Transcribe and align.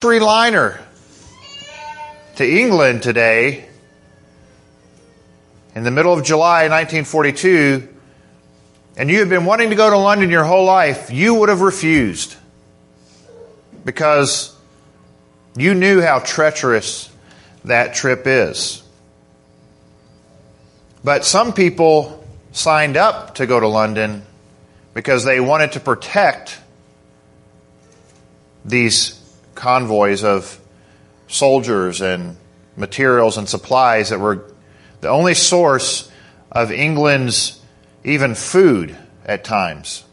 liner 0.00 0.80
to 2.36 2.48
England 2.48 3.02
today 3.02 3.68
in 5.74 5.82
the 5.82 5.90
middle 5.90 6.12
of 6.12 6.24
July 6.24 6.68
1942 6.68 7.88
and 8.96 9.10
you 9.10 9.18
had 9.18 9.28
been 9.28 9.44
wanting 9.44 9.70
to 9.70 9.74
go 9.74 9.90
to 9.90 9.98
London 9.98 10.30
your 10.30 10.44
whole 10.44 10.64
life, 10.64 11.10
you 11.10 11.34
would 11.34 11.48
have 11.48 11.62
refused 11.62 12.36
because 13.84 14.56
you 15.56 15.74
knew 15.74 16.00
how 16.00 16.20
treacherous 16.20 17.10
that 17.64 17.92
trip 17.92 18.22
is. 18.28 18.84
But 21.02 21.24
some 21.24 21.52
people 21.52 22.24
signed 22.52 22.96
up 22.96 23.34
to 23.34 23.48
go 23.48 23.58
to 23.58 23.66
London 23.66 24.22
because 24.94 25.24
they 25.24 25.40
wanted 25.40 25.72
to 25.72 25.80
protect 25.80 26.56
these 28.64 29.17
convoys 29.58 30.24
of 30.24 30.58
soldiers 31.26 32.00
and 32.00 32.36
materials 32.76 33.36
and 33.36 33.48
supplies 33.48 34.10
that 34.10 34.20
were 34.20 34.44
the 35.00 35.08
only 35.08 35.34
source 35.34 36.10
of 36.50 36.70
England's 36.70 37.60
even 38.04 38.34
food 38.34 38.96
at 39.26 39.44
times. 39.44 40.04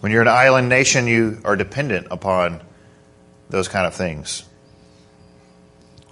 When 0.00 0.12
you're 0.12 0.22
an 0.22 0.28
island 0.28 0.68
nation, 0.68 1.06
you 1.06 1.40
are 1.44 1.56
dependent 1.56 2.06
upon 2.10 2.60
those 3.50 3.68
kind 3.68 3.86
of 3.86 3.94
things. 3.94 4.44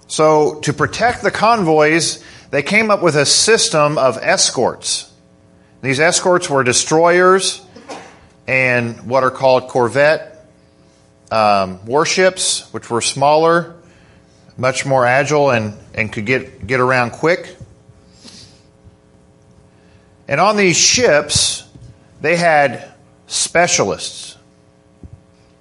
So, 0.07 0.59
to 0.61 0.73
protect 0.73 1.23
the 1.23 1.31
convoys, 1.31 2.23
they 2.51 2.63
came 2.63 2.91
up 2.91 3.01
with 3.01 3.15
a 3.15 3.25
system 3.25 3.97
of 3.97 4.17
escorts. 4.21 5.09
These 5.81 5.99
escorts 5.99 6.49
were 6.49 6.63
destroyers 6.63 7.61
and 8.45 9.07
what 9.07 9.23
are 9.23 9.31
called 9.31 9.69
corvette 9.69 10.30
um, 11.31 11.85
warships, 11.85 12.71
which 12.73 12.89
were 12.89 13.01
smaller, 13.01 13.75
much 14.57 14.85
more 14.85 15.05
agile, 15.05 15.49
and, 15.49 15.77
and 15.93 16.11
could 16.11 16.25
get, 16.25 16.67
get 16.67 16.79
around 16.79 17.11
quick. 17.11 17.55
And 20.27 20.39
on 20.39 20.57
these 20.57 20.77
ships, 20.77 21.65
they 22.19 22.35
had 22.35 22.91
specialists. 23.27 24.37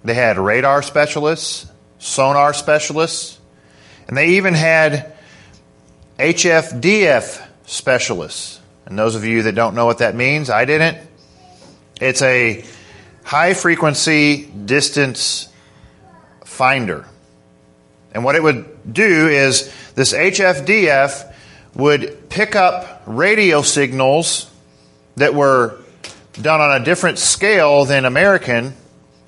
They 0.05 0.15
had 0.15 0.39
radar 0.39 0.83
specialists, 0.83 1.67
sonar 1.99 2.53
specialists, 2.53 3.39
and 4.09 4.17
they 4.17 4.31
even 4.31 4.55
had 4.55 5.15
HFDF 6.19 7.47
specialists. 7.67 8.61
And 8.87 8.99
those 8.99 9.15
of 9.15 9.25
you 9.25 9.43
that 9.43 9.55
don't 9.55 9.75
know 9.75 9.87
what 9.87 9.99
that 9.99 10.17
means, 10.17 10.51
I 10.51 10.65
didn't. 10.65 10.99
It's 12.01 12.23
a 12.23 12.65
high 13.23 13.55
frequency 13.55 14.47
distance 14.47 15.50
finder. 16.51 17.07
And 18.13 18.25
what 18.25 18.35
it 18.35 18.43
would 18.43 18.93
do 18.93 19.29
is 19.29 19.73
this 19.95 20.13
HFDF 20.13 21.33
would 21.77 22.29
pick 22.29 22.57
up 22.57 23.03
radio 23.07 23.63
signals 23.63 24.51
that 25.17 25.35
were 25.35 25.79
done 26.35 26.61
on 26.61 26.83
a 26.83 26.85
different 26.85 27.19
scale 27.19 27.85
than 27.85 28.05
American 28.05 28.75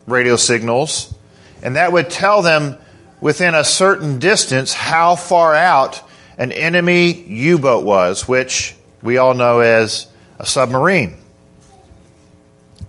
radio 0.06 0.34
signals, 0.34 1.14
and 1.62 1.76
that 1.76 1.92
would 1.92 2.10
tell 2.10 2.42
them 2.42 2.76
within 3.20 3.54
a 3.54 3.62
certain 3.62 4.18
distance 4.18 4.72
how 4.72 5.14
far 5.14 5.54
out 5.54 6.02
an 6.36 6.50
enemy 6.50 7.12
U 7.12 7.56
boat 7.58 7.84
was, 7.84 8.26
which 8.26 8.74
we 9.00 9.16
all 9.16 9.34
know 9.34 9.60
as 9.60 10.08
a 10.40 10.46
submarine. 10.46 11.16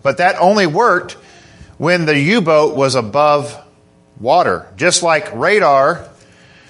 But 0.01 0.17
that 0.17 0.37
only 0.39 0.65
worked 0.65 1.13
when 1.77 2.05
the 2.05 2.19
U 2.19 2.41
boat 2.41 2.75
was 2.75 2.95
above 2.95 3.62
water. 4.19 4.67
Just 4.75 5.03
like 5.03 5.33
radar 5.33 6.07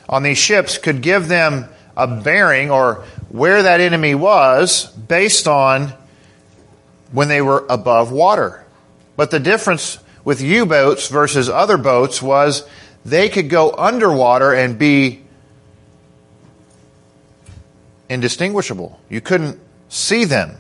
on 0.08 0.24
these 0.24 0.38
ships 0.38 0.78
could 0.78 1.02
give 1.02 1.28
them 1.28 1.68
a 1.96 2.08
bearing 2.08 2.72
or 2.72 3.04
where 3.30 3.64
that 3.64 3.80
enemy 3.80 4.16
was 4.16 4.88
based 4.88 5.48
on 5.48 5.94
when 7.12 7.28
they 7.28 7.42
were 7.42 7.66
above 7.70 8.12
water. 8.12 8.66
But 9.16 9.32
the 9.32 9.40
difference 9.40 10.00
with 10.24 10.42
U 10.42 10.66
boats 10.66 11.08
versus 11.08 11.50
other 11.50 11.78
boats 11.78 12.22
was 12.22 12.68
they 13.06 13.30
could 13.30 13.50
go 13.50 13.72
underwater 13.72 14.54
and 14.54 14.78
be 14.78 15.22
indistinguishable. 18.10 19.00
You 19.10 19.22
couldn't 19.22 19.60
see 19.90 20.26
them. 20.26 20.58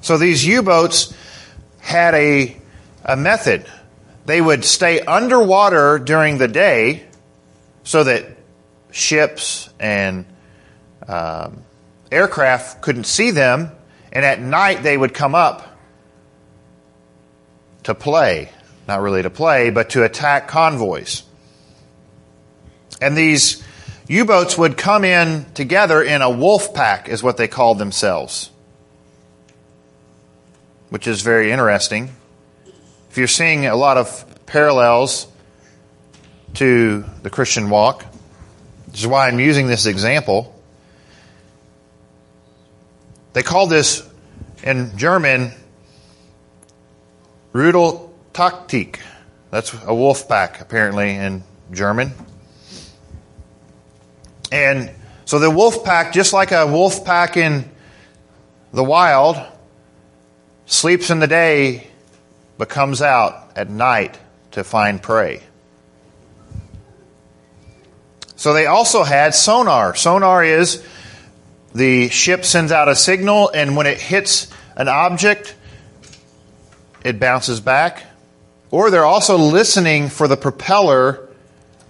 So 0.00 0.16
these 0.16 0.44
U 0.46 0.62
boats 0.62 1.14
had 1.80 2.14
a, 2.14 2.56
a 3.04 3.16
method. 3.16 3.66
They 4.30 4.40
would 4.40 4.64
stay 4.64 5.00
underwater 5.00 5.98
during 5.98 6.38
the 6.38 6.46
day 6.46 7.02
so 7.82 8.04
that 8.04 8.26
ships 8.92 9.68
and 9.80 10.24
um, 11.08 11.64
aircraft 12.12 12.80
couldn't 12.80 13.08
see 13.08 13.32
them 13.32 13.72
and 14.12 14.24
at 14.24 14.40
night 14.40 14.84
they 14.84 14.96
would 14.96 15.14
come 15.14 15.34
up 15.34 15.76
to 17.82 17.92
play. 17.92 18.50
Not 18.86 19.00
really 19.00 19.22
to 19.22 19.30
play, 19.30 19.70
but 19.70 19.90
to 19.90 20.04
attack 20.04 20.46
convoys. 20.46 21.24
And 23.02 23.16
these 23.16 23.64
U 24.06 24.24
boats 24.24 24.56
would 24.56 24.76
come 24.76 25.02
in 25.02 25.44
together 25.54 26.00
in 26.00 26.22
a 26.22 26.30
wolf 26.30 26.72
pack, 26.72 27.08
is 27.08 27.20
what 27.20 27.36
they 27.36 27.48
called 27.48 27.78
themselves, 27.78 28.50
which 30.88 31.08
is 31.08 31.20
very 31.20 31.50
interesting. 31.50 32.10
If 33.10 33.18
you're 33.18 33.26
seeing 33.26 33.66
a 33.66 33.74
lot 33.74 33.96
of 33.96 34.24
parallels 34.46 35.26
to 36.54 37.04
the 37.24 37.30
Christian 37.30 37.68
walk, 37.68 38.04
which 38.86 39.00
is 39.00 39.06
why 39.08 39.26
I'm 39.26 39.40
using 39.40 39.66
this 39.66 39.86
example. 39.86 40.54
They 43.32 43.42
call 43.42 43.66
this 43.66 44.08
in 44.62 44.96
German 44.96 45.50
Rudeltaktik. 47.52 49.00
That's 49.50 49.74
a 49.84 49.94
wolf 49.94 50.28
pack, 50.28 50.60
apparently, 50.60 51.10
in 51.16 51.42
German. 51.72 52.12
And 54.52 54.92
so 55.24 55.40
the 55.40 55.50
wolf 55.50 55.84
pack, 55.84 56.12
just 56.12 56.32
like 56.32 56.52
a 56.52 56.64
wolf 56.64 57.04
pack 57.04 57.36
in 57.36 57.68
the 58.72 58.84
wild, 58.84 59.36
sleeps 60.66 61.10
in 61.10 61.18
the 61.18 61.26
day 61.26 61.89
but 62.60 62.68
comes 62.68 63.00
out 63.00 63.52
at 63.56 63.70
night 63.70 64.18
to 64.50 64.62
find 64.62 65.02
prey. 65.02 65.40
So 68.36 68.52
they 68.52 68.66
also 68.66 69.02
had 69.02 69.34
sonar. 69.34 69.94
Sonar 69.94 70.44
is 70.44 70.84
the 71.74 72.10
ship 72.10 72.44
sends 72.44 72.70
out 72.70 72.86
a 72.86 72.94
signal, 72.94 73.48
and 73.48 73.76
when 73.76 73.86
it 73.86 73.98
hits 73.98 74.52
an 74.76 74.88
object, 74.88 75.56
it 77.02 77.18
bounces 77.18 77.62
back. 77.62 78.04
Or 78.70 78.90
they're 78.90 79.06
also 79.06 79.38
listening 79.38 80.10
for 80.10 80.28
the 80.28 80.36
propeller 80.36 81.30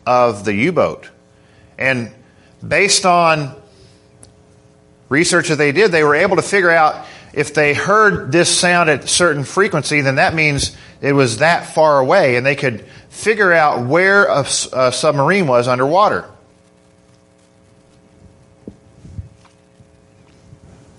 of 0.06 0.44
the 0.44 0.54
U 0.54 0.70
boat. 0.70 1.10
And 1.78 2.12
based 2.66 3.04
on 3.04 3.60
research 5.08 5.48
that 5.48 5.56
they 5.56 5.72
did, 5.72 5.90
they 5.90 6.04
were 6.04 6.14
able 6.14 6.36
to 6.36 6.42
figure 6.42 6.70
out 6.70 7.06
if 7.32 7.54
they 7.54 7.74
heard 7.74 8.32
this 8.32 8.48
sound 8.48 8.90
at 8.90 9.04
a 9.04 9.08
certain 9.08 9.44
frequency, 9.44 10.00
then 10.00 10.16
that 10.16 10.34
means 10.34 10.76
it 11.00 11.12
was 11.12 11.38
that 11.38 11.74
far 11.74 11.98
away, 11.98 12.36
and 12.36 12.44
they 12.44 12.56
could 12.56 12.84
figure 13.08 13.52
out 13.52 13.86
where 13.86 14.24
a, 14.24 14.40
a 14.72 14.92
submarine 14.92 15.46
was 15.46 15.68
underwater. 15.68 16.28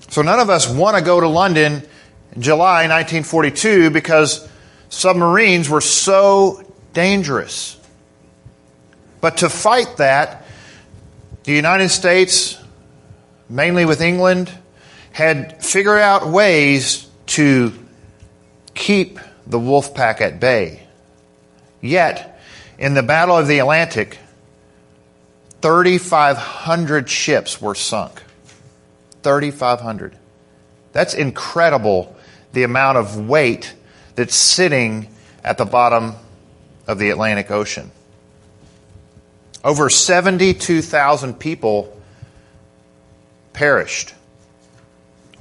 So 0.10 0.22
none 0.22 0.40
of 0.40 0.50
us 0.50 0.70
want 0.70 0.98
to 0.98 1.04
go 1.04 1.22
to 1.22 1.28
London 1.28 1.84
in 2.34 2.42
July 2.42 2.88
1942 2.88 3.92
because 3.92 4.48
submarines 4.90 5.70
were 5.70 5.82
so 5.82 6.64
dangerous. 6.94 7.78
But 9.22 9.38
to 9.38 9.50
fight 9.50 9.98
that, 9.98 10.46
the 11.44 11.54
United 11.54 11.90
States, 11.90 12.58
mainly 13.48 13.86
with 13.86 14.02
England, 14.02 14.52
had 15.12 15.64
figured 15.64 16.00
out 16.00 16.28
ways 16.28 17.08
to 17.28 17.74
keep 18.74 19.20
the 19.46 19.60
wolf 19.60 19.94
pack 19.94 20.22
at 20.22 20.40
bay. 20.40 20.88
Yet, 21.82 22.40
in 22.78 22.94
the 22.94 23.04
Battle 23.04 23.38
of 23.38 23.48
the 23.48 23.60
Atlantic, 23.60 24.18
3,500 25.62 27.10
ships 27.10 27.62
were 27.62 27.76
sunk. 27.76 28.24
3,500. 29.24 30.16
That's 30.94 31.14
incredible, 31.14 32.16
the 32.54 32.64
amount 32.64 32.98
of 32.98 33.28
weight 33.28 33.74
that's 34.16 34.36
sitting 34.36 35.08
at 35.44 35.58
the 35.58 35.66
bottom 35.66 36.14
of 36.88 37.00
the 37.00 37.10
Atlantic 37.10 37.52
Ocean. 37.52 37.92
Over 39.64 39.90
72,000 39.90 41.36
people 41.36 41.96
perished 43.54 44.14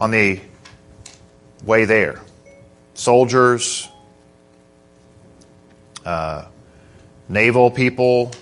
on 0.00 0.10
the 0.10 0.40
way 1.62 1.84
there. 1.84 2.20
Soldiers, 2.94 3.86
uh, 6.06 6.46
naval 7.28 7.70
people, 7.70 8.32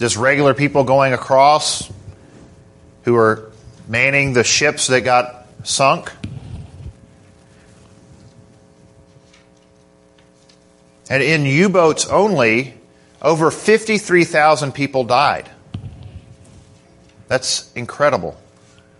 just 0.00 0.16
regular 0.16 0.54
people 0.54 0.82
going 0.82 1.12
across 1.12 1.90
who 3.04 3.16
are 3.16 3.50
manning 3.86 4.32
the 4.32 4.42
ships 4.44 4.88
that 4.88 5.02
got 5.02 5.46
sunk. 5.62 6.12
And 11.08 11.22
in 11.22 11.46
U 11.46 11.68
boats 11.68 12.06
only, 12.06 12.74
over 13.22 13.50
53,000 13.50 14.72
people 14.72 15.04
died. 15.04 15.48
That's 17.28 17.72
incredible 17.74 18.38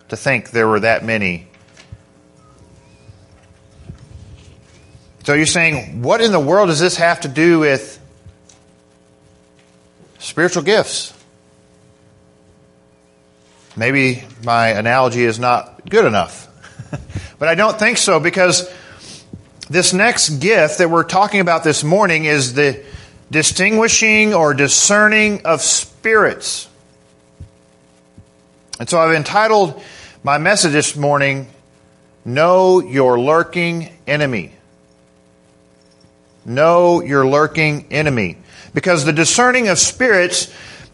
to 0.09 0.17
think 0.17 0.51
there 0.51 0.69
were 0.69 0.81
that 0.81 1.05
many. 1.05 1.48
So 5.29 5.35
you're 5.35 5.45
saying, 5.45 6.01
what 6.01 6.23
in 6.23 6.33
the 6.33 6.41
world 6.41 6.71
does 6.71 6.81
this 6.81 6.97
have 6.97 7.21
to 7.21 7.29
do 7.29 7.59
with 7.59 8.01
spiritual 10.19 10.63
gifts? 10.63 11.13
Maybe 13.77 14.25
my 14.43 14.69
analogy 14.69 15.25
is 15.25 15.39
not 15.39 15.87
good 15.87 16.07
enough. 16.07 16.49
but 17.39 17.47
I 17.47 17.57
don't 17.57 17.79
think 17.79 17.99
so 17.99 18.19
because 18.19 18.73
this 19.69 19.93
next 19.93 20.39
gift 20.39 20.79
that 20.79 20.89
we're 20.89 21.05
talking 21.05 21.41
about 21.41 21.63
this 21.63 21.85
morning 21.85 22.25
is 22.25 22.55
the 22.55 22.83
distinguishing 23.31 24.33
or 24.33 24.55
discerning 24.55 25.45
of 25.45 25.61
spirits. 25.61 26.71
And 28.81 28.89
so 28.89 28.99
I've 28.99 29.15
entitled 29.15 29.79
my 30.23 30.39
message 30.39 30.73
this 30.73 30.97
morning, 30.97 31.49
Know 32.25 32.81
Your 32.81 33.21
Lurking 33.21 33.91
Enemy. 34.07 34.55
Know 36.49 37.03
Your 37.03 37.27
Lurking 37.27 37.87
Enemy. 37.91 38.39
Because 38.75 39.05
the 39.05 39.13
discerning 39.13 39.69
of 39.69 39.79
spirits 39.79 40.53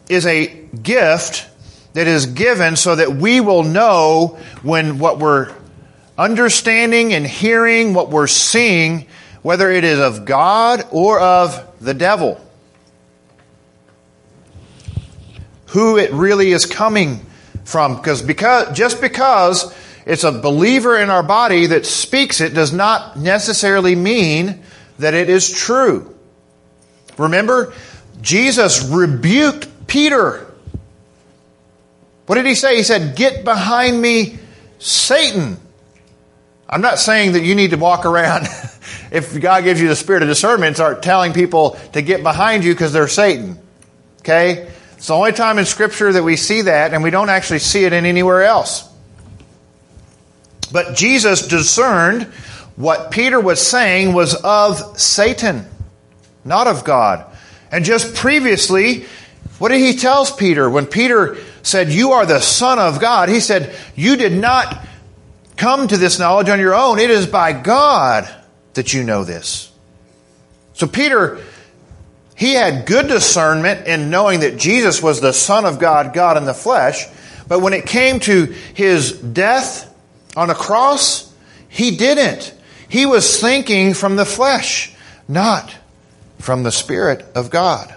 is 0.09 0.27
a 0.27 0.47
gift 0.47 1.49
that 1.95 2.07
is 2.07 2.27
given 2.27 2.77
so 2.77 2.97
that 2.97 3.13
we 3.13 3.41
will 3.41 3.63
know 3.63 4.39
when 4.63 4.99
what 4.99 5.19
we're 5.19 5.55
understanding 6.19 7.13
and 7.15 7.27
hearing, 7.27 7.95
what 7.95 8.11
we're 8.11 8.27
seeing, 8.27 9.07
whether 9.43 9.71
it 9.71 9.85
is 9.85 9.99
of 9.99 10.25
God 10.25 10.87
or 10.91 11.21
of 11.21 11.67
the 11.81 11.95
devil. 11.95 12.41
Who 15.69 15.99
it 15.99 16.13
really 16.13 16.53
is 16.53 16.67
coming 16.67 17.25
from. 17.65 17.97
Because, 17.97 18.23
because 18.23 18.77
just 18.77 19.01
because 19.01 19.75
it's 20.07 20.25
a 20.25 20.33
believer 20.33 20.99
in 20.99 21.11
our 21.11 21.23
body 21.23 21.67
that 21.67 21.87
speaks 21.87 22.41
it 22.41 22.55
does 22.55 22.73
not 22.73 23.17
necessarily 23.19 23.95
mean 23.95 24.63
that 24.99 25.15
it 25.15 25.29
is 25.29 25.53
true. 25.53 26.15
Remember, 27.19 27.73
Jesus 28.21 28.85
rebuked 28.85 29.87
Peter. 29.87 30.47
What 32.27 32.37
did 32.37 32.47
he 32.47 32.55
say? 32.55 32.77
He 32.77 32.83
said, 32.83 33.17
Get 33.17 33.45
behind 33.45 34.01
me, 34.01 34.39
Satan. 34.79 35.59
I'm 36.69 36.81
not 36.81 36.99
saying 36.99 37.33
that 37.33 37.43
you 37.43 37.55
need 37.55 37.71
to 37.71 37.77
walk 37.77 38.07
around, 38.07 38.43
if 39.11 39.39
God 39.39 39.65
gives 39.65 39.81
you 39.81 39.89
the 39.89 39.97
spirit 39.97 40.23
of 40.23 40.29
discernment, 40.29 40.77
start 40.77 41.03
telling 41.03 41.33
people 41.33 41.73
to 41.93 42.03
get 42.03 42.23
behind 42.23 42.65
you 42.65 42.73
because 42.73 42.93
they're 42.93 43.09
Satan. 43.09 43.59
Okay? 44.21 44.71
It's 44.97 45.09
the 45.09 45.15
only 45.15 45.33
time 45.33 45.59
in 45.59 45.67
Scripture 45.67 46.13
that 46.13 46.23
we 46.23 46.37
see 46.37 46.63
that, 46.63 46.95
and 46.95 47.03
we 47.03 47.11
don't 47.11 47.29
actually 47.29 47.59
see 47.59 47.85
it 47.85 47.93
in 47.93 48.07
anywhere 48.07 48.43
else. 48.43 48.89
But 50.73 50.97
Jesus 50.97 51.47
discerned 51.47 52.33
what 52.77 53.11
Peter 53.11 53.39
was 53.41 53.65
saying 53.65 54.13
was 54.13 54.35
of 54.35 54.99
Satan, 54.99 55.67
not 56.45 56.67
of 56.67 56.85
God. 56.85 57.25
And 57.71 57.85
just 57.85 58.15
previously, 58.15 59.07
what 59.59 59.69
did 59.69 59.81
he 59.81 59.95
tell 59.97 60.27
Peter? 60.27 60.69
When 60.69 60.87
Peter 60.87 61.37
said, 61.63 61.91
You 61.91 62.13
are 62.13 62.27
the 62.27 62.41
Son 62.41 62.79
of 62.79 63.01
God, 63.01 63.29
he 63.29 63.41
said, 63.41 63.75
You 63.95 64.17
did 64.17 64.33
not 64.33 64.87
come 65.57 65.87
to 65.89 65.97
this 65.97 66.19
knowledge 66.19 66.49
on 66.49 66.59
your 66.59 66.75
own. 66.75 66.99
It 66.99 67.11
is 67.11 67.27
by 67.27 67.53
God 67.53 68.29
that 68.75 68.93
you 68.93 69.05
know 69.05 69.25
this. 69.25 69.71
So 70.73 70.87
Peter 70.87 71.41
he 72.35 72.55
had 72.55 72.87
good 72.87 73.07
discernment 73.07 73.87
in 73.87 74.11
knowing 74.11 74.41
that 74.41 74.57
Jesus 74.57 75.03
was 75.03 75.21
the 75.21 75.33
Son 75.33 75.65
of 75.65 75.79
God, 75.79 76.13
God 76.13 76.37
in 76.37 76.45
the 76.45 76.55
flesh. 76.55 77.07
But 77.47 77.61
when 77.61 77.73
it 77.73 77.87
came 77.87 78.21
to 78.21 78.47
his 78.75 79.13
death 79.13 79.93
on 80.37 80.51
a 80.51 80.55
cross, 80.55 81.33
he 81.69 81.97
didn't. 81.97 82.53
He 82.95 83.07
was 83.07 83.41
thinking 83.41 83.93
from 83.93 84.15
the 84.15 84.25
flesh, 84.25 84.95
not 85.27 85.75
from 86.39 86.63
the 86.63 86.71
Spirit 86.71 87.27
of 87.35 87.51
God. 87.51 87.93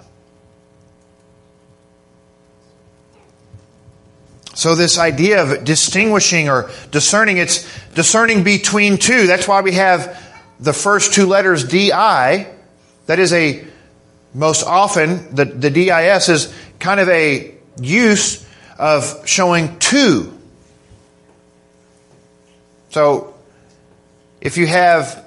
So 4.55 4.73
this 4.73 4.97
idea 4.97 5.43
of 5.43 5.63
distinguishing 5.63 6.49
or 6.49 6.71
discerning, 6.89 7.37
it's 7.37 7.63
discerning 7.93 8.43
between 8.43 8.97
two. 8.97 9.27
That's 9.27 9.47
why 9.47 9.61
we 9.61 9.73
have 9.73 10.19
the 10.59 10.73
first 10.73 11.13
two 11.13 11.27
letters 11.27 11.63
DI. 11.63 12.47
That 13.05 13.19
is 13.19 13.33
a 13.33 13.67
most 14.33 14.63
often, 14.65 15.35
the, 15.35 15.45
the 15.45 15.69
DIS 15.69 16.29
is 16.29 16.53
kind 16.79 16.99
of 16.99 17.07
a 17.09 17.53
use 17.79 18.43
of 18.79 19.27
showing 19.27 19.77
two. 19.77 20.35
So, 22.89 23.35
if 24.47 24.55
you 24.55 24.65
have 24.65 25.25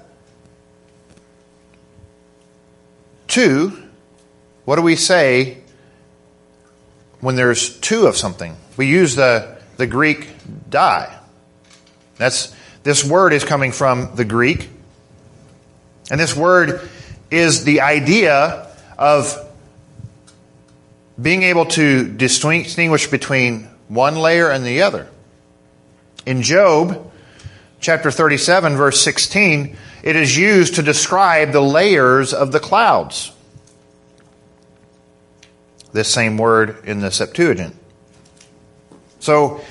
two, 3.26 3.70
what 4.64 4.76
do 4.76 4.82
we 4.82 4.96
say 4.96 5.58
when 7.20 7.36
there's 7.36 7.78
two 7.80 8.06
of 8.06 8.16
something? 8.16 8.56
We 8.78 8.86
use 8.86 9.16
the, 9.16 9.58
the 9.76 9.86
Greek 9.86 10.26
die. 10.70 11.14
That's, 12.16 12.56
this 12.82 13.04
word 13.04 13.34
is 13.34 13.44
coming 13.44 13.72
from 13.72 14.14
the 14.14 14.24
Greek. 14.24 14.70
And 16.10 16.18
this 16.18 16.34
word 16.34 16.88
is 17.30 17.64
the 17.64 17.82
idea 17.82 18.74
of 18.96 19.36
being 21.20 21.42
able 21.42 21.66
to 21.66 22.08
distinguish 22.08 23.06
between 23.08 23.64
one 23.88 24.16
layer 24.16 24.48
and 24.48 24.64
the 24.64 24.80
other. 24.80 25.10
In 26.24 26.40
Job 26.40 27.09
chapter 27.80 28.10
37, 28.10 28.76
verse 28.76 29.00
16, 29.00 29.76
it 30.02 30.16
is 30.16 30.36
used 30.36 30.76
to 30.76 30.82
describe 30.82 31.52
the 31.52 31.60
layers 31.60 32.32
of 32.32 32.52
the 32.52 32.60
clouds. 32.60 33.32
This 35.92 36.08
same 36.08 36.38
word 36.38 36.84
in 36.84 37.00
the 37.00 37.10
Septuagint. 37.10 37.74
So, 39.18 39.62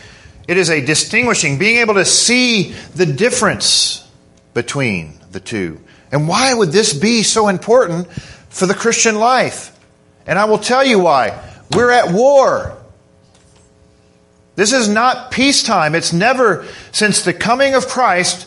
it 0.47 0.57
is 0.57 0.69
a 0.69 0.83
distinguishing, 0.83 1.59
being 1.59 1.77
able 1.77 1.93
to 1.93 2.05
see 2.05 2.71
the 2.95 3.05
difference 3.05 4.07
between 4.53 5.19
the 5.31 5.39
two. 5.39 5.79
And 6.11 6.27
why 6.27 6.53
would 6.53 6.71
this 6.71 6.93
be 6.93 7.23
so 7.23 7.47
important 7.47 8.07
for 8.49 8.65
the 8.65 8.73
Christian 8.73 9.15
life. 9.15 9.75
And 10.25 10.37
I 10.37 10.45
will 10.45 10.57
tell 10.57 10.83
you 10.83 10.99
why. 10.99 11.39
We're 11.71 11.91
at 11.91 12.11
war. 12.11 12.77
This 14.59 14.73
is 14.73 14.89
not 14.89 15.31
peacetime. 15.31 15.95
It's 15.95 16.11
never, 16.11 16.65
since 16.91 17.23
the 17.23 17.31
coming 17.31 17.75
of 17.75 17.87
Christ, 17.87 18.45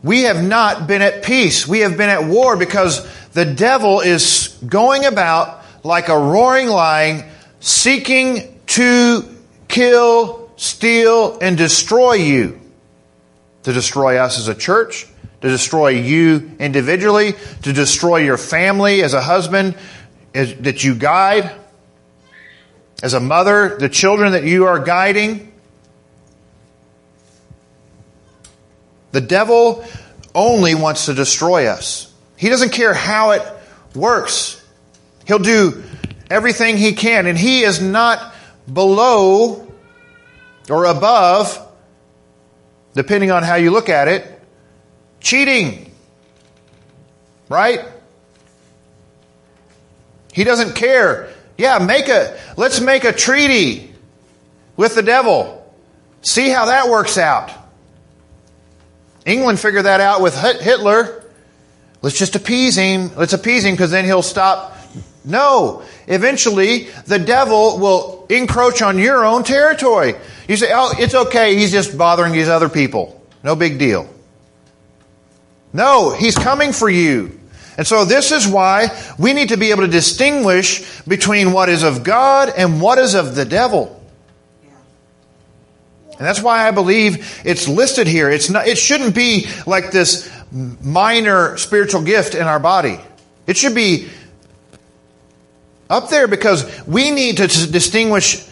we 0.00 0.22
have 0.22 0.40
not 0.40 0.86
been 0.86 1.02
at 1.02 1.24
peace. 1.24 1.66
We 1.66 1.80
have 1.80 1.96
been 1.96 2.10
at 2.10 2.28
war 2.28 2.56
because 2.56 3.04
the 3.32 3.44
devil 3.44 3.98
is 3.98 4.56
going 4.64 5.04
about 5.04 5.64
like 5.82 6.08
a 6.08 6.16
roaring 6.16 6.68
lion, 6.68 7.28
seeking 7.58 8.60
to 8.68 9.24
kill, 9.66 10.48
steal, 10.54 11.40
and 11.40 11.58
destroy 11.58 12.12
you. 12.12 12.60
To 13.64 13.72
destroy 13.72 14.18
us 14.18 14.38
as 14.38 14.46
a 14.46 14.54
church, 14.54 15.08
to 15.40 15.48
destroy 15.48 15.88
you 15.88 16.52
individually, 16.60 17.34
to 17.62 17.72
destroy 17.72 18.18
your 18.18 18.38
family 18.38 19.02
as 19.02 19.12
a 19.12 19.20
husband 19.20 19.74
that 20.34 20.84
you 20.84 20.94
guide, 20.94 21.50
as 23.02 23.14
a 23.14 23.20
mother, 23.20 23.76
the 23.78 23.88
children 23.88 24.32
that 24.32 24.44
you 24.44 24.66
are 24.66 24.78
guiding. 24.78 25.52
The 29.10 29.20
devil 29.20 29.84
only 30.34 30.74
wants 30.74 31.06
to 31.06 31.14
destroy 31.14 31.66
us. 31.66 32.10
He 32.36 32.48
doesn't 32.48 32.70
care 32.70 32.94
how 32.94 33.32
it 33.32 33.42
works. 33.94 34.64
He'll 35.26 35.40
do 35.40 35.82
everything 36.30 36.76
he 36.76 36.92
can, 36.92 37.26
and 37.26 37.36
he 37.36 37.62
is 37.62 37.82
not 37.82 38.34
below 38.72 39.68
or 40.70 40.84
above, 40.86 41.58
depending 42.94 43.30
on 43.30 43.42
how 43.42 43.56
you 43.56 43.70
look 43.70 43.88
at 43.88 44.08
it, 44.08 44.40
cheating. 45.20 45.92
Right? 47.48 47.80
He 50.32 50.44
doesn't 50.44 50.74
care. 50.74 51.28
Yeah, 51.62 51.78
make 51.78 52.08
a 52.08 52.36
let's 52.56 52.80
make 52.80 53.04
a 53.04 53.12
treaty 53.12 53.94
with 54.76 54.96
the 54.96 55.02
devil. 55.02 55.64
See 56.20 56.48
how 56.48 56.64
that 56.64 56.88
works 56.88 57.16
out. 57.16 57.52
England 59.24 59.60
figured 59.60 59.84
that 59.84 60.00
out 60.00 60.20
with 60.20 60.36
Hitler. 60.36 61.22
let's 62.02 62.18
just 62.18 62.34
appease 62.34 62.74
him. 62.74 63.14
Let's 63.14 63.32
appease 63.32 63.64
him 63.64 63.74
because 63.74 63.92
then 63.92 64.04
he'll 64.04 64.22
stop. 64.22 64.76
No. 65.24 65.84
Eventually, 66.08 66.88
the 67.06 67.20
devil 67.20 67.78
will 67.78 68.26
encroach 68.28 68.82
on 68.82 68.98
your 68.98 69.24
own 69.24 69.44
territory. 69.44 70.14
You 70.48 70.56
say, 70.56 70.72
oh, 70.74 70.92
it's 70.98 71.14
okay. 71.14 71.54
He's 71.54 71.70
just 71.70 71.96
bothering 71.96 72.32
these 72.32 72.48
other 72.48 72.68
people. 72.68 73.24
No 73.44 73.54
big 73.54 73.78
deal. 73.78 74.12
No, 75.72 76.10
he's 76.10 76.36
coming 76.36 76.72
for 76.72 76.90
you. 76.90 77.38
And 77.78 77.86
so 77.86 78.04
this 78.04 78.32
is 78.32 78.46
why 78.46 78.88
we 79.18 79.32
need 79.32 79.48
to 79.48 79.56
be 79.56 79.70
able 79.70 79.82
to 79.82 79.88
distinguish 79.88 81.00
between 81.02 81.52
what 81.52 81.68
is 81.68 81.82
of 81.82 82.04
God 82.04 82.52
and 82.56 82.80
what 82.80 82.98
is 82.98 83.14
of 83.14 83.34
the 83.34 83.44
devil. 83.44 83.98
And 86.18 86.26
that's 86.28 86.42
why 86.42 86.68
I 86.68 86.70
believe 86.70 87.40
it's 87.44 87.66
listed 87.66 88.06
here. 88.06 88.30
It's 88.30 88.50
not, 88.50 88.68
it 88.68 88.78
shouldn't 88.78 89.14
be 89.14 89.48
like 89.66 89.90
this 89.90 90.30
minor 90.52 91.56
spiritual 91.56 92.02
gift 92.02 92.34
in 92.34 92.42
our 92.42 92.60
body. 92.60 93.00
It 93.46 93.56
should 93.56 93.74
be 93.74 94.08
up 95.88 96.10
there 96.10 96.28
because 96.28 96.86
we 96.86 97.10
need 97.10 97.38
to 97.38 97.46
distinguish 97.46 98.46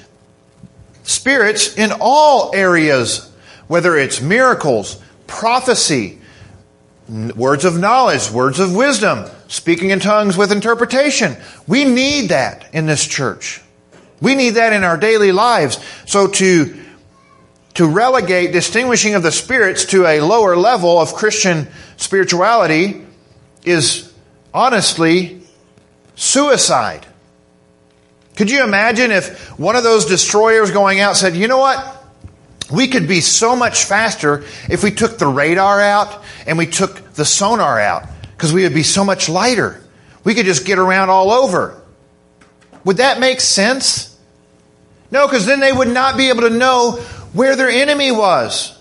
spirits 1.04 1.76
in 1.76 1.92
all 2.00 2.54
areas, 2.54 3.30
whether 3.68 3.96
it's 3.96 4.20
miracles, 4.20 5.00
prophecy, 5.26 6.19
words 7.10 7.64
of 7.64 7.78
knowledge, 7.78 8.30
words 8.30 8.60
of 8.60 8.74
wisdom, 8.74 9.28
speaking 9.48 9.90
in 9.90 9.98
tongues 9.98 10.36
with 10.36 10.52
interpretation. 10.52 11.36
We 11.66 11.84
need 11.84 12.28
that 12.28 12.72
in 12.72 12.86
this 12.86 13.04
church. 13.04 13.60
We 14.20 14.34
need 14.34 14.50
that 14.50 14.72
in 14.72 14.84
our 14.84 14.96
daily 14.96 15.32
lives. 15.32 15.78
So 16.06 16.28
to, 16.28 16.78
to 17.74 17.88
relegate 17.88 18.52
distinguishing 18.52 19.14
of 19.14 19.22
the 19.22 19.32
spirits 19.32 19.86
to 19.86 20.06
a 20.06 20.20
lower 20.20 20.56
level 20.56 21.00
of 21.00 21.14
Christian 21.14 21.66
spirituality 21.96 23.04
is 23.64 24.12
honestly 24.54 25.42
suicide. 26.14 27.06
Could 28.36 28.50
you 28.50 28.62
imagine 28.62 29.10
if 29.10 29.58
one 29.58 29.74
of 29.74 29.82
those 29.82 30.06
destroyers 30.06 30.70
going 30.70 31.00
out 31.00 31.16
said, 31.16 31.34
you 31.34 31.48
know 31.48 31.58
what? 31.58 31.99
We 32.70 32.88
could 32.88 33.08
be 33.08 33.20
so 33.20 33.56
much 33.56 33.84
faster 33.84 34.44
if 34.68 34.82
we 34.82 34.90
took 34.90 35.18
the 35.18 35.26
radar 35.26 35.80
out 35.80 36.22
and 36.46 36.56
we 36.56 36.66
took 36.66 37.14
the 37.14 37.24
sonar 37.24 37.80
out 37.80 38.04
because 38.36 38.52
we 38.52 38.62
would 38.62 38.74
be 38.74 38.82
so 38.82 39.04
much 39.04 39.28
lighter. 39.28 39.80
We 40.24 40.34
could 40.34 40.46
just 40.46 40.64
get 40.64 40.78
around 40.78 41.10
all 41.10 41.30
over. 41.30 41.80
Would 42.84 42.98
that 42.98 43.20
make 43.20 43.40
sense? 43.40 44.16
No, 45.10 45.26
because 45.26 45.46
then 45.46 45.60
they 45.60 45.72
would 45.72 45.88
not 45.88 46.16
be 46.16 46.28
able 46.28 46.42
to 46.42 46.50
know 46.50 46.92
where 47.32 47.56
their 47.56 47.68
enemy 47.68 48.12
was. 48.12 48.76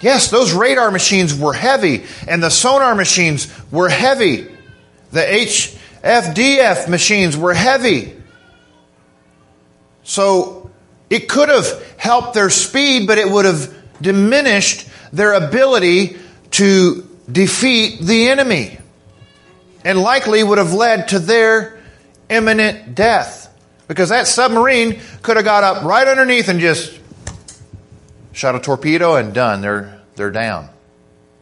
Yes, 0.00 0.30
those 0.30 0.52
radar 0.52 0.90
machines 0.90 1.34
were 1.34 1.52
heavy 1.52 2.04
and 2.26 2.42
the 2.42 2.50
sonar 2.50 2.94
machines 2.94 3.52
were 3.70 3.88
heavy. 3.88 4.46
The 5.10 5.20
HFDF 5.20 6.88
machines 6.88 7.36
were 7.36 7.54
heavy. 7.54 8.14
So 10.04 10.57
it 11.10 11.28
could 11.28 11.48
have 11.48 11.66
helped 11.96 12.34
their 12.34 12.50
speed, 12.50 13.06
but 13.06 13.18
it 13.18 13.28
would 13.28 13.44
have 13.44 13.74
diminished 14.00 14.88
their 15.12 15.32
ability 15.32 16.16
to 16.52 17.08
defeat 17.30 18.00
the 18.00 18.28
enemy 18.28 18.78
and 19.84 19.98
likely 20.00 20.42
would 20.42 20.58
have 20.58 20.72
led 20.72 21.08
to 21.08 21.18
their 21.18 21.78
imminent 22.28 22.94
death. 22.94 23.44
Because 23.86 24.10
that 24.10 24.26
submarine 24.26 25.00
could 25.22 25.36
have 25.36 25.46
got 25.46 25.64
up 25.64 25.82
right 25.82 26.06
underneath 26.06 26.48
and 26.48 26.60
just 26.60 26.98
shot 28.32 28.54
a 28.54 28.60
torpedo 28.60 29.16
and 29.16 29.32
done. 29.32 29.62
They're, 29.62 30.00
they're 30.14 30.30
down. 30.30 30.68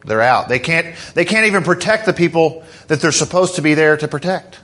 They're 0.04 0.22
out. 0.22 0.48
They 0.48 0.60
can't, 0.60 0.94
they 1.14 1.24
can't 1.24 1.46
even 1.46 1.64
protect 1.64 2.06
the 2.06 2.12
people 2.12 2.64
that 2.86 3.00
they're 3.00 3.10
supposed 3.10 3.56
to 3.56 3.62
be 3.62 3.74
there 3.74 3.96
to 3.96 4.06
protect. 4.06 4.60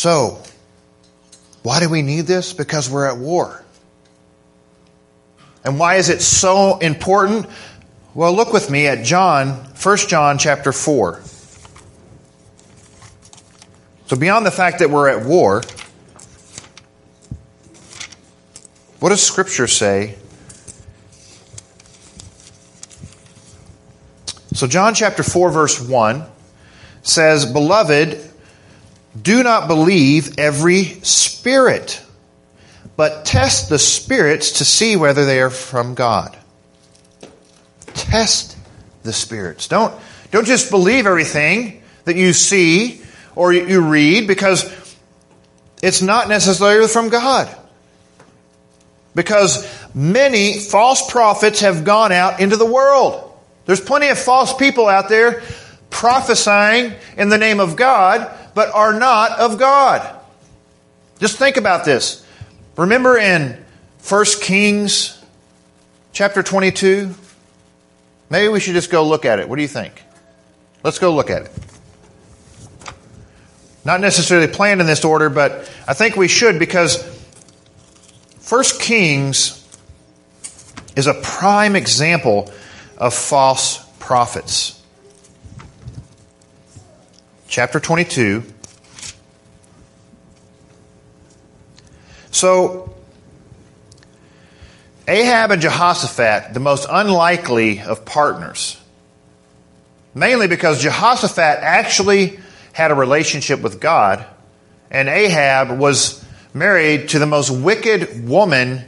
So, 0.00 0.40
why 1.62 1.78
do 1.80 1.90
we 1.90 2.00
need 2.00 2.22
this? 2.22 2.54
Because 2.54 2.88
we're 2.88 3.06
at 3.06 3.18
war. 3.18 3.62
And 5.62 5.78
why 5.78 5.96
is 5.96 6.08
it 6.08 6.22
so 6.22 6.78
important? 6.78 7.44
Well, 8.14 8.32
look 8.32 8.50
with 8.50 8.70
me 8.70 8.86
at 8.86 9.04
John, 9.04 9.48
1 9.48 9.96
John 10.08 10.38
chapter 10.38 10.72
4. 10.72 11.20
So, 14.06 14.16
beyond 14.16 14.46
the 14.46 14.50
fact 14.50 14.78
that 14.78 14.88
we're 14.88 15.10
at 15.10 15.26
war, 15.26 15.62
what 19.00 19.10
does 19.10 19.22
Scripture 19.22 19.66
say? 19.66 20.16
So, 24.54 24.66
John 24.66 24.94
chapter 24.94 25.22
4, 25.22 25.50
verse 25.50 25.78
1 25.78 26.24
says, 27.02 27.44
Beloved, 27.44 28.29
do 29.20 29.42
not 29.42 29.66
believe 29.66 30.38
every 30.38 30.84
spirit, 31.02 32.02
but 32.96 33.24
test 33.24 33.68
the 33.68 33.78
spirits 33.78 34.58
to 34.58 34.64
see 34.64 34.96
whether 34.96 35.24
they 35.24 35.40
are 35.40 35.50
from 35.50 35.94
God. 35.94 36.36
Test 37.86 38.56
the 39.02 39.12
spirits. 39.12 39.68
Don't, 39.68 39.94
don't 40.30 40.46
just 40.46 40.70
believe 40.70 41.06
everything 41.06 41.82
that 42.04 42.16
you 42.16 42.32
see 42.32 43.02
or 43.34 43.52
you 43.52 43.80
read 43.80 44.26
because 44.28 44.64
it's 45.82 46.02
not 46.02 46.28
necessarily 46.28 46.88
from 46.88 47.08
God. 47.08 47.54
Because 49.14 49.66
many 49.92 50.58
false 50.58 51.10
prophets 51.10 51.60
have 51.60 51.84
gone 51.84 52.12
out 52.12 52.40
into 52.40 52.56
the 52.56 52.66
world. 52.66 53.26
There's 53.66 53.80
plenty 53.80 54.08
of 54.08 54.18
false 54.18 54.54
people 54.54 54.88
out 54.88 55.08
there 55.08 55.42
prophesying 55.90 56.94
in 57.16 57.28
the 57.28 57.38
name 57.38 57.58
of 57.58 57.74
God 57.74 58.36
but 58.54 58.74
are 58.74 58.92
not 58.92 59.38
of 59.38 59.58
God. 59.58 60.16
Just 61.18 61.36
think 61.38 61.56
about 61.56 61.84
this. 61.84 62.24
Remember 62.76 63.16
in 63.18 63.62
1 64.08 64.24
Kings 64.40 65.22
chapter 66.12 66.42
22? 66.42 67.14
Maybe 68.30 68.48
we 68.48 68.60
should 68.60 68.74
just 68.74 68.90
go 68.90 69.06
look 69.06 69.24
at 69.24 69.38
it. 69.38 69.48
What 69.48 69.56
do 69.56 69.62
you 69.62 69.68
think? 69.68 70.02
Let's 70.82 70.98
go 70.98 71.14
look 71.14 71.30
at 71.30 71.42
it. 71.42 71.52
Not 73.84 74.00
necessarily 74.00 74.48
planned 74.48 74.80
in 74.80 74.86
this 74.86 75.04
order, 75.04 75.28
but 75.28 75.70
I 75.86 75.94
think 75.94 76.16
we 76.16 76.28
should 76.28 76.58
because 76.58 77.02
1 78.48 78.64
Kings 78.78 79.56
is 80.96 81.06
a 81.06 81.14
prime 81.14 81.76
example 81.76 82.52
of 82.98 83.14
false 83.14 83.84
prophets 83.98 84.79
chapter 87.50 87.80
22. 87.80 88.44
So, 92.30 92.94
Ahab 95.08 95.50
and 95.50 95.60
Jehoshaphat, 95.60 96.54
the 96.54 96.60
most 96.60 96.86
unlikely 96.88 97.80
of 97.80 98.04
partners. 98.04 98.80
Mainly 100.14 100.46
because 100.46 100.80
Jehoshaphat 100.80 101.58
actually 101.60 102.38
had 102.72 102.92
a 102.92 102.94
relationship 102.94 103.60
with 103.60 103.80
God, 103.80 104.24
and 104.88 105.08
Ahab 105.08 105.76
was 105.76 106.24
married 106.54 107.08
to 107.10 107.18
the 107.18 107.26
most 107.26 107.50
wicked 107.50 108.28
woman 108.28 108.84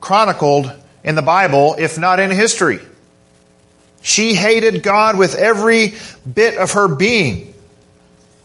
chronicled 0.00 0.72
in 1.04 1.14
the 1.14 1.22
Bible, 1.22 1.76
if 1.78 1.96
not 1.96 2.18
in 2.18 2.32
history. 2.32 2.80
She 4.06 4.34
hated 4.34 4.84
God 4.84 5.18
with 5.18 5.34
every 5.34 5.94
bit 6.32 6.58
of 6.58 6.74
her 6.74 6.86
being. 6.86 7.52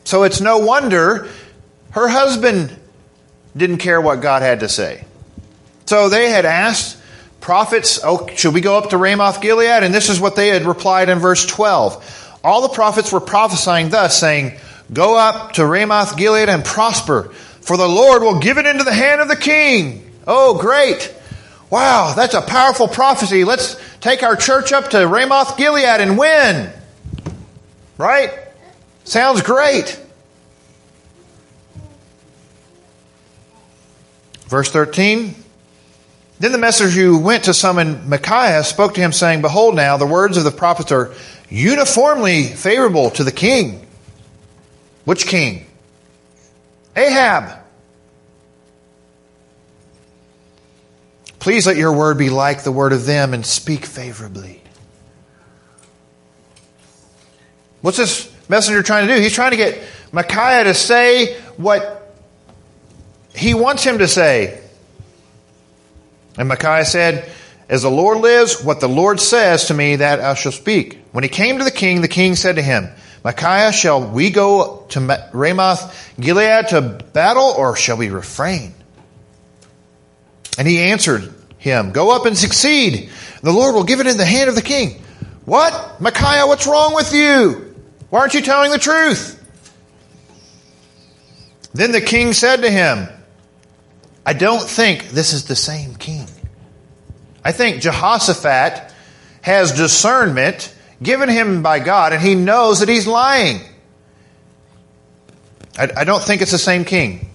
So 0.06 0.24
it's 0.24 0.42
no 0.42 0.58
wonder 0.58 1.30
her 1.92 2.08
husband 2.08 2.76
didn't 3.56 3.78
care 3.78 4.02
what 4.02 4.22
God 4.22 4.42
had 4.42 4.62
to 4.62 4.68
say. 4.68 5.06
So 5.86 6.10
they 6.10 6.32
had 6.32 6.46
asked 6.46 6.98
prophets, 7.42 8.00
oh, 8.04 8.28
should 8.36 8.56
we 8.56 8.62
go 8.62 8.76
up 8.76 8.90
to 8.90 8.98
Ramoth 8.98 9.40
Gilead? 9.40 9.84
And 9.84 9.94
this 9.94 10.10
is 10.10 10.20
what 10.20 10.36
they 10.36 10.48
had 10.48 10.64
replied 10.64 11.10
in 11.10 11.20
verse 11.20 11.46
12. 11.46 12.40
All 12.44 12.64
the 12.64 12.74
prophets 12.74 13.12
were 13.12 13.20
prophesying 13.20 13.90
thus, 13.90 14.18
saying, 14.18 14.58
Go 14.92 15.16
up 15.16 15.52
to 15.54 15.66
Ramoth 15.66 16.18
Gilead 16.18 16.50
and 16.50 16.66
prosper, 16.66 17.30
for 17.62 17.78
the 17.78 17.88
Lord 17.88 18.24
will 18.24 18.40
give 18.40 18.58
it 18.58 18.66
into 18.66 18.84
the 18.84 18.92
hand 18.92 19.22
of 19.22 19.28
the 19.28 19.36
king. 19.36 20.10
Oh, 20.26 20.58
great. 20.58 21.14
Wow, 21.70 22.14
that's 22.16 22.34
a 22.34 22.42
powerful 22.42 22.88
prophecy. 22.88 23.44
Let's 23.44 23.78
take 24.02 24.24
our 24.24 24.36
church 24.36 24.74
up 24.74 24.90
to 24.90 25.08
Ramoth 25.08 25.58
Gilead 25.58 26.02
and 26.02 26.18
win. 26.18 26.72
Right? 27.98 28.32
Sounds 29.04 29.42
great. 29.42 30.00
Verse 34.48 34.70
13. 34.70 35.36
Then 36.40 36.52
the 36.52 36.58
messenger 36.58 37.00
who 37.00 37.20
went 37.20 37.44
to 37.46 37.54
summon 37.54 38.10
Micaiah 38.10 38.64
spoke 38.64 38.96
to 38.96 39.00
him, 39.00 39.14
saying, 39.14 39.42
Behold, 39.42 39.76
now 39.76 39.98
the 39.98 40.08
words 40.08 40.38
of 40.38 40.44
the 40.44 40.52
prophets 40.52 40.92
are 40.92 41.14
uniformly 41.50 42.46
favorable 42.46 43.12
to 43.12 43.24
the 43.24 43.32
king. 43.32 43.86
Which 45.06 45.28
king? 45.28 45.68
Ahab. 46.96 47.61
Please 51.42 51.66
let 51.66 51.76
your 51.76 51.92
word 51.92 52.20
be 52.20 52.30
like 52.30 52.64
the 52.64 52.72
word 52.72 52.94
of 52.94 53.08
them 53.08 53.34
and 53.34 53.44
speak 53.44 53.84
favorably. 53.84 54.62
What's 57.82 57.98
this 57.98 58.32
messenger 58.48 58.84
trying 58.84 59.08
to 59.08 59.16
do? 59.16 59.20
He's 59.20 59.34
trying 59.34 59.50
to 59.50 59.58
get 59.58 59.82
Micaiah 60.12 60.66
to 60.66 60.76
say 60.76 61.34
what 61.58 62.16
he 63.34 63.56
wants 63.56 63.84
him 63.84 63.98
to 63.98 64.08
say. 64.08 64.62
And 66.38 66.48
Micaiah 66.48 66.86
said, 66.86 67.32
As 67.68 67.82
the 67.82 67.90
Lord 67.90 68.20
lives, 68.20 68.64
what 68.64 68.80
the 68.80 68.88
Lord 68.88 69.20
says 69.20 69.66
to 69.66 69.74
me, 69.74 69.96
that 69.96 70.20
I 70.20 70.36
shall 70.36 70.52
speak. 70.52 71.00
When 71.12 71.24
he 71.24 71.30
came 71.30 71.58
to 71.58 71.64
the 71.64 71.72
king, 71.72 72.02
the 72.02 72.08
king 72.08 72.36
said 72.36 72.58
to 72.58 72.62
him, 72.62 72.88
Micaiah, 73.24 73.74
shall 73.74 74.08
we 74.08 74.30
go 74.30 74.86
to 74.90 75.30
Ramoth 75.34 76.14
Gilead 76.20 76.68
to 76.68 76.82
battle, 77.14 77.56
or 77.58 77.76
shall 77.76 77.98
we 77.98 78.12
refrain? 78.12 78.76
And 80.58 80.68
he 80.68 80.80
answered 80.80 81.34
him, 81.58 81.92
Go 81.92 82.16
up 82.16 82.26
and 82.26 82.38
succeed. 82.38 83.10
The 83.42 83.52
Lord 83.52 83.76
will 83.76 83.84
give 83.84 84.00
it 84.00 84.08
in 84.08 84.18
the 84.18 84.26
hand 84.26 84.50
of 84.50 84.56
the 84.56 84.62
king. 84.62 85.02
What? 85.46 86.00
Micaiah, 86.00 86.48
what's 86.48 86.68
wrong 86.68 86.94
with 86.94 87.14
you? 87.14 87.76
Why 88.10 88.20
aren't 88.20 88.34
you 88.34 88.42
telling 88.42 88.72
the 88.72 88.78
truth? 88.78 89.38
Then 91.74 91.92
the 91.92 92.02
king 92.02 92.34
said 92.34 92.62
to 92.64 92.70
him, 92.70 93.08
I 94.26 94.34
don't 94.34 94.62
think 94.62 95.10
this 95.10 95.34
is 95.34 95.46
the 95.46 95.56
same 95.56 95.96
king. 95.96 96.28
I 97.44 97.52
think 97.52 97.82
Jehoshaphat 97.82 98.94
has 99.42 99.72
discernment 99.72 100.76
given 101.02 101.30
him 101.30 101.64
by 101.64 101.80
God, 101.80 102.14
and 102.14 102.22
he 102.22 102.36
knows 102.36 102.82
that 102.82 102.90
he's 102.90 103.08
lying. 103.08 103.62
I, 105.78 105.90
I 105.98 106.04
don't 106.04 106.22
think 106.22 106.42
it's 106.42 106.52
the 106.52 106.60
same 106.60 106.86
king. 106.86 107.30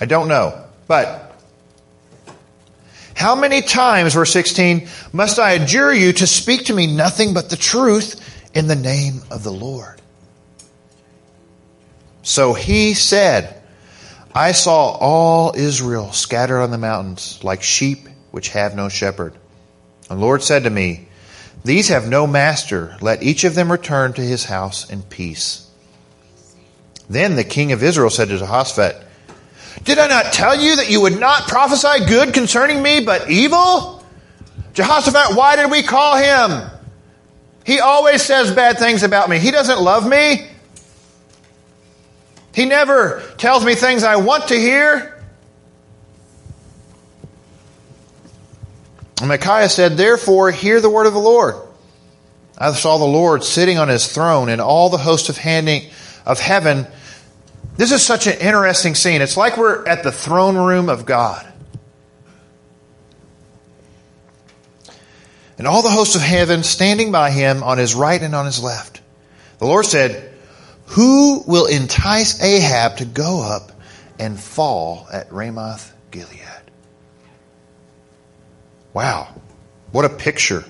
I 0.00 0.06
don't 0.06 0.28
know. 0.28 0.65
But 0.86 1.34
how 3.14 3.34
many 3.34 3.62
times, 3.62 4.14
verse 4.14 4.32
16, 4.32 4.88
must 5.12 5.38
I 5.38 5.52
adjure 5.52 5.92
you 5.92 6.12
to 6.14 6.26
speak 6.26 6.66
to 6.66 6.74
me 6.74 6.86
nothing 6.86 7.34
but 7.34 7.50
the 7.50 7.56
truth 7.56 8.20
in 8.54 8.66
the 8.66 8.76
name 8.76 9.22
of 9.30 9.42
the 9.42 9.52
Lord? 9.52 10.00
So 12.22 12.52
he 12.52 12.92
said, 12.94 13.62
I 14.34 14.52
saw 14.52 14.90
all 14.90 15.54
Israel 15.56 16.12
scattered 16.12 16.60
on 16.60 16.70
the 16.70 16.78
mountains 16.78 17.42
like 17.42 17.62
sheep 17.62 18.08
which 18.32 18.50
have 18.50 18.76
no 18.76 18.90
shepherd. 18.90 19.32
And 20.10 20.18
the 20.20 20.24
Lord 20.24 20.42
said 20.42 20.64
to 20.64 20.70
me, 20.70 21.08
These 21.64 21.88
have 21.88 22.06
no 22.06 22.26
master. 22.26 22.98
Let 23.00 23.22
each 23.22 23.44
of 23.44 23.54
them 23.54 23.72
return 23.72 24.12
to 24.12 24.20
his 24.20 24.44
house 24.44 24.90
in 24.90 25.02
peace. 25.02 25.66
Then 27.08 27.36
the 27.36 27.44
king 27.44 27.72
of 27.72 27.82
Israel 27.82 28.10
said 28.10 28.28
to 28.28 28.38
Jehoshaphat, 28.38 29.05
Did 29.84 29.98
I 29.98 30.08
not 30.08 30.32
tell 30.32 30.58
you 30.58 30.76
that 30.76 30.90
you 30.90 31.02
would 31.02 31.18
not 31.18 31.48
prophesy 31.48 32.04
good 32.06 32.34
concerning 32.34 32.82
me, 32.82 33.00
but 33.00 33.30
evil? 33.30 34.04
Jehoshaphat, 34.74 35.36
why 35.36 35.56
did 35.56 35.70
we 35.70 35.82
call 35.82 36.16
him? 36.16 36.70
He 37.64 37.80
always 37.80 38.22
says 38.22 38.52
bad 38.52 38.78
things 38.78 39.02
about 39.02 39.28
me. 39.28 39.38
He 39.38 39.50
doesn't 39.50 39.80
love 39.80 40.08
me. 40.08 40.48
He 42.54 42.64
never 42.64 43.22
tells 43.36 43.64
me 43.64 43.74
things 43.74 44.02
I 44.02 44.16
want 44.16 44.48
to 44.48 44.54
hear. 44.54 45.12
And 49.20 49.28
Micaiah 49.28 49.68
said, 49.68 49.96
Therefore, 49.96 50.50
hear 50.50 50.80
the 50.80 50.90
word 50.90 51.06
of 51.06 51.12
the 51.12 51.18
Lord. 51.18 51.54
I 52.58 52.72
saw 52.72 52.98
the 52.98 53.04
Lord 53.04 53.44
sitting 53.44 53.78
on 53.78 53.88
his 53.88 54.10
throne 54.10 54.48
and 54.48 54.60
all 54.60 54.88
the 54.88 54.98
host 54.98 55.28
of, 55.28 55.36
handing, 55.36 55.90
of 56.24 56.38
heaven. 56.38 56.86
This 57.76 57.92
is 57.92 58.02
such 58.02 58.26
an 58.26 58.38
interesting 58.38 58.94
scene. 58.94 59.20
It's 59.20 59.36
like 59.36 59.56
we're 59.56 59.86
at 59.86 60.02
the 60.02 60.12
throne 60.12 60.56
room 60.56 60.88
of 60.88 61.04
God. 61.04 61.46
And 65.58 65.66
all 65.66 65.82
the 65.82 65.90
hosts 65.90 66.14
of 66.14 66.22
heaven 66.22 66.62
standing 66.62 67.12
by 67.12 67.30
him 67.30 67.62
on 67.62 67.78
his 67.78 67.94
right 67.94 68.20
and 68.20 68.34
on 68.34 68.46
his 68.46 68.62
left. 68.62 69.00
The 69.58 69.66
Lord 69.66 69.86
said, 69.86 70.34
who 70.86 71.42
will 71.46 71.66
entice 71.66 72.42
Ahab 72.42 72.98
to 72.98 73.04
go 73.04 73.42
up 73.42 73.72
and 74.18 74.38
fall 74.38 75.06
at 75.12 75.32
Ramoth 75.32 75.92
Gilead? 76.10 76.42
Wow, 78.92 79.28
what 79.92 80.04
a 80.04 80.10
picture. 80.10 80.64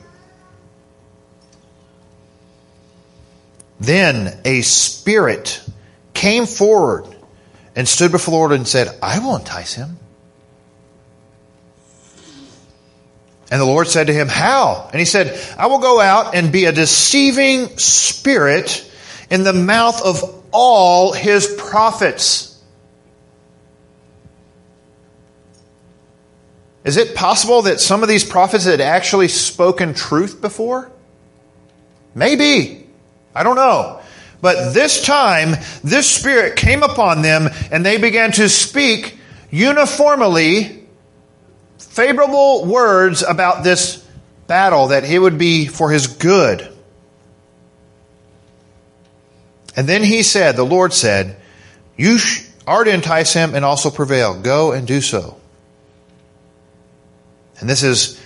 Then 3.79 4.41
a 4.45 4.63
spirit 4.63 5.63
came 6.17 6.47
forward 6.47 7.07
and 7.77 7.87
stood 7.87 8.11
before 8.11 8.33
the 8.33 8.37
Lord 8.37 8.53
and 8.53 8.67
said, 8.67 8.97
I 9.03 9.21
will 9.21 9.37
entice 9.37 9.75
him. 9.75 9.99
And 13.51 13.61
the 13.61 13.67
Lord 13.67 13.87
said 13.87 14.09
to 14.09 14.13
him, 14.13 14.27
How? 14.27 14.89
And 14.91 14.99
he 14.99 15.05
said, 15.05 15.39
I 15.57 15.67
will 15.67 15.79
go 15.79 16.01
out 16.01 16.35
and 16.35 16.51
be 16.51 16.65
a 16.65 16.73
deceiving 16.73 17.79
spirit 17.79 18.91
in 19.31 19.45
the 19.45 19.53
mouth 19.53 20.05
of 20.05 20.45
all 20.51 21.13
his 21.13 21.55
prophets. 21.57 22.53
Is 26.83 26.97
it 26.97 27.15
possible 27.15 27.63
that 27.63 27.81
some 27.81 28.03
of 28.03 28.09
these 28.09 28.25
prophets 28.25 28.65
had 28.65 28.81
actually 28.81 29.29
spoken 29.29 29.93
truth 29.93 30.41
before? 30.41 30.91
Maybe. 32.15 32.87
I 33.35 33.43
don't 33.43 33.57
know. 33.57 34.01
But 34.41 34.75
this 34.75 35.03
time, 35.03 35.57
this 35.83 36.09
spirit 36.09 36.57
came 36.57 36.83
upon 36.83 37.23
them 37.23 37.49
and 37.71 37.85
they 37.85 37.99
began 37.99 38.33
to 38.33 38.49
speak 38.49 39.19
uniformly 39.51 40.87
favorable 41.79 42.67
words 42.67 43.23
about 43.23 43.65
this 43.65 44.07
battle, 44.47 44.89
that 44.89 45.05
it 45.05 45.19
would 45.19 45.39
be 45.39 45.67
for 45.67 45.91
his 45.91 46.07
good. 46.07 46.73
And 49.75 49.87
then 49.87 50.03
he 50.03 50.23
said, 50.23 50.57
the 50.57 50.65
Lord 50.65 50.93
said, 50.93 51.37
You 51.97 52.19
are 52.67 52.85
to 52.85 52.93
entice 52.93 53.33
him 53.33 53.55
and 53.55 53.65
also 53.65 53.91
prevail. 53.91 54.41
Go 54.41 54.73
and 54.73 54.87
do 54.87 55.01
so. 55.01 55.39
And 57.61 57.69
this 57.69 57.83
is 57.83 58.21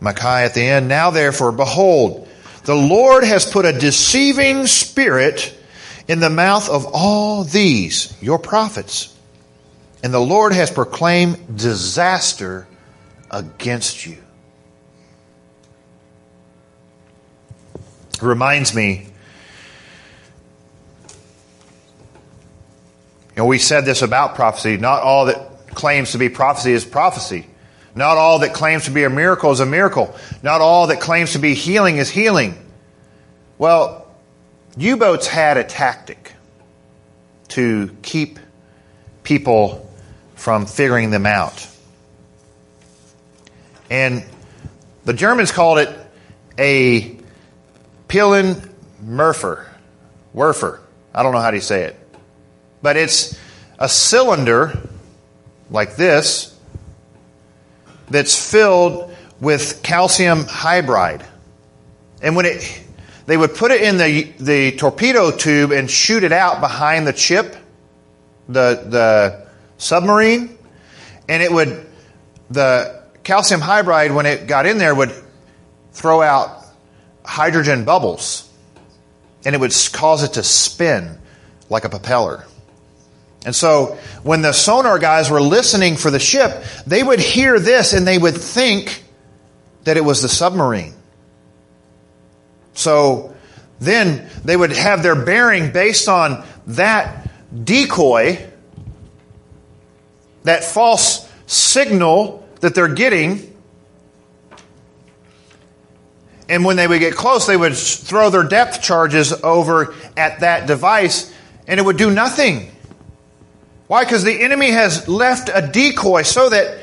Micaiah 0.00 0.46
at 0.46 0.54
the 0.54 0.62
end. 0.62 0.88
Now 0.88 1.10
therefore, 1.10 1.52
behold, 1.52 2.27
the 2.64 2.74
Lord 2.74 3.24
has 3.24 3.50
put 3.50 3.64
a 3.64 3.72
deceiving 3.72 4.66
spirit 4.66 5.54
in 6.06 6.20
the 6.20 6.30
mouth 6.30 6.68
of 6.68 6.86
all 6.92 7.44
these, 7.44 8.16
your 8.22 8.38
prophets. 8.38 9.14
And 10.02 10.14
the 10.14 10.20
Lord 10.20 10.52
has 10.52 10.70
proclaimed 10.70 11.58
disaster 11.58 12.68
against 13.30 14.06
you. 14.06 14.16
It 18.14 18.22
reminds 18.22 18.74
me 18.74 19.08
you 23.38 23.44
know, 23.44 23.46
we 23.46 23.58
said 23.58 23.84
this 23.84 24.02
about 24.02 24.34
prophecy. 24.34 24.78
Not 24.78 25.04
all 25.04 25.26
that 25.26 25.68
claims 25.68 26.10
to 26.10 26.18
be 26.18 26.28
prophecy 26.28 26.72
is 26.72 26.84
prophecy. 26.84 27.46
Not 27.98 28.16
all 28.16 28.38
that 28.38 28.54
claims 28.54 28.84
to 28.84 28.92
be 28.92 29.02
a 29.02 29.10
miracle 29.10 29.50
is 29.50 29.58
a 29.58 29.66
miracle. 29.66 30.14
Not 30.40 30.60
all 30.60 30.86
that 30.86 31.00
claims 31.00 31.32
to 31.32 31.40
be 31.40 31.54
healing 31.54 31.96
is 31.96 32.08
healing. 32.08 32.56
Well, 33.58 34.06
U 34.76 34.96
boats 34.96 35.26
had 35.26 35.56
a 35.56 35.64
tactic 35.64 36.32
to 37.48 37.90
keep 38.02 38.38
people 39.24 39.90
from 40.36 40.66
figuring 40.66 41.10
them 41.10 41.26
out. 41.26 41.66
And 43.90 44.24
the 45.04 45.12
Germans 45.12 45.50
called 45.50 45.80
it 45.80 45.90
a 46.56 47.18
Pillenwerfer. 48.06 49.66
Werfer. 50.36 50.78
I 51.12 51.24
don't 51.24 51.32
know 51.32 51.40
how 51.40 51.50
to 51.50 51.60
say 51.60 51.82
it. 51.82 51.96
But 52.80 52.96
it's 52.96 53.36
a 53.76 53.88
cylinder 53.88 54.78
like 55.68 55.96
this 55.96 56.54
that's 58.10 58.50
filled 58.50 59.14
with 59.40 59.82
calcium 59.82 60.44
hydride. 60.44 61.24
And 62.22 62.34
when 62.34 62.46
it, 62.46 62.82
they 63.26 63.36
would 63.36 63.54
put 63.54 63.70
it 63.70 63.82
in 63.82 63.98
the, 63.98 64.22
the 64.40 64.72
torpedo 64.72 65.30
tube 65.30 65.70
and 65.70 65.90
shoot 65.90 66.22
it 66.22 66.32
out 66.32 66.60
behind 66.60 67.06
the 67.06 67.12
chip, 67.12 67.56
the, 68.48 68.84
the 68.86 69.46
submarine, 69.76 70.58
and 71.28 71.42
it 71.42 71.52
would, 71.52 71.86
the 72.50 73.02
calcium 73.22 73.60
hydride, 73.60 74.14
when 74.14 74.26
it 74.26 74.46
got 74.46 74.66
in 74.66 74.78
there, 74.78 74.94
would 74.94 75.12
throw 75.92 76.22
out 76.22 76.64
hydrogen 77.24 77.84
bubbles. 77.84 78.44
And 79.44 79.54
it 79.54 79.58
would 79.58 79.74
cause 79.92 80.24
it 80.24 80.32
to 80.32 80.42
spin 80.42 81.18
like 81.70 81.84
a 81.84 81.88
propeller. 81.88 82.44
And 83.44 83.54
so 83.54 83.98
when 84.22 84.42
the 84.42 84.52
sonar 84.52 84.98
guys 84.98 85.30
were 85.30 85.40
listening 85.40 85.96
for 85.96 86.10
the 86.10 86.18
ship, 86.18 86.64
they 86.86 87.02
would 87.02 87.20
hear 87.20 87.58
this 87.58 87.92
and 87.92 88.06
they 88.06 88.18
would 88.18 88.36
think 88.36 89.04
that 89.84 89.96
it 89.96 90.04
was 90.04 90.22
the 90.22 90.28
submarine. 90.28 90.94
So 92.74 93.34
then 93.80 94.28
they 94.44 94.56
would 94.56 94.72
have 94.72 95.02
their 95.02 95.14
bearing 95.14 95.72
based 95.72 96.08
on 96.08 96.44
that 96.68 97.28
decoy, 97.64 98.46
that 100.42 100.64
false 100.64 101.28
signal 101.46 102.46
that 102.60 102.74
they're 102.74 102.92
getting. 102.92 103.56
And 106.48 106.64
when 106.64 106.76
they 106.76 106.86
would 106.86 107.00
get 107.00 107.14
close, 107.14 107.46
they 107.46 107.56
would 107.56 107.76
throw 107.76 108.30
their 108.30 108.42
depth 108.42 108.82
charges 108.82 109.32
over 109.32 109.94
at 110.16 110.40
that 110.40 110.66
device 110.66 111.32
and 111.66 111.78
it 111.78 111.82
would 111.82 111.98
do 111.98 112.10
nothing. 112.10 112.70
Why? 113.88 114.04
Because 114.04 114.22
the 114.22 114.42
enemy 114.42 114.70
has 114.70 115.08
left 115.08 115.50
a 115.52 115.62
decoy 115.66 116.22
so 116.22 116.48
that 116.50 116.78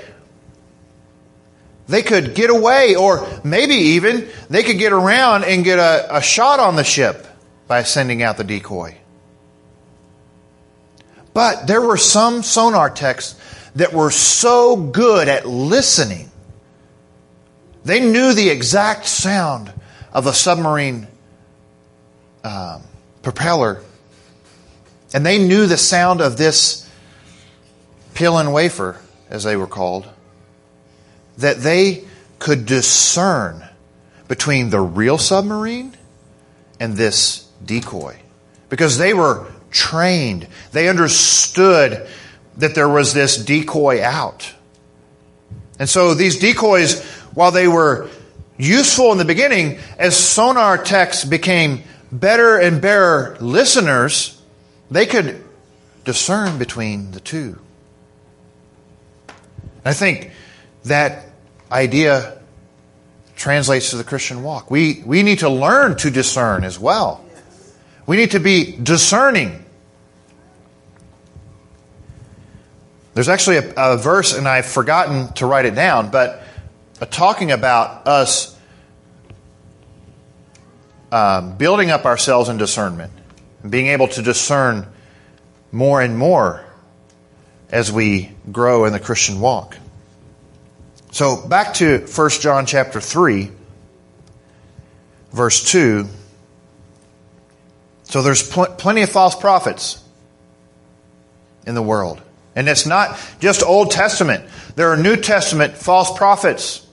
they 1.87 2.01
could 2.01 2.33
get 2.33 2.49
away, 2.49 2.95
or 2.95 3.27
maybe 3.43 3.75
even 3.75 4.27
they 4.49 4.63
could 4.63 4.79
get 4.79 4.91
around 4.91 5.43
and 5.43 5.63
get 5.63 5.77
a, 5.77 6.17
a 6.17 6.21
shot 6.21 6.59
on 6.59 6.75
the 6.75 6.83
ship 6.83 7.27
by 7.67 7.83
sending 7.83 8.23
out 8.23 8.37
the 8.37 8.43
decoy. 8.43 8.97
But 11.33 11.67
there 11.67 11.81
were 11.81 11.97
some 11.97 12.41
sonar 12.41 12.89
techs 12.89 13.35
that 13.75 13.93
were 13.93 14.09
so 14.09 14.75
good 14.75 15.27
at 15.27 15.45
listening. 15.45 16.31
They 17.83 17.99
knew 17.99 18.33
the 18.33 18.49
exact 18.49 19.05
sound 19.05 19.71
of 20.11 20.25
a 20.25 20.33
submarine 20.33 21.07
um, 22.43 22.81
propeller, 23.21 23.83
and 25.13 25.23
they 25.23 25.37
knew 25.37 25.67
the 25.67 25.77
sound 25.77 26.21
of 26.21 26.37
this 26.37 26.84
Pillenwerfer, 28.15 28.97
as 29.29 29.43
they 29.43 29.55
were 29.55 29.67
called, 29.67 30.07
that 31.37 31.57
they 31.57 32.05
could 32.39 32.65
discern 32.65 33.63
between 34.27 34.69
the 34.69 34.79
real 34.79 35.17
submarine 35.17 35.95
and 36.79 36.95
this 36.95 37.47
decoy. 37.63 38.17
Because 38.69 38.97
they 38.97 39.13
were 39.13 39.45
trained, 39.69 40.47
they 40.71 40.89
understood 40.89 42.07
that 42.57 42.73
there 42.73 42.89
was 42.89 43.13
this 43.13 43.37
decoy 43.37 44.01
out. 44.01 44.53
And 45.77 45.89
so 45.89 46.13
these 46.13 46.39
decoys, 46.39 47.03
while 47.33 47.51
they 47.51 47.67
were 47.67 48.09
useful 48.57 49.11
in 49.11 49.17
the 49.17 49.25
beginning, 49.25 49.79
as 49.97 50.15
sonar 50.17 50.77
techs 50.77 51.25
became 51.25 51.83
better 52.11 52.57
and 52.57 52.81
better 52.81 53.35
listeners, 53.41 54.41
they 54.89 55.05
could 55.05 55.43
discern 56.05 56.57
between 56.57 57.11
the 57.11 57.19
two. 57.19 57.59
I 59.85 59.93
think 59.93 60.31
that 60.85 61.25
idea 61.71 62.41
translates 63.35 63.91
to 63.91 63.97
the 63.97 64.03
Christian 64.03 64.41
walk. 64.41 64.71
We, 64.71 65.03
we 65.05 65.21
need 65.21 65.39
to 65.39 65.49
learn 65.49 65.95
to 65.97 66.09
discern 66.09 66.63
as 66.63 66.79
well. 66.79 67.23
We 68.07 68.17
need 68.17 68.31
to 68.31 68.39
be 68.39 68.75
discerning. 68.75 69.63
There's 73.13 73.29
actually 73.29 73.57
a, 73.57 73.73
a 73.77 73.97
verse, 73.97 74.35
and 74.35 74.47
I've 74.47 74.65
forgotten 74.65 75.31
to 75.33 75.45
write 75.45 75.65
it 75.65 75.75
down, 75.75 76.09
but 76.09 76.43
uh, 76.99 77.05
talking 77.05 77.51
about 77.51 78.07
us 78.07 78.57
um, 81.11 81.57
building 81.57 81.91
up 81.91 82.05
ourselves 82.05 82.49
in 82.49 82.57
discernment, 82.57 83.13
and 83.61 83.71
being 83.71 83.87
able 83.87 84.07
to 84.09 84.21
discern 84.21 84.87
more 85.71 86.01
and 86.01 86.17
more 86.17 86.64
as 87.71 87.91
we 87.91 88.31
grow 88.51 88.85
in 88.85 88.93
the 88.93 88.99
Christian 88.99 89.39
walk. 89.39 89.77
So 91.11 91.47
back 91.47 91.75
to 91.75 91.99
1 91.99 92.29
John 92.41 92.65
chapter 92.65 92.99
3, 92.99 93.49
verse 95.31 95.71
2. 95.71 96.07
So 98.03 98.21
there's 98.21 98.47
pl- 98.47 98.65
plenty 98.77 99.01
of 99.01 99.09
false 99.09 99.35
prophets 99.35 100.03
in 101.65 101.75
the 101.75 101.81
world. 101.81 102.21
And 102.55 102.69
it's 102.69 102.85
not 102.85 103.19
just 103.39 103.63
Old 103.63 103.91
Testament. 103.91 104.45
There 104.75 104.89
are 104.89 104.97
New 104.97 105.17
Testament 105.17 105.75
false 105.75 106.15
prophets. 106.17 106.85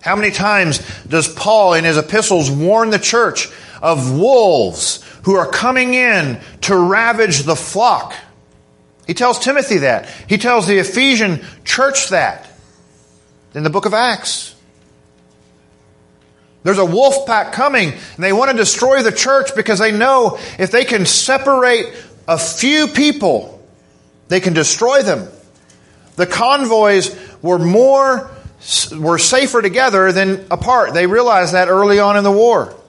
How 0.00 0.16
many 0.16 0.30
times 0.30 0.78
does 1.06 1.28
Paul 1.28 1.74
in 1.74 1.84
his 1.84 1.98
epistles 1.98 2.50
warn 2.50 2.90
the 2.90 2.98
church 2.98 3.48
of 3.82 4.18
wolves 4.18 5.04
who 5.24 5.36
are 5.36 5.50
coming 5.50 5.94
in 5.94 6.40
to 6.62 6.76
ravage 6.76 7.40
the 7.40 7.56
flock? 7.56 8.14
He 9.10 9.14
tells 9.14 9.40
Timothy 9.40 9.78
that. 9.78 10.08
He 10.28 10.38
tells 10.38 10.68
the 10.68 10.78
Ephesian 10.78 11.44
church 11.64 12.10
that 12.10 12.48
in 13.56 13.64
the 13.64 13.68
book 13.68 13.84
of 13.84 13.92
Acts. 13.92 14.54
There's 16.62 16.78
a 16.78 16.84
wolf 16.84 17.26
pack 17.26 17.52
coming, 17.52 17.88
and 17.88 18.22
they 18.24 18.32
want 18.32 18.52
to 18.52 18.56
destroy 18.56 19.02
the 19.02 19.10
church 19.10 19.56
because 19.56 19.80
they 19.80 19.90
know 19.90 20.38
if 20.60 20.70
they 20.70 20.84
can 20.84 21.06
separate 21.06 21.92
a 22.28 22.38
few 22.38 22.86
people, 22.86 23.60
they 24.28 24.38
can 24.38 24.52
destroy 24.52 25.02
them. 25.02 25.28
The 26.14 26.28
convoys 26.28 27.12
were 27.42 27.58
more 27.58 28.30
were 28.96 29.18
safer 29.18 29.60
together 29.60 30.12
than 30.12 30.46
apart. 30.52 30.94
They 30.94 31.08
realized 31.08 31.54
that 31.54 31.66
early 31.66 31.98
on 31.98 32.16
in 32.16 32.22
the 32.22 32.30
war. 32.30 32.79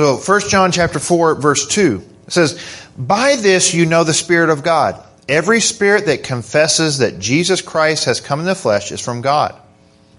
So 0.00 0.16
1 0.16 0.48
John 0.48 0.72
chapter 0.72 0.98
4 0.98 1.34
verse 1.34 1.66
2 1.66 2.02
says, 2.26 2.58
"By 2.96 3.36
this 3.36 3.74
you 3.74 3.84
know 3.84 4.02
the 4.02 4.14
spirit 4.14 4.48
of 4.48 4.62
God. 4.62 4.96
Every 5.28 5.60
spirit 5.60 6.06
that 6.06 6.22
confesses 6.22 6.96
that 6.98 7.18
Jesus 7.18 7.60
Christ 7.60 8.06
has 8.06 8.18
come 8.18 8.40
in 8.40 8.46
the 8.46 8.54
flesh 8.54 8.92
is 8.92 9.02
from 9.02 9.20
God. 9.20 9.54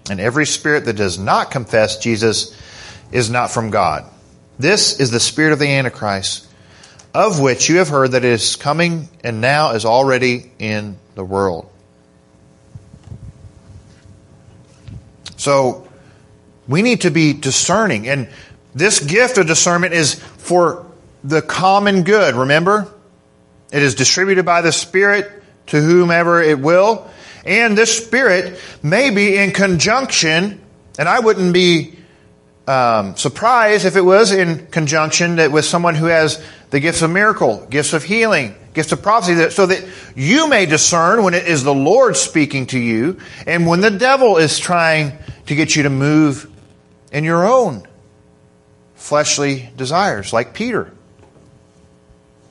And 0.08 0.20
every 0.20 0.46
spirit 0.46 0.84
that 0.84 0.92
does 0.92 1.18
not 1.18 1.50
confess 1.50 1.96
Jesus 1.96 2.52
is 3.10 3.28
not 3.28 3.50
from 3.50 3.70
God. 3.70 4.04
This 4.56 5.00
is 5.00 5.10
the 5.10 5.18
spirit 5.18 5.52
of 5.52 5.58
the 5.58 5.66
Antichrist, 5.66 6.46
of 7.12 7.40
which 7.40 7.68
you 7.68 7.78
have 7.78 7.88
heard 7.88 8.12
that 8.12 8.24
it 8.24 8.32
is 8.32 8.54
coming 8.54 9.08
and 9.24 9.40
now 9.40 9.72
is 9.72 9.84
already 9.84 10.52
in 10.60 10.94
the 11.16 11.24
world." 11.24 11.66
So 15.36 15.88
we 16.68 16.82
need 16.82 17.00
to 17.00 17.10
be 17.10 17.32
discerning 17.32 18.06
and 18.06 18.28
this 18.74 19.00
gift 19.00 19.38
of 19.38 19.46
discernment 19.46 19.92
is 19.92 20.14
for 20.14 20.86
the 21.22 21.42
common 21.42 22.04
good, 22.04 22.34
remember? 22.34 22.92
It 23.72 23.82
is 23.82 23.94
distributed 23.94 24.44
by 24.44 24.62
the 24.62 24.72
Spirit 24.72 25.30
to 25.66 25.80
whomever 25.80 26.42
it 26.42 26.58
will. 26.58 27.10
And 27.44 27.76
this 27.76 27.96
Spirit 27.96 28.58
may 28.82 29.10
be 29.10 29.36
in 29.36 29.52
conjunction, 29.52 30.60
and 30.98 31.08
I 31.08 31.20
wouldn't 31.20 31.52
be 31.52 31.96
um, 32.66 33.16
surprised 33.16 33.84
if 33.84 33.96
it 33.96 34.02
was 34.02 34.32
in 34.32 34.66
conjunction 34.68 35.36
that 35.36 35.52
with 35.52 35.64
someone 35.64 35.94
who 35.94 36.06
has 36.06 36.42
the 36.70 36.80
gifts 36.80 37.02
of 37.02 37.10
miracle, 37.10 37.66
gifts 37.68 37.92
of 37.92 38.04
healing, 38.04 38.54
gifts 38.72 38.92
of 38.92 39.02
prophecy, 39.02 39.34
that, 39.34 39.52
so 39.52 39.66
that 39.66 39.86
you 40.14 40.48
may 40.48 40.64
discern 40.64 41.24
when 41.24 41.34
it 41.34 41.46
is 41.46 41.64
the 41.64 41.74
Lord 41.74 42.16
speaking 42.16 42.66
to 42.66 42.78
you 42.78 43.18
and 43.46 43.66
when 43.66 43.80
the 43.80 43.90
devil 43.90 44.38
is 44.38 44.58
trying 44.58 45.18
to 45.46 45.54
get 45.54 45.76
you 45.76 45.82
to 45.82 45.90
move 45.90 46.48
in 47.10 47.24
your 47.24 47.44
own 47.46 47.86
fleshly 49.02 49.68
desires, 49.76 50.32
like 50.32 50.54
Peter 50.54 50.92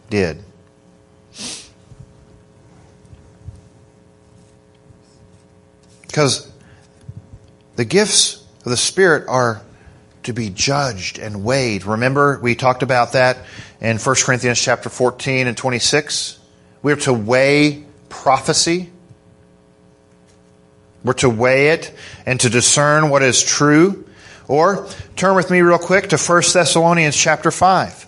did. 0.10 0.44
Because 6.06 6.52
the 7.78 7.86
gifts 7.86 8.44
of 8.66 8.70
the 8.70 8.76
Spirit 8.76 9.30
are 9.30 9.62
to 10.24 10.34
be 10.34 10.50
judged 10.50 11.20
and 11.20 11.46
weighed. 11.46 11.86
Remember, 11.86 12.38
we 12.42 12.54
talked 12.54 12.84
about 12.84 13.14
that 13.14 13.38
in 13.80 13.98
1 13.98 14.16
Corinthians 14.18 14.62
chapter 14.62 14.90
14 14.90 15.48
and 15.48 15.56
26. 15.56 16.38
We're 16.84 16.98
to 16.98 17.14
weigh 17.14 17.86
prophecy. 18.10 18.90
We're 21.06 21.14
to 21.14 21.30
weigh 21.30 21.70
it 21.70 21.96
and 22.26 22.42
to 22.42 22.50
discern 22.50 23.10
what 23.10 23.24
is 23.24 23.42
true 23.42 24.06
or 24.52 24.86
turn 25.16 25.34
with 25.34 25.50
me 25.50 25.62
real 25.62 25.78
quick 25.78 26.10
to 26.10 26.18
1 26.18 26.44
Thessalonians 26.52 27.16
chapter 27.16 27.52
5. 27.52 28.06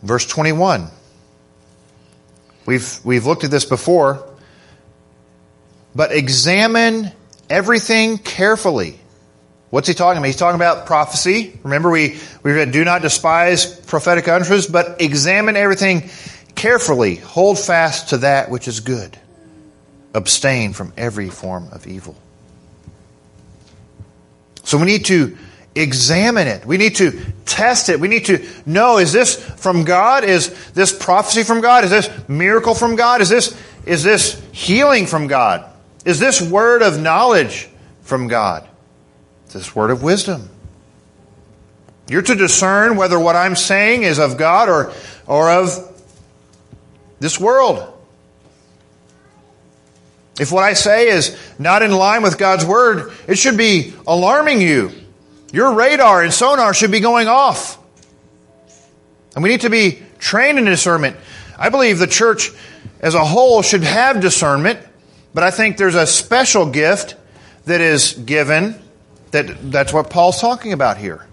Verse 0.00 0.26
21. 0.26 0.88
We've, 2.64 2.98
we've 3.04 3.26
looked 3.26 3.44
at 3.44 3.50
this 3.50 3.66
before. 3.66 4.26
But 5.94 6.12
examine 6.12 7.12
everything 7.50 8.16
carefully 8.16 8.98
What's 9.72 9.88
he 9.88 9.94
talking 9.94 10.18
about? 10.18 10.26
He's 10.26 10.36
talking 10.36 10.56
about 10.56 10.84
prophecy. 10.84 11.58
Remember, 11.62 11.88
we, 11.88 12.18
we 12.42 12.52
read, 12.52 12.72
do 12.72 12.84
not 12.84 13.00
despise 13.00 13.74
prophetic 13.80 14.28
utterances, 14.28 14.66
but 14.66 15.00
examine 15.00 15.56
everything 15.56 16.10
carefully. 16.54 17.14
Hold 17.14 17.58
fast 17.58 18.10
to 18.10 18.18
that 18.18 18.50
which 18.50 18.68
is 18.68 18.80
good. 18.80 19.18
Abstain 20.12 20.74
from 20.74 20.92
every 20.98 21.30
form 21.30 21.68
of 21.72 21.86
evil. 21.86 22.14
So 24.62 24.76
we 24.76 24.84
need 24.84 25.06
to 25.06 25.38
examine 25.74 26.48
it. 26.48 26.66
We 26.66 26.76
need 26.76 26.96
to 26.96 27.18
test 27.46 27.88
it. 27.88 27.98
We 27.98 28.08
need 28.08 28.26
to 28.26 28.46
know 28.66 28.98
is 28.98 29.14
this 29.14 29.42
from 29.42 29.84
God? 29.84 30.22
Is 30.22 30.50
this 30.72 30.92
prophecy 30.92 31.44
from 31.44 31.62
God? 31.62 31.84
Is 31.84 31.90
this 31.90 32.10
miracle 32.28 32.74
from 32.74 32.94
God? 32.94 33.22
Is 33.22 33.30
this 33.30 33.58
is 33.86 34.02
this 34.04 34.38
healing 34.52 35.06
from 35.06 35.28
God? 35.28 35.64
Is 36.04 36.20
this 36.20 36.42
word 36.42 36.82
of 36.82 37.00
knowledge 37.00 37.70
from 38.02 38.28
God? 38.28 38.68
Is 39.52 39.66
this 39.66 39.76
word 39.76 39.90
of 39.90 40.02
wisdom? 40.02 40.48
You're 42.08 42.22
to 42.22 42.34
discern 42.34 42.96
whether 42.96 43.20
what 43.20 43.36
I'm 43.36 43.54
saying 43.54 44.02
is 44.02 44.18
of 44.18 44.38
God 44.38 44.70
or, 44.70 44.94
or 45.26 45.50
of 45.50 46.02
this 47.20 47.38
world. 47.38 47.86
If 50.40 50.52
what 50.52 50.64
I 50.64 50.72
say 50.72 51.10
is 51.10 51.38
not 51.58 51.82
in 51.82 51.92
line 51.92 52.22
with 52.22 52.38
God's 52.38 52.64
word, 52.64 53.12
it 53.28 53.36
should 53.36 53.58
be 53.58 53.92
alarming 54.06 54.62
you. 54.62 54.90
Your 55.52 55.74
radar 55.74 56.22
and 56.22 56.32
sonar 56.32 56.72
should 56.72 56.90
be 56.90 57.00
going 57.00 57.28
off. 57.28 57.76
And 59.34 59.42
we 59.42 59.50
need 59.50 59.60
to 59.60 59.70
be 59.70 60.02
trained 60.18 60.58
in 60.58 60.64
discernment. 60.64 61.18
I 61.58 61.68
believe 61.68 61.98
the 61.98 62.06
church 62.06 62.52
as 63.00 63.14
a 63.14 63.22
whole 63.22 63.60
should 63.60 63.82
have 63.82 64.22
discernment, 64.22 64.80
but 65.34 65.44
I 65.44 65.50
think 65.50 65.76
there's 65.76 65.94
a 65.94 66.06
special 66.06 66.64
gift 66.70 67.16
that 67.66 67.82
is 67.82 68.14
given 68.14 68.80
that 69.32 69.70
that's 69.70 69.92
what 69.92 70.10
Paul's 70.10 70.40
talking 70.40 70.72
about 70.72 70.98
here. 70.98 71.26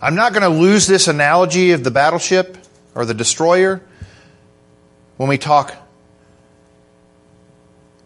I'm 0.00 0.14
not 0.14 0.32
going 0.32 0.42
to 0.42 0.48
lose 0.60 0.86
this 0.86 1.08
analogy 1.08 1.72
of 1.72 1.84
the 1.84 1.90
battleship 1.90 2.56
or 2.94 3.04
the 3.04 3.14
destroyer 3.14 3.82
when 5.16 5.28
we 5.28 5.38
talk 5.38 5.74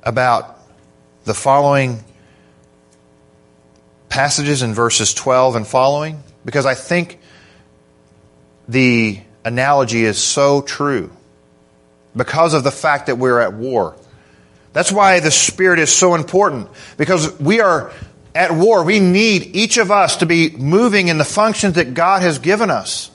about 0.03 0.59
the 1.25 1.35
following 1.35 2.03
passages 4.09 4.63
in 4.63 4.75
verses 4.75 5.15
12 5.15 5.57
and 5.57 5.67
following, 5.67 6.23
because 6.45 6.67
I 6.67 6.75
think 6.75 7.21
the 8.69 9.21
analogy 9.45 10.05
is 10.05 10.19
so 10.19 10.63
true 10.63 11.11
because 12.17 12.55
of 12.55 12.65
the 12.65 12.71
fact 12.71 13.07
that 13.07 13.17
we're 13.17 13.41
at 13.41 13.55
war. 13.55 13.97
That's 14.73 14.93
why 14.93 15.21
the 15.21 15.31
Spirit 15.31 15.79
is 15.79 15.95
so 15.95 16.15
important, 16.15 16.69
because 16.97 17.39
we 17.39 17.61
are 17.61 17.93
at 18.35 18.53
war. 18.53 18.85
We 18.85 19.01
need 19.01 19.55
each 19.55 19.77
of 19.77 19.91
us 19.91 20.17
to 20.17 20.27
be 20.27 20.51
moving 20.51 21.09
in 21.09 21.19
the 21.19 21.25
functions 21.25 21.75
that 21.75 21.95
God 21.95 22.23
has 22.23 22.39
given 22.39 22.71
us. 22.71 23.11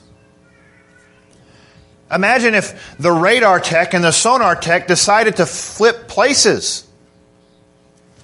Imagine 2.10 2.54
if 2.54 2.96
the 2.98 3.12
radar 3.12 3.60
tech 3.60 3.92
and 3.92 4.02
the 4.02 4.12
sonar 4.12 4.56
tech 4.56 4.86
decided 4.86 5.36
to 5.36 5.46
flip 5.46 6.08
places. 6.08 6.86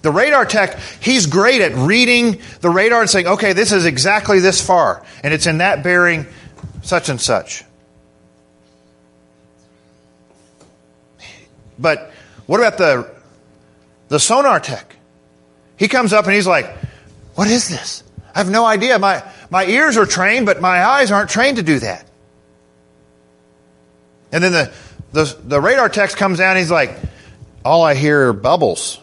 The 0.03 0.11
radar 0.11 0.45
tech, 0.45 0.79
he's 1.01 1.27
great 1.27 1.61
at 1.61 1.75
reading 1.75 2.41
the 2.61 2.71
radar 2.71 3.01
and 3.01 3.11
saying, 3.11 3.27
okay, 3.27 3.53
this 3.53 3.73
is 3.73 3.85
exactly 3.85 4.39
this 4.39 4.65
far, 4.65 5.05
and 5.23 5.35
it's 5.35 5.47
in 5.47 5.59
that 5.59 5.83
bearing, 5.83 6.27
such 6.83 7.09
and 7.09 7.21
such. 7.21 7.65
But 11.79 12.13
what 12.47 12.61
about 12.61 12.79
the, 12.79 13.11
the 14.09 14.21
sonar 14.21 14.61
tech? 14.61 14.97
He 15.77 15.89
comes 15.89 16.13
up 16.13 16.27
and 16.27 16.35
he's 16.35 16.47
like, 16.47 16.77
What 17.35 17.49
is 17.49 17.69
this? 17.69 18.03
I 18.35 18.39
have 18.39 18.51
no 18.51 18.65
idea. 18.65 18.99
My, 18.99 19.23
my 19.51 19.65
ears 19.67 19.97
are 19.97 20.07
trained, 20.07 20.47
but 20.47 20.61
my 20.61 20.85
eyes 20.85 21.11
aren't 21.11 21.31
trained 21.31 21.57
to 21.59 21.63
do 21.63 21.79
that. 21.81 22.07
And 24.33 24.43
then 24.43 24.53
the, 24.53 24.73
the, 25.13 25.39
the 25.45 25.61
radar 25.61 25.89
text 25.89 26.17
comes 26.17 26.39
down 26.39 26.57
he's 26.57 26.71
like, 26.71 26.97
All 27.65 27.83
I 27.83 27.95
hear 27.95 28.29
are 28.29 28.33
bubbles. 28.33 29.01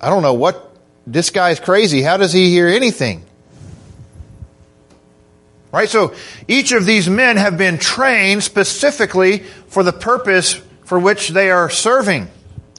I 0.00 0.08
don't 0.08 0.22
know 0.22 0.34
what. 0.34 0.62
This 1.06 1.30
guy's 1.30 1.60
crazy. 1.60 2.02
How 2.02 2.16
does 2.16 2.32
he 2.32 2.50
hear 2.50 2.66
anything? 2.66 3.24
Right? 5.70 5.88
So 5.88 6.14
each 6.48 6.72
of 6.72 6.84
these 6.84 7.08
men 7.08 7.36
have 7.36 7.56
been 7.58 7.78
trained 7.78 8.42
specifically 8.42 9.40
for 9.68 9.82
the 9.82 9.92
purpose 9.92 10.60
for 10.86 10.98
which 10.98 11.28
they 11.28 11.50
are 11.50 11.68
serving. 11.68 12.28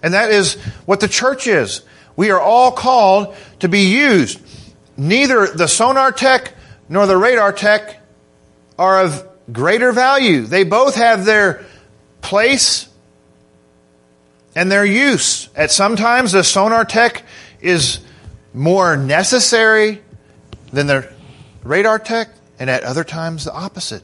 And 0.02 0.14
that 0.14 0.32
is 0.32 0.56
what 0.86 1.00
the 1.00 1.08
church 1.08 1.46
is. 1.46 1.82
We 2.16 2.32
are 2.32 2.40
all 2.40 2.72
called 2.72 3.36
to 3.60 3.70
be 3.70 3.92
used. 3.92 4.42
Neither 4.98 5.48
the 5.48 5.68
sonar 5.68 6.12
tech 6.12 6.54
nor 6.90 7.06
the 7.06 7.18
radar 7.18 7.54
tech 7.54 8.02
are 8.80 9.04
of 9.04 9.28
greater 9.52 9.92
value. 9.92 10.42
They 10.42 10.64
both 10.64 10.96
have 10.96 11.26
their 11.26 11.64
place 12.22 12.88
and 14.56 14.72
their 14.72 14.86
use. 14.86 15.50
At 15.56 15.70
sometimes 15.70 16.32
the 16.32 16.44
sonar 16.44 16.86
tech 16.86 17.24
is 17.62 18.00
more 18.54 18.98
necessary 18.98 20.02
than 20.72 20.88
the 20.88 21.08
radar 21.64 22.00
tech, 22.00 22.30
and 22.60 22.70
at 22.70 22.84
other 22.84 23.04
times 23.04 23.46
the 23.46 23.54
opposite. 23.54 24.04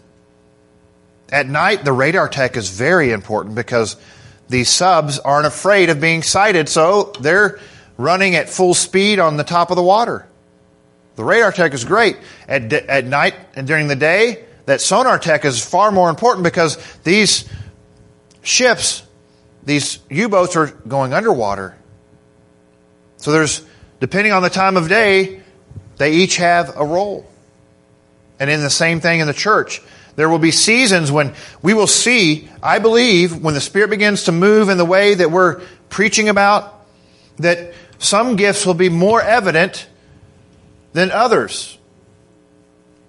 At 1.34 1.48
night, 1.48 1.84
the 1.84 1.92
radar 1.92 2.30
tech 2.30 2.58
is 2.58 2.70
very 2.70 3.12
important 3.12 3.56
because 3.56 3.98
these 4.50 4.70
subs 4.70 5.18
aren't 5.18 5.48
afraid 5.48 5.90
of 5.90 6.00
being 6.00 6.22
sighted, 6.22 6.70
so 6.70 7.12
they're 7.20 7.60
running 7.98 8.36
at 8.36 8.50
full 8.50 8.76
speed 8.76 9.18
on 9.18 9.36
the 9.36 9.44
top 9.44 9.72
of 9.72 9.76
the 9.76 9.82
water. 9.82 10.28
The 11.16 11.24
radar 11.24 11.52
tech 11.52 11.74
is 11.74 11.86
great. 11.86 12.18
At, 12.48 12.72
at 12.72 13.06
night 13.06 13.34
and 13.56 13.66
during 13.66 13.88
the 13.88 13.96
day, 13.96 14.46
that 14.68 14.80
sonar 14.80 15.18
tech 15.18 15.44
is 15.44 15.60
far 15.64 15.92
more 15.92 16.12
important 16.12 16.44
because 16.44 16.78
these 17.04 17.50
ships, 18.44 19.02
these 19.64 19.98
U 20.12 20.30
boats 20.30 20.56
are 20.56 20.68
going 20.68 21.14
underwater. 21.14 21.76
So 23.18 23.32
there's, 23.32 23.66
depending 24.00 24.34
on 24.34 24.44
the 24.44 24.52
time 24.52 24.78
of 24.78 24.88
day, 24.88 25.42
they 25.98 26.14
each 26.14 26.38
have 26.38 26.78
a 26.78 26.86
role. 26.86 27.28
And 28.40 28.52
in 28.52 28.62
the 28.62 28.70
same 28.70 29.00
thing 29.00 29.20
in 29.20 29.26
the 29.26 29.34
church. 29.34 29.82
There 30.16 30.30
will 30.30 30.40
be 30.40 30.52
seasons 30.52 31.12
when 31.12 31.34
we 31.62 31.74
will 31.74 31.88
see, 31.88 32.48
I 32.62 32.80
believe, 32.80 33.42
when 33.42 33.54
the 33.54 33.62
Spirit 33.62 33.90
begins 33.90 34.26
to 34.26 34.32
move 34.32 34.70
in 34.70 34.78
the 34.78 34.86
way 34.86 35.16
that 35.16 35.32
we're 35.32 35.62
preaching 35.90 36.30
about, 36.30 36.86
that 37.38 37.74
some 37.98 38.36
gifts 38.36 38.66
will 38.66 38.76
be 38.76 38.90
more 38.90 39.22
evident 39.22 39.88
than 40.94 41.10
others. 41.10 41.78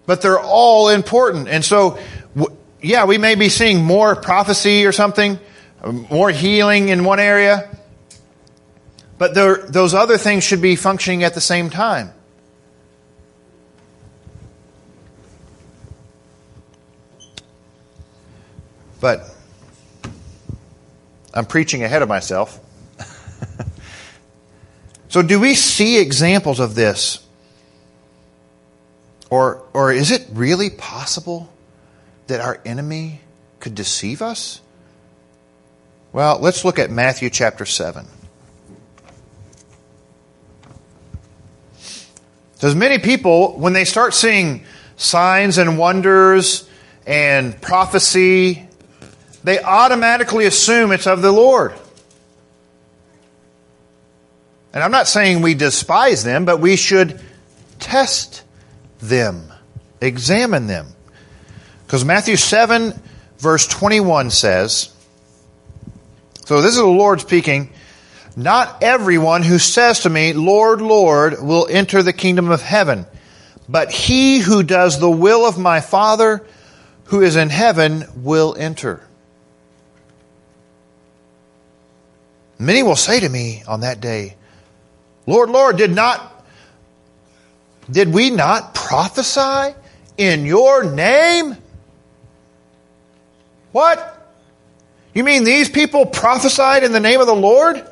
But 0.07 0.23
they're 0.23 0.41
all 0.41 0.89
important. 0.89 1.49
And 1.49 1.65
so, 1.65 1.99
yeah, 2.81 3.05
we 3.05 3.19
may 3.19 3.35
be 3.35 3.49
seeing 3.49 3.83
more 3.83 4.17
prophecy 4.17 4.87
or 4.87 4.93
something, 4.93 5.39
more 6.11 6.31
healing 6.31 6.89
in 6.89 7.05
one 7.05 7.21
area, 7.21 7.69
but 9.19 9.35
there, 9.35 9.57
those 9.57 9.95
other 9.95 10.19
things 10.19 10.45
should 10.45 10.63
be 10.63 10.77
functioning 10.77 11.23
at 11.25 11.35
the 11.35 11.41
same 11.41 11.71
time. 11.71 12.13
But 19.05 19.29
I'm 21.35 21.45
preaching 21.45 21.83
ahead 21.85 22.01
of 22.01 22.09
myself. 22.09 22.59
So, 25.11 25.23
do 25.23 25.39
we 25.39 25.55
see 25.55 26.01
examples 26.01 26.59
of 26.59 26.75
this? 26.75 27.25
Or, 29.31 29.63
or 29.73 29.93
is 29.93 30.11
it 30.11 30.27
really 30.33 30.71
possible 30.71 31.53
that 32.27 32.41
our 32.41 32.61
enemy 32.65 33.21
could 33.61 33.77
deceive 33.77 34.23
us? 34.23 34.61
Well, 36.13 36.41
let's 36.41 36.65
look 36.65 36.81
at 36.81 36.91
Matthew 36.91 37.31
chapter 37.31 37.65
7. 37.65 38.07
Because 42.55 42.75
many 42.75 42.99
people, 42.99 43.57
when 43.57 43.73
they 43.73 43.85
start 43.85 44.15
seeing 44.15 44.65
signs 44.97 45.59
and 45.59 45.79
wonders 45.79 46.69
and 47.07 47.61
prophecy, 47.61 48.67
they 49.45 49.61
automatically 49.61 50.47
assume 50.47 50.91
it's 50.91 51.07
of 51.07 51.23
the 51.23 51.31
Lord. 51.31 51.75
And 54.73 54.83
I'm 54.83 54.91
not 54.91 55.07
saying 55.07 55.43
we 55.43 55.55
despise 55.55 56.25
them, 56.25 56.45
but 56.47 56.59
we 56.59 56.75
should 56.75 57.21
test 57.79 58.43
them, 58.99 59.53
examine 60.01 60.67
them. 60.67 60.89
Because 61.87 62.05
Matthew 62.05 62.37
7, 62.37 63.01
verse 63.39 63.69
21 63.69 64.31
says, 64.31 64.91
so 66.47 66.61
this 66.61 66.73
is 66.73 66.79
the 66.79 66.87
Lord 66.87 67.21
speaking, 67.21 67.73
not 68.37 68.83
everyone 68.83 69.43
who 69.43 69.59
says 69.59 70.01
to 70.01 70.11
me, 70.11 70.33
Lord, 70.33 70.81
Lord, 70.83 71.41
will 71.41 71.69
enter 71.71 72.03
the 72.03 72.13
kingdom 72.13 72.51
of 72.51 72.61
heaven, 72.61 73.07
but 73.69 73.93
he 73.93 74.41
who 74.41 74.63
does 74.63 74.99
the 74.99 75.11
will 75.11 75.47
of 75.47 75.57
my 75.57 75.81
Father 75.81 76.45
who 77.05 77.23
is 77.23 77.37
in 77.37 77.51
heaven 77.51 78.07
will 78.17 78.57
enter. 78.59 79.07
Many 82.65 82.83
will 82.83 82.97
say 82.97 83.21
to 83.21 83.29
me 83.29 83.63
on 83.67 83.81
that 83.81 84.01
day, 84.01 84.37
Lord, 85.27 85.51
Lord, 85.51 85.77
did 85.77 85.95
not 85.95 86.31
did 87.91 88.13
we 88.13 88.31
not 88.31 88.75
prophesy 88.75 89.75
in 90.17 90.47
your 90.47 90.85
name? 90.85 91.57
What? 93.73 94.11
You 95.13 95.23
mean 95.25 95.45
these 95.45 95.69
people 95.69 96.07
prophesied 96.07 96.83
in 96.83 96.93
the 96.93 97.01
name 97.01 97.21
of 97.21 97.27
the 97.27 97.35
Lord? 97.35 97.87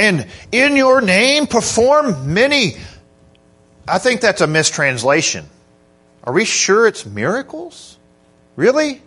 and 0.00 0.26
in 0.50 0.76
your 0.76 1.02
name 1.02 1.46
perform 1.46 2.32
many. 2.32 2.76
I 3.86 3.98
think 3.98 4.22
that's 4.22 4.40
a 4.40 4.46
mistranslation. 4.46 5.44
Are 6.24 6.32
we 6.32 6.46
sure 6.46 6.86
it's 6.86 7.04
miracles? 7.04 7.98
Really? 8.56 9.02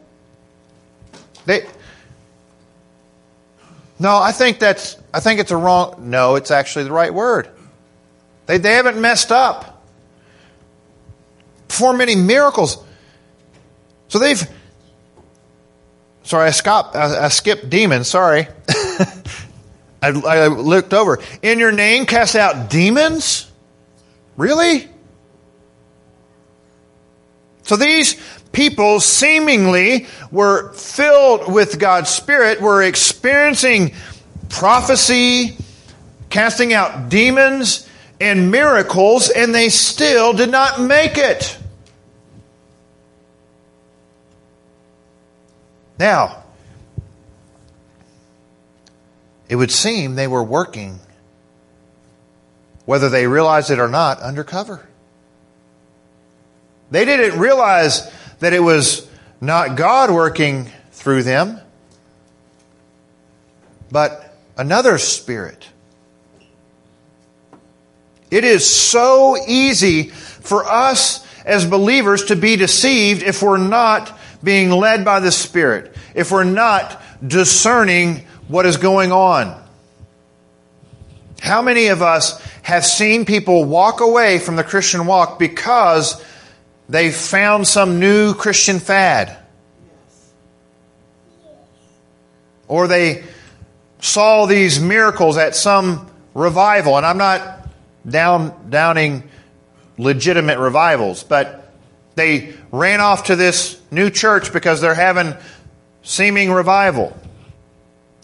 They, 1.47 1.65
no, 3.99 4.17
I 4.17 4.31
think 4.31 4.59
that's 4.59 4.97
I 5.13 5.19
think 5.19 5.39
it's 5.39 5.51
a 5.51 5.57
wrong 5.57 6.09
no, 6.09 6.35
it's 6.35 6.51
actually 6.51 6.85
the 6.85 6.91
right 6.91 7.13
word. 7.13 7.49
They 8.45 8.57
they 8.57 8.73
haven't 8.73 8.99
messed 8.99 9.31
up. 9.31 9.83
Perform 11.67 11.97
many 11.97 12.15
miracles. 12.15 12.83
So 14.07 14.19
they've 14.19 14.41
sorry, 16.23 16.47
I 16.47 16.51
skipped 16.51 16.95
I, 16.95 17.25
I 17.25 17.27
skipped 17.29 17.69
demons, 17.69 18.07
sorry. 18.07 18.47
I, 20.01 20.09
I 20.09 20.47
looked 20.47 20.93
over. 20.93 21.19
In 21.41 21.59
your 21.59 21.71
name 21.71 22.05
cast 22.05 22.35
out 22.35 22.69
demons? 22.69 23.49
Really? 24.35 24.89
So 27.63 27.77
these 27.77 28.21
people 28.53 29.01
seemingly 29.01 30.07
were 30.31 30.71
filled 30.73 31.51
with 31.51 31.79
God's 31.79 32.09
Spirit, 32.09 32.61
were 32.61 32.81
experiencing 32.81 33.93
prophecy, 34.47 35.57
casting 36.29 36.71
out 36.71 37.09
demons, 37.09 37.89
and 38.21 38.49
miracles, 38.51 39.29
and 39.29 39.53
they 39.53 39.67
still 39.67 40.31
did 40.31 40.49
not 40.49 40.79
make 40.79 41.17
it. 41.17 41.57
Now, 45.99 46.43
it 49.49 49.55
would 49.55 49.71
seem 49.71 50.15
they 50.15 50.27
were 50.27 50.43
working, 50.43 50.99
whether 52.85 53.09
they 53.09 53.27
realized 53.27 53.71
it 53.71 53.79
or 53.79 53.87
not, 53.87 54.19
undercover. 54.19 54.87
They 56.91 57.05
didn't 57.05 57.39
realize 57.39 58.09
that 58.43 58.53
it 58.53 58.59
was 58.59 59.07
not 59.39 59.75
God 59.75 60.11
working 60.11 60.69
through 60.91 61.23
them, 61.23 61.59
but 63.91 64.35
another 64.57 64.97
spirit. 64.97 65.67
It 68.31 68.43
is 68.43 68.67
so 68.67 69.37
easy 69.47 70.09
for 70.09 70.65
us 70.65 71.25
as 71.45 71.65
believers 71.65 72.25
to 72.25 72.35
be 72.35 72.55
deceived 72.55 73.21
if 73.21 73.41
we're 73.41 73.57
not 73.57 74.17
being 74.43 74.71
led 74.71 75.05
by 75.05 75.19
the 75.19 75.31
Spirit, 75.31 75.95
if 76.15 76.31
we're 76.31 76.43
not 76.43 77.01
discerning 77.25 78.25
what 78.47 78.65
is 78.65 78.77
going 78.77 79.11
on. 79.11 79.61
How 81.41 81.61
many 81.61 81.87
of 81.87 82.01
us 82.01 82.41
have 82.63 82.85
seen 82.85 83.25
people 83.25 83.65
walk 83.65 83.99
away 84.01 84.39
from 84.39 84.55
the 84.55 84.63
Christian 84.63 85.05
walk 85.05 85.37
because 85.39 86.23
they 86.89 87.11
found 87.11 87.67
some 87.67 87.99
new 87.99 88.33
Christian 88.33 88.79
fad? 88.79 89.37
Or 92.67 92.87
they 92.87 93.23
saw 93.99 94.45
these 94.45 94.79
miracles 94.79 95.37
at 95.37 95.55
some 95.55 96.09
revival, 96.33 96.97
and 96.97 97.05
I'm 97.05 97.17
not 97.17 97.67
down, 98.07 98.69
downing 98.69 99.23
legitimate 99.97 100.59
revivals, 100.59 101.23
but 101.23 101.71
they 102.15 102.53
ran 102.71 103.01
off 103.01 103.25
to 103.25 103.35
this 103.35 103.79
new 103.91 104.09
church 104.09 104.51
because 104.51 104.81
they're 104.81 104.95
having 104.95 105.35
seeming 106.01 106.51
revival. 106.51 107.17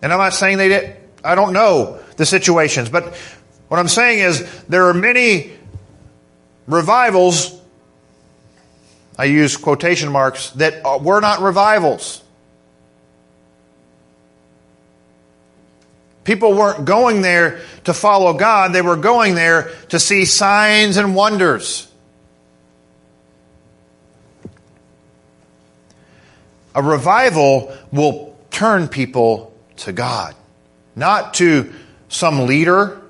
And 0.02 0.12
I'm 0.12 0.20
not 0.20 0.34
saying 0.34 0.58
they 0.58 0.70
did, 0.70 0.96
I 1.24 1.36
don't 1.36 1.54
know 1.54 2.00
the 2.18 2.26
situations, 2.26 2.90
but 2.90 3.16
what 3.68 3.80
I'm 3.80 3.88
saying 3.88 4.20
is 4.20 4.64
there 4.64 4.88
are 4.88 4.94
many 4.94 5.52
revivals, 6.68 7.59
I 9.20 9.26
use 9.26 9.58
quotation 9.58 10.14
marks, 10.14 10.52
that 10.52 10.82
were 11.02 11.20
not 11.20 11.42
revivals. 11.42 12.24
People 16.24 16.54
weren't 16.54 16.86
going 16.86 17.22
there 17.22 17.60
to 17.84 17.94
follow 17.94 18.32
God, 18.32 18.72
they 18.72 18.82
were 18.82 18.96
going 18.96 19.36
there 19.36 19.72
to 19.90 20.00
see 20.00 20.24
signs 20.24 20.96
and 20.96 21.16
wonders. 21.16 21.92
A 26.74 26.82
revival 26.82 27.76
will 27.92 28.38
turn 28.52 28.88
people 28.88 29.54
to 29.78 29.92
God, 29.92 30.34
not 30.96 31.34
to 31.36 31.74
some 32.08 32.46
leader, 32.46 33.02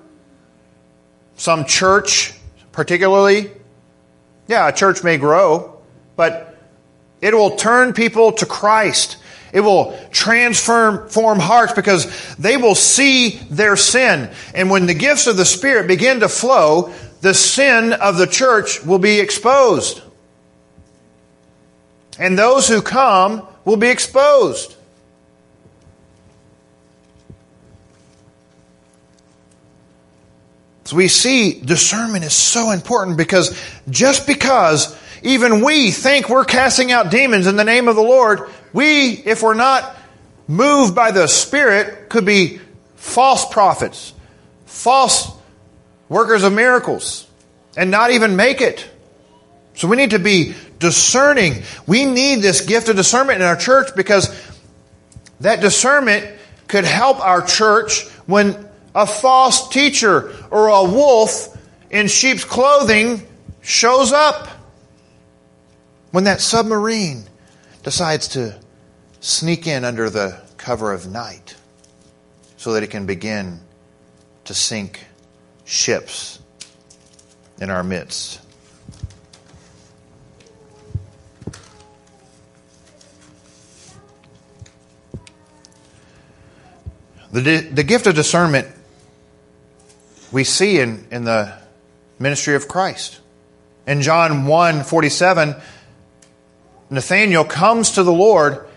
some 1.35 1.65
church, 1.65 2.33
particularly. 2.71 3.51
Yeah, 4.47 4.67
a 4.67 4.73
church 4.73 5.03
may 5.03 5.17
grow, 5.17 5.78
but 6.19 6.53
it 7.21 7.33
will 7.33 7.55
turn 7.55 7.93
people 7.93 8.33
to 8.33 8.45
Christ. 8.45 9.15
It 9.53 9.61
will 9.61 9.97
transform 10.11 11.07
form 11.07 11.39
hearts 11.39 11.71
because 11.71 12.35
they 12.35 12.57
will 12.57 12.75
see 12.75 13.37
their 13.49 13.77
sin. 13.77 14.29
And 14.53 14.69
when 14.69 14.85
the 14.85 14.93
gifts 14.93 15.27
of 15.27 15.37
the 15.37 15.45
Spirit 15.45 15.87
begin 15.87 16.19
to 16.19 16.27
flow, 16.27 16.93
the 17.21 17.33
sin 17.33 17.93
of 17.93 18.17
the 18.17 18.27
church 18.27 18.83
will 18.83 18.99
be 18.99 19.21
exposed. 19.21 20.01
And 22.19 22.37
those 22.37 22.67
who 22.67 22.81
come 22.81 23.47
will 23.63 23.77
be 23.77 23.87
exposed. 23.87 24.75
So 30.83 30.97
we 30.97 31.07
see 31.07 31.61
discernment 31.61 32.25
is 32.25 32.33
so 32.33 32.71
important 32.71 33.15
because 33.15 33.57
just 33.89 34.27
because 34.27 34.98
even 35.23 35.63
we 35.63 35.91
think 35.91 36.29
we're 36.29 36.45
casting 36.45 36.91
out 36.91 37.11
demons 37.11 37.47
in 37.47 37.55
the 37.55 37.63
name 37.63 37.87
of 37.87 37.95
the 37.95 38.01
Lord, 38.01 38.49
we, 38.73 39.11
if 39.11 39.43
we're 39.43 39.53
not 39.53 39.95
moved 40.47 40.95
by 40.95 41.11
the 41.11 41.27
Spirit, 41.27 42.09
could 42.09 42.25
be 42.25 42.59
false 42.95 43.47
prophets, 43.49 44.13
false 44.65 45.31
workers 46.07 46.43
of 46.43 46.53
miracles, 46.53 47.27
and 47.77 47.91
not 47.91 48.11
even 48.11 48.35
make 48.35 48.61
it. 48.61 48.89
So 49.75 49.87
we 49.87 49.95
need 49.95 50.11
to 50.11 50.19
be 50.19 50.55
discerning. 50.79 51.63
We 51.87 52.05
need 52.05 52.41
this 52.41 52.61
gift 52.61 52.89
of 52.89 52.95
discernment 52.95 53.41
in 53.41 53.45
our 53.45 53.55
church 53.55 53.95
because 53.95 54.29
that 55.39 55.61
discernment 55.61 56.27
could 56.67 56.83
help 56.83 57.19
our 57.19 57.41
church 57.41 58.07
when 58.25 58.67
a 58.93 59.05
false 59.05 59.69
teacher 59.69 60.33
or 60.51 60.67
a 60.67 60.83
wolf 60.83 61.57
in 61.89 62.07
sheep's 62.07 62.43
clothing 62.43 63.25
shows 63.61 64.11
up. 64.11 64.47
When 66.11 66.23
that 66.23 66.41
submarine 66.41 67.25
decides 67.83 68.29
to 68.29 68.59
sneak 69.19 69.67
in 69.67 69.85
under 69.85 70.09
the 70.09 70.41
cover 70.57 70.91
of 70.91 71.07
night 71.07 71.55
so 72.57 72.73
that 72.73 72.83
it 72.83 72.87
can 72.87 73.05
begin 73.05 73.59
to 74.45 74.53
sink 74.53 75.05
ships 75.65 76.39
in 77.61 77.69
our 77.69 77.83
midst. 77.83 78.41
The, 87.31 87.59
the 87.59 87.83
gift 87.83 88.07
of 88.07 88.15
discernment 88.15 88.67
we 90.31 90.43
see 90.43 90.79
in, 90.79 91.07
in 91.11 91.25
the 91.25 91.57
ministry 92.17 92.55
of 92.55 92.67
Christ. 92.67 93.19
In 93.85 94.01
John 94.01 94.45
1 94.47 94.83
47, 94.83 95.55
Nathanael 96.89 97.45
comes 97.45 97.91
to 97.91 98.03
the 98.03 98.11
Lord, 98.11 98.67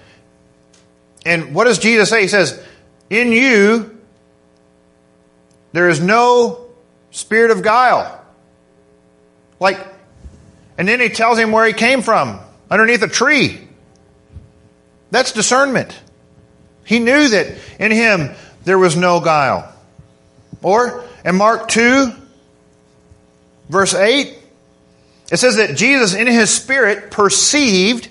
and 1.24 1.54
what 1.54 1.64
does 1.64 1.78
Jesus 1.78 2.10
say? 2.10 2.22
He 2.22 2.28
says, 2.28 2.62
In 3.08 3.32
you 3.32 3.98
there 5.72 5.88
is 5.88 6.00
no 6.00 6.66
spirit 7.10 7.50
of 7.50 7.62
guile. 7.62 8.20
Like, 9.60 9.78
and 10.76 10.88
then 10.88 11.00
he 11.00 11.08
tells 11.08 11.38
him 11.38 11.52
where 11.52 11.66
he 11.66 11.72
came 11.72 12.02
from 12.02 12.40
underneath 12.70 13.02
a 13.02 13.08
tree. 13.08 13.68
That's 15.10 15.32
discernment. 15.32 15.98
He 16.84 16.98
knew 16.98 17.28
that 17.28 17.54
in 17.78 17.92
him 17.92 18.30
there 18.64 18.78
was 18.78 18.96
no 18.96 19.20
guile. 19.20 19.72
Or 20.62 21.04
in 21.24 21.36
Mark 21.36 21.68
2, 21.68 22.12
verse 23.68 23.94
8, 23.94 24.38
it 25.30 25.36
says 25.36 25.56
that 25.56 25.76
Jesus, 25.76 26.14
in 26.14 26.26
his 26.26 26.50
spirit, 26.50 27.10
perceived 27.10 28.08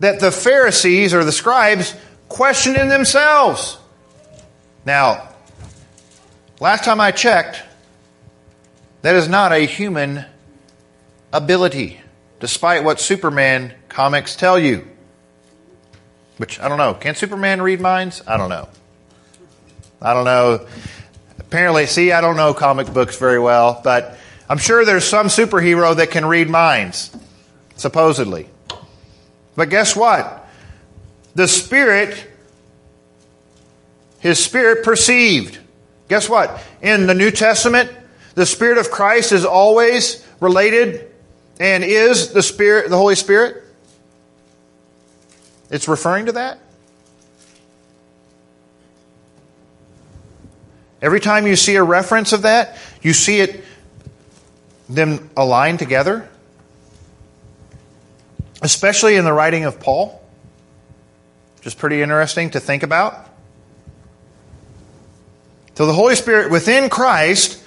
that 0.00 0.20
the 0.20 0.30
Pharisees 0.30 1.14
or 1.14 1.24
the 1.24 1.32
scribes 1.32 1.94
questioned 2.28 2.76
in 2.76 2.88
themselves. 2.88 3.78
Now, 4.84 5.28
last 6.60 6.84
time 6.84 7.00
I 7.00 7.10
checked, 7.10 7.62
that 9.02 9.14
is 9.14 9.28
not 9.28 9.52
a 9.52 9.60
human 9.60 10.24
ability, 11.32 12.00
despite 12.40 12.84
what 12.84 13.00
Superman 13.00 13.72
comics 13.88 14.36
tell 14.36 14.58
you. 14.58 14.86
Which, 16.38 16.60
I 16.60 16.68
don't 16.68 16.78
know. 16.78 16.94
Can 16.94 17.14
Superman 17.14 17.62
read 17.62 17.80
minds? 17.80 18.22
I 18.26 18.36
don't 18.36 18.50
know. 18.50 18.68
I 20.02 20.12
don't 20.12 20.24
know. 20.24 20.66
Apparently, 21.38 21.86
see, 21.86 22.12
I 22.12 22.20
don't 22.20 22.36
know 22.36 22.52
comic 22.52 22.92
books 22.92 23.16
very 23.16 23.38
well, 23.38 23.80
but 23.82 24.18
I'm 24.48 24.58
sure 24.58 24.84
there's 24.84 25.04
some 25.04 25.28
superhero 25.28 25.96
that 25.96 26.10
can 26.10 26.26
read 26.26 26.50
minds, 26.50 27.16
supposedly. 27.76 28.48
But 29.56 29.70
guess 29.70 29.96
what? 29.96 30.46
The 31.34 31.48
Spirit, 31.48 32.30
His 34.20 34.42
Spirit 34.42 34.84
perceived. 34.84 35.58
Guess 36.08 36.28
what? 36.28 36.62
In 36.82 37.06
the 37.06 37.14
New 37.14 37.30
Testament, 37.30 37.90
the 38.34 38.46
Spirit 38.46 38.78
of 38.78 38.90
Christ 38.90 39.32
is 39.32 39.44
always 39.44 40.24
related 40.40 41.10
and 41.58 41.82
is 41.82 42.32
the 42.32 42.42
Spirit, 42.42 42.90
the 42.90 42.96
Holy 42.96 43.14
Spirit. 43.14 43.64
It's 45.70 45.88
referring 45.88 46.26
to 46.26 46.32
that. 46.32 46.58
Every 51.02 51.20
time 51.20 51.46
you 51.46 51.56
see 51.56 51.76
a 51.76 51.82
reference 51.82 52.32
of 52.32 52.42
that, 52.42 52.78
you 53.02 53.12
see 53.12 53.40
it 53.40 53.64
them 54.88 55.30
aligned 55.36 55.78
together. 55.78 56.28
Especially 58.66 59.14
in 59.14 59.24
the 59.24 59.32
writing 59.32 59.64
of 59.64 59.78
Paul. 59.78 60.20
Which 61.56 61.68
is 61.68 61.74
pretty 61.74 62.02
interesting 62.02 62.50
to 62.50 62.58
think 62.58 62.82
about. 62.82 63.14
So 65.76 65.86
the 65.86 65.92
Holy 65.92 66.16
Spirit 66.16 66.50
within 66.50 66.90
Christ 66.90 67.62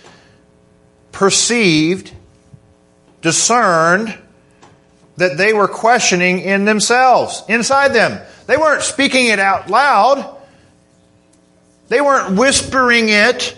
perceived, 1.13 2.11
discerned 3.21 4.13
that 5.15 5.37
they 5.37 5.53
were 5.53 5.69
questioning 5.69 6.41
in 6.41 6.65
themselves, 6.65 7.43
inside 7.47 7.93
them. 7.93 8.19
They 8.47 8.57
weren't 8.57 8.83
speaking 8.83 9.27
it 9.27 9.39
out 9.39 9.69
loud. 9.69 10.37
They 11.87 12.01
weren't 12.01 12.37
whispering 12.37 13.07
it 13.07 13.57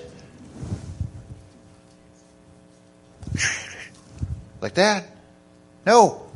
like 4.61 4.75
that. 4.75 5.05
No. 5.87 6.27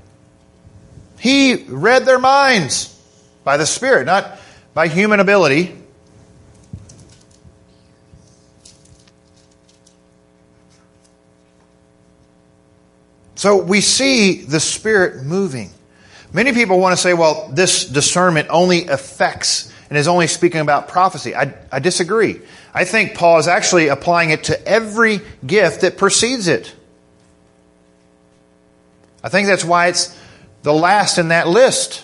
He 1.26 1.56
read 1.56 2.06
their 2.06 2.20
minds 2.20 2.96
by 3.44 3.58
the 3.58 3.66
Spirit, 3.66 4.06
not 4.06 4.38
by 4.76 4.88
human 4.88 5.20
ability. 5.20 5.76
So 13.34 13.58
we 13.64 13.82
see 13.82 14.44
the 14.44 14.60
Spirit 14.60 15.24
moving. 15.24 15.72
Many 16.32 16.54
people 16.54 16.80
want 16.80 16.96
to 16.96 17.02
say, 17.02 17.16
well, 17.16 17.50
this 17.52 17.86
discernment 17.86 18.50
only 18.52 18.86
affects 18.86 19.74
and 19.90 19.98
is 19.98 20.08
only 20.08 20.28
speaking 20.28 20.62
about 20.62 20.90
prophecy. 20.90 21.36
I, 21.36 21.56
I 21.72 21.80
disagree. 21.80 22.40
I 22.72 22.86
think 22.86 23.16
Paul 23.16 23.40
is 23.40 23.48
actually 23.48 23.88
applying 23.88 24.30
it 24.30 24.44
to 24.44 24.68
every 24.68 25.22
gift 25.44 25.82
that 25.82 25.98
precedes 25.98 26.48
it. 26.48 26.72
I 29.24 29.30
think 29.30 29.48
that's 29.48 29.66
why 29.66 29.88
it's 29.88 30.16
the 30.66 30.74
last 30.74 31.20
in 31.20 31.28
that 31.28 31.48
list 31.48 32.04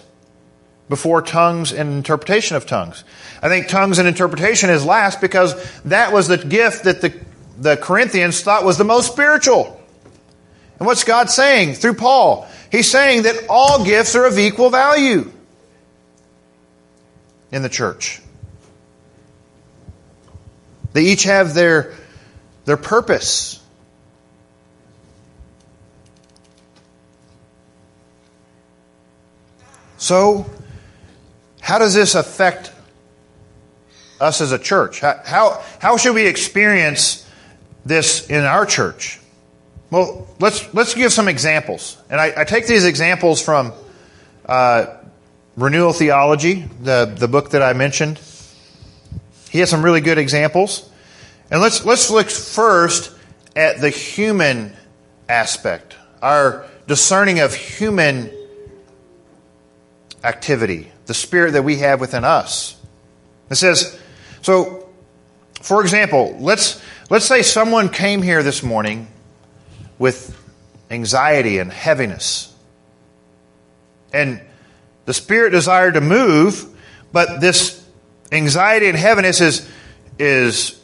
before 0.87 1.23
tongues 1.23 1.73
and 1.73 1.93
interpretation 1.93 2.55
of 2.55 2.67
tongues. 2.67 3.03
I 3.41 3.49
think 3.49 3.67
tongues 3.67 3.97
and 3.97 4.07
interpretation 4.07 4.69
is 4.69 4.85
last 4.85 5.19
because 5.19 5.55
that 5.81 6.13
was 6.13 6.27
the 6.27 6.37
gift 6.37 6.83
that 6.83 7.01
the, 7.01 7.19
the 7.57 7.75
Corinthians 7.75 8.41
thought 8.41 8.63
was 8.63 8.77
the 8.77 8.83
most 8.83 9.11
spiritual. 9.11 9.81
And 10.77 10.85
what's 10.85 11.03
God 11.03 11.31
saying 11.31 11.73
through 11.73 11.95
Paul? 11.95 12.47
He's 12.71 12.89
saying 12.89 13.23
that 13.23 13.47
all 13.49 13.83
gifts 13.83 14.15
are 14.15 14.25
of 14.25 14.37
equal 14.37 14.69
value 14.69 15.31
in 17.51 17.63
the 17.63 17.69
church. 17.69 18.21
They 20.93 21.05
each 21.05 21.23
have 21.23 21.55
their, 21.55 21.95
their 22.65 22.77
purpose. 22.77 23.60
So, 30.01 30.49
how 31.59 31.77
does 31.77 31.93
this 31.93 32.15
affect 32.15 32.71
us 34.19 34.41
as 34.41 34.51
a 34.51 34.57
church? 34.57 34.99
How, 34.99 35.21
how, 35.23 35.63
how 35.77 35.97
should 35.97 36.15
we 36.15 36.25
experience 36.25 37.29
this 37.85 38.27
in 38.27 38.43
our 38.43 38.65
church? 38.65 39.19
Well, 39.91 40.27
let's, 40.39 40.73
let's 40.73 40.95
give 40.95 41.13
some 41.13 41.27
examples. 41.27 41.97
And 42.09 42.19
I, 42.19 42.33
I 42.35 42.43
take 42.45 42.65
these 42.65 42.83
examples 42.83 43.43
from 43.43 43.73
uh, 44.47 44.87
Renewal 45.55 45.93
Theology, 45.93 46.65
the, 46.81 47.05
the 47.05 47.27
book 47.27 47.51
that 47.51 47.61
I 47.61 47.73
mentioned. 47.73 48.19
He 49.51 49.59
has 49.59 49.69
some 49.69 49.85
really 49.85 50.01
good 50.01 50.17
examples. 50.17 50.89
And 51.51 51.61
let's, 51.61 51.85
let's 51.85 52.09
look 52.09 52.31
first 52.31 53.15
at 53.55 53.79
the 53.79 53.91
human 53.91 54.73
aspect, 55.29 55.95
our 56.23 56.65
discerning 56.87 57.39
of 57.39 57.53
human 57.53 58.31
activity, 60.23 60.91
the 61.05 61.13
spirit 61.13 61.53
that 61.53 61.63
we 61.63 61.77
have 61.77 61.99
within 61.99 62.23
us. 62.23 62.75
It 63.49 63.55
says, 63.55 63.99
so, 64.41 64.89
for 65.61 65.81
example, 65.81 66.37
let's, 66.39 66.81
let's 67.09 67.25
say 67.25 67.41
someone 67.41 67.89
came 67.89 68.21
here 68.21 68.43
this 68.43 68.63
morning 68.63 69.07
with 69.99 70.37
anxiety 70.89 71.59
and 71.59 71.71
heaviness. 71.71 72.53
And 74.13 74.41
the 75.05 75.13
Spirit 75.13 75.51
desired 75.51 75.93
to 75.95 76.01
move, 76.01 76.65
but 77.11 77.39
this 77.39 77.85
anxiety 78.31 78.87
and 78.87 78.97
heaviness 78.97 79.41
is, 79.41 79.69
is 80.19 80.79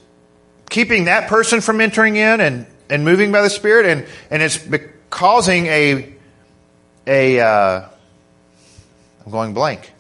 keeping 0.69 1.05
that 1.05 1.29
person 1.29 1.61
from 1.61 1.81
entering 1.81 2.15
in 2.15 2.41
and, 2.41 2.65
and 2.89 3.03
moving 3.03 3.31
by 3.31 3.41
the 3.41 3.49
Spirit, 3.49 3.85
and, 3.85 4.05
and 4.29 4.41
it's 4.41 4.59
causing 5.09 5.65
a, 5.67 6.13
a 7.05 7.39
uh, 7.39 7.89
I'm 9.27 9.31
going 9.31 9.53
blank, 9.53 9.91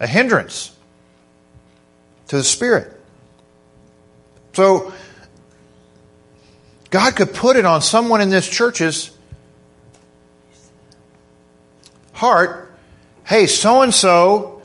a 0.00 0.06
hindrance 0.06 0.74
to 2.28 2.38
the 2.38 2.42
Spirit. 2.42 2.98
So, 4.54 4.94
God 6.88 7.14
could 7.14 7.34
put 7.34 7.56
it 7.56 7.66
on 7.66 7.82
someone 7.82 8.22
in 8.22 8.30
this 8.30 8.48
church's 8.48 9.10
heart 12.14 12.72
hey, 13.24 13.46
so 13.46 13.82
and 13.82 13.94
so 13.94 14.62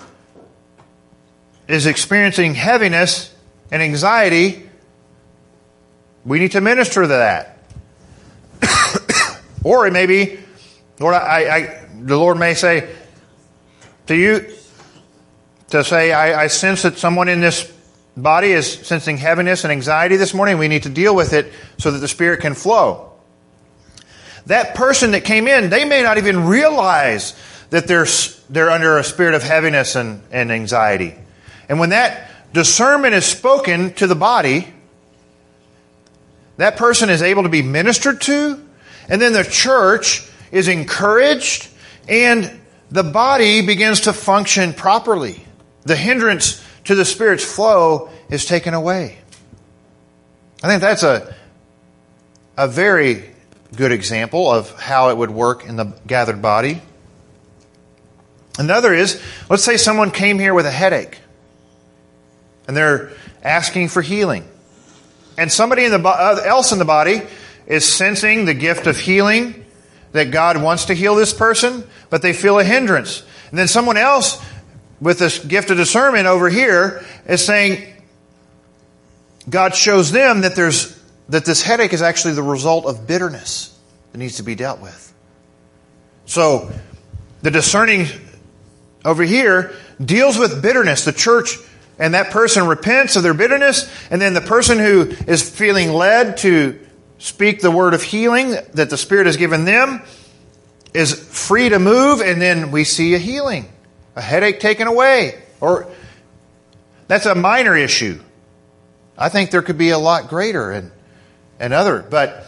is 1.67 1.85
experiencing 1.85 2.55
heaviness 2.55 3.35
and 3.69 3.81
anxiety. 3.83 4.69
We 6.23 6.39
need 6.39 6.53
to 6.53 6.61
minister 6.61 7.01
to 7.01 7.07
that. 7.09 7.57
or 9.65 9.87
it 9.87 9.91
may 9.91 10.05
be, 10.05 10.39
Lord, 11.01 11.15
I, 11.15 11.19
I, 11.19 11.85
the 11.99 12.17
Lord 12.17 12.39
may 12.39 12.53
say 12.53 12.95
to 14.09 14.15
you, 14.15 14.51
to 15.69 15.83
say, 15.83 16.11
I, 16.11 16.43
I 16.43 16.47
sense 16.47 16.81
that 16.81 16.97
someone 16.97 17.29
in 17.29 17.41
this 17.41 17.71
body 18.17 18.51
is 18.51 18.71
sensing 18.71 19.17
heaviness 19.17 19.63
and 19.63 19.71
anxiety 19.71 20.17
this 20.17 20.33
morning. 20.33 20.57
We 20.57 20.67
need 20.67 20.83
to 20.83 20.89
deal 20.89 21.15
with 21.15 21.31
it 21.31 21.53
so 21.77 21.91
that 21.91 21.99
the 21.99 22.07
Spirit 22.07 22.41
can 22.41 22.55
flow. 22.55 23.13
That 24.47 24.73
person 24.73 25.11
that 25.11 25.25
came 25.25 25.47
in, 25.47 25.69
they 25.69 25.85
may 25.85 26.01
not 26.01 26.17
even 26.17 26.47
realize 26.47 27.39
that 27.69 27.87
they're, 27.87 28.07
they're 28.49 28.71
under 28.71 28.97
a 28.97 29.03
spirit 29.03 29.35
of 29.35 29.43
heaviness 29.43 29.95
and, 29.95 30.23
and 30.31 30.51
anxiety. 30.51 31.13
And 31.69 31.79
when 31.79 31.89
that 31.91 32.31
discernment 32.51 33.13
is 33.13 33.25
spoken 33.25 33.93
to 33.93 34.07
the 34.07 34.15
body, 34.15 34.73
that 36.57 36.77
person 36.77 37.11
is 37.11 37.21
able 37.21 37.43
to 37.43 37.49
be 37.49 37.61
ministered 37.61 38.21
to, 38.21 38.59
and 39.07 39.21
then 39.21 39.33
the 39.33 39.43
church 39.43 40.27
is 40.51 40.67
encouraged, 40.67 41.67
and 42.07 42.58
the 42.89 43.03
body 43.03 43.65
begins 43.65 44.01
to 44.01 44.13
function 44.13 44.73
properly. 44.73 45.43
The 45.83 45.95
hindrance 45.95 46.63
to 46.85 46.95
the 46.95 47.05
Spirit's 47.05 47.43
flow 47.43 48.09
is 48.29 48.45
taken 48.45 48.73
away. 48.73 49.19
I 50.63 50.67
think 50.67 50.81
that's 50.81 51.03
a, 51.03 51.33
a 52.57 52.67
very 52.67 53.23
good 53.75 53.91
example 53.91 54.51
of 54.51 54.71
how 54.79 55.09
it 55.09 55.17
would 55.17 55.31
work 55.31 55.65
in 55.65 55.75
the 55.75 55.85
gathered 56.05 56.41
body. 56.41 56.81
Another 58.57 58.93
is, 58.93 59.21
let's 59.49 59.63
say 59.63 59.77
someone 59.77 60.11
came 60.11 60.37
here 60.37 60.53
with 60.53 60.65
a 60.65 60.71
headache 60.71 61.19
and 62.67 62.75
they're 62.75 63.11
asking 63.41 63.87
for 63.87 64.01
healing. 64.01 64.47
And 65.37 65.51
somebody 65.51 65.85
in 65.85 65.91
the, 65.91 66.07
uh, 66.07 66.41
else 66.43 66.73
in 66.73 66.79
the 66.79 66.85
body 66.85 67.21
is 67.65 67.85
sensing 67.85 68.45
the 68.45 68.53
gift 68.53 68.87
of 68.87 68.97
healing 68.97 69.65
that 70.11 70.31
God 70.31 70.61
wants 70.61 70.85
to 70.85 70.93
heal 70.93 71.15
this 71.15 71.33
person, 71.33 71.83
but 72.09 72.21
they 72.21 72.33
feel 72.33 72.59
a 72.59 72.63
hindrance. 72.63 73.23
And 73.49 73.59
then 73.59 73.67
someone 73.67 73.97
else 73.97 74.43
with 74.99 75.19
this 75.19 75.43
gift 75.43 75.69
of 75.69 75.77
discernment 75.77 76.27
over 76.27 76.49
here 76.49 77.03
is 77.27 77.45
saying, 77.45 77.93
God 79.49 79.75
shows 79.75 80.11
them 80.11 80.41
that 80.41 80.55
there's, 80.55 80.99
that 81.29 81.45
this 81.45 81.61
headache 81.61 81.93
is 81.93 82.01
actually 82.01 82.33
the 82.33 82.43
result 82.43 82.85
of 82.85 83.07
bitterness 83.07 83.77
that 84.11 84.17
needs 84.17 84.37
to 84.37 84.43
be 84.43 84.55
dealt 84.55 84.81
with. 84.81 85.13
So, 86.25 86.71
the 87.41 87.51
discerning 87.51 88.07
over 89.05 89.23
here 89.23 89.73
deals 90.03 90.37
with 90.37 90.61
bitterness. 90.61 91.05
The 91.05 91.13
church 91.13 91.57
and 91.97 92.13
that 92.13 92.31
person 92.31 92.67
repents 92.67 93.15
of 93.15 93.23
their 93.23 93.33
bitterness, 93.33 93.91
and 94.09 94.21
then 94.21 94.33
the 94.33 94.41
person 94.41 94.77
who 94.77 95.09
is 95.27 95.47
feeling 95.47 95.91
led 95.91 96.37
to 96.37 96.79
speak 97.19 97.61
the 97.61 97.69
word 97.69 97.93
of 97.93 98.01
healing 98.01 98.51
that 98.73 98.89
the 98.89 98.97
Spirit 98.97 99.27
has 99.27 99.37
given 99.37 99.65
them 99.65 100.01
is 100.93 101.13
free 101.13 101.69
to 101.69 101.77
move, 101.77 102.21
and 102.21 102.41
then 102.41 102.71
we 102.71 102.83
see 102.83 103.13
a 103.13 103.19
healing, 103.19 103.69
a 104.15 104.21
headache 104.21 104.59
taken 104.59 104.87
away. 104.87 105.39
Or 105.61 105.91
that's 107.07 107.25
a 107.25 107.35
minor 107.35 107.75
issue. 107.75 108.19
I 109.17 109.29
think 109.29 109.51
there 109.51 109.61
could 109.61 109.77
be 109.77 109.89
a 109.89 109.99
lot 109.99 110.29
greater 110.29 110.71
and, 110.71 110.91
and 111.59 111.73
other. 111.73 112.01
But 112.01 112.47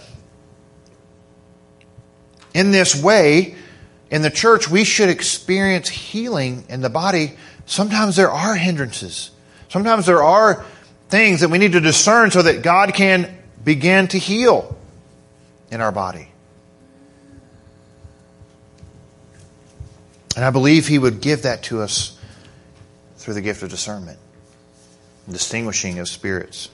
in 2.54 2.72
this 2.72 2.96
way, 2.96 3.56
in 4.10 4.22
the 4.22 4.30
church, 4.30 4.70
we 4.70 4.84
should 4.84 5.10
experience 5.10 5.90
healing 5.90 6.66
in 6.70 6.82
the 6.82 6.90
body. 6.90 7.34
Sometimes 7.66 8.16
there 8.16 8.32
are 8.32 8.56
hindrances. 8.56 9.32
Sometimes 9.70 10.06
there 10.06 10.24
are 10.24 10.66
things 11.10 11.42
that 11.42 11.50
we 11.50 11.58
need 11.58 11.74
to 11.74 11.82
discern 11.82 12.32
so 12.32 12.42
that 12.42 12.62
God 12.62 12.94
can 12.94 13.41
begin 13.64 14.08
to 14.10 14.18
heal 14.18 14.78
in 15.70 15.82
our 15.82 15.92
body. 15.92 16.28
And 20.36 20.46
I 20.46 20.50
believe 20.50 20.88
He 20.88 20.98
would 20.98 21.22
give 21.22 21.44
that 21.44 21.64
to 21.64 21.82
us 21.82 22.18
through 23.18 23.34
the 23.36 23.42
gift 23.42 23.64
of 23.64 23.70
discernment, 23.70 24.18
distinguishing 25.30 26.00
of 26.00 26.08
spirits. 26.08 26.70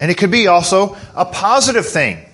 And 0.00 0.10
it 0.10 0.16
could 0.16 0.30
be 0.30 0.48
also 0.48 0.96
a 1.14 1.24
positive 1.24 1.86
thing. 1.86 2.24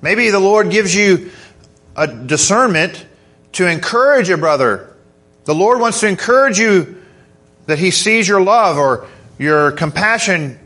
Maybe 0.00 0.30
the 0.30 0.40
Lord 0.40 0.70
gives 0.70 0.94
you 0.94 1.30
a 1.96 2.06
discernment 2.06 3.06
to 3.52 3.66
encourage 3.66 4.30
a 4.30 4.36
brother 4.36 4.92
the 5.44 5.54
Lord 5.54 5.80
wants 5.80 6.00
to 6.00 6.08
encourage 6.08 6.58
you 6.58 7.02
that 7.66 7.78
He 7.78 7.90
sees 7.90 8.28
your 8.28 8.40
love 8.40 8.76
or 8.76 9.06
your 9.42 9.72
compassion. 9.72 10.58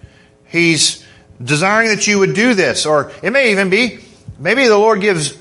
He's 0.45 1.05
desiring 1.43 1.89
that 1.89 2.07
you 2.07 2.19
would 2.19 2.35
do 2.35 2.55
this. 2.55 2.87
Or 2.87 3.11
it 3.23 3.31
may 3.31 3.53
even 3.53 3.71
be, 3.71 4.01
maybe 4.39 4.69
the 4.69 4.77
Lord 4.77 5.01
gives 5.01 5.37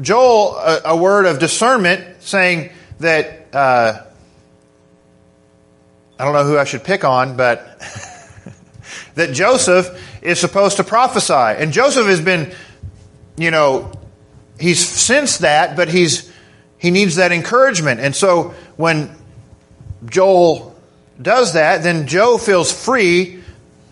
Joel 0.00 0.56
a, 0.56 0.80
a 0.86 0.96
word 0.96 1.26
of 1.26 1.38
discernment 1.38 2.22
saying 2.22 2.72
that, 2.98 3.48
uh, 3.52 4.02
I 6.18 6.24
don't 6.24 6.34
know 6.34 6.44
who 6.44 6.58
I 6.58 6.64
should 6.64 6.84
pick 6.84 7.04
on, 7.04 7.36
but 7.36 7.78
that 9.14 9.32
Joseph 9.32 10.20
is 10.20 10.40
supposed 10.40 10.76
to 10.78 10.84
prophesy. 10.84 11.32
And 11.32 11.72
Joseph 11.72 12.06
has 12.06 12.20
been, 12.20 12.52
you 13.36 13.50
know, 13.50 13.92
he's 14.58 14.84
sensed 14.84 15.40
that, 15.40 15.76
but 15.76 15.88
he's, 15.88 16.30
he 16.78 16.90
needs 16.90 17.16
that 17.16 17.30
encouragement. 17.30 18.00
And 18.00 18.14
so 18.14 18.54
when 18.76 19.14
Joel 20.06 20.73
does 21.20 21.52
that, 21.52 21.82
then 21.82 22.06
Joe 22.06 22.38
feels 22.38 22.72
free 22.72 23.42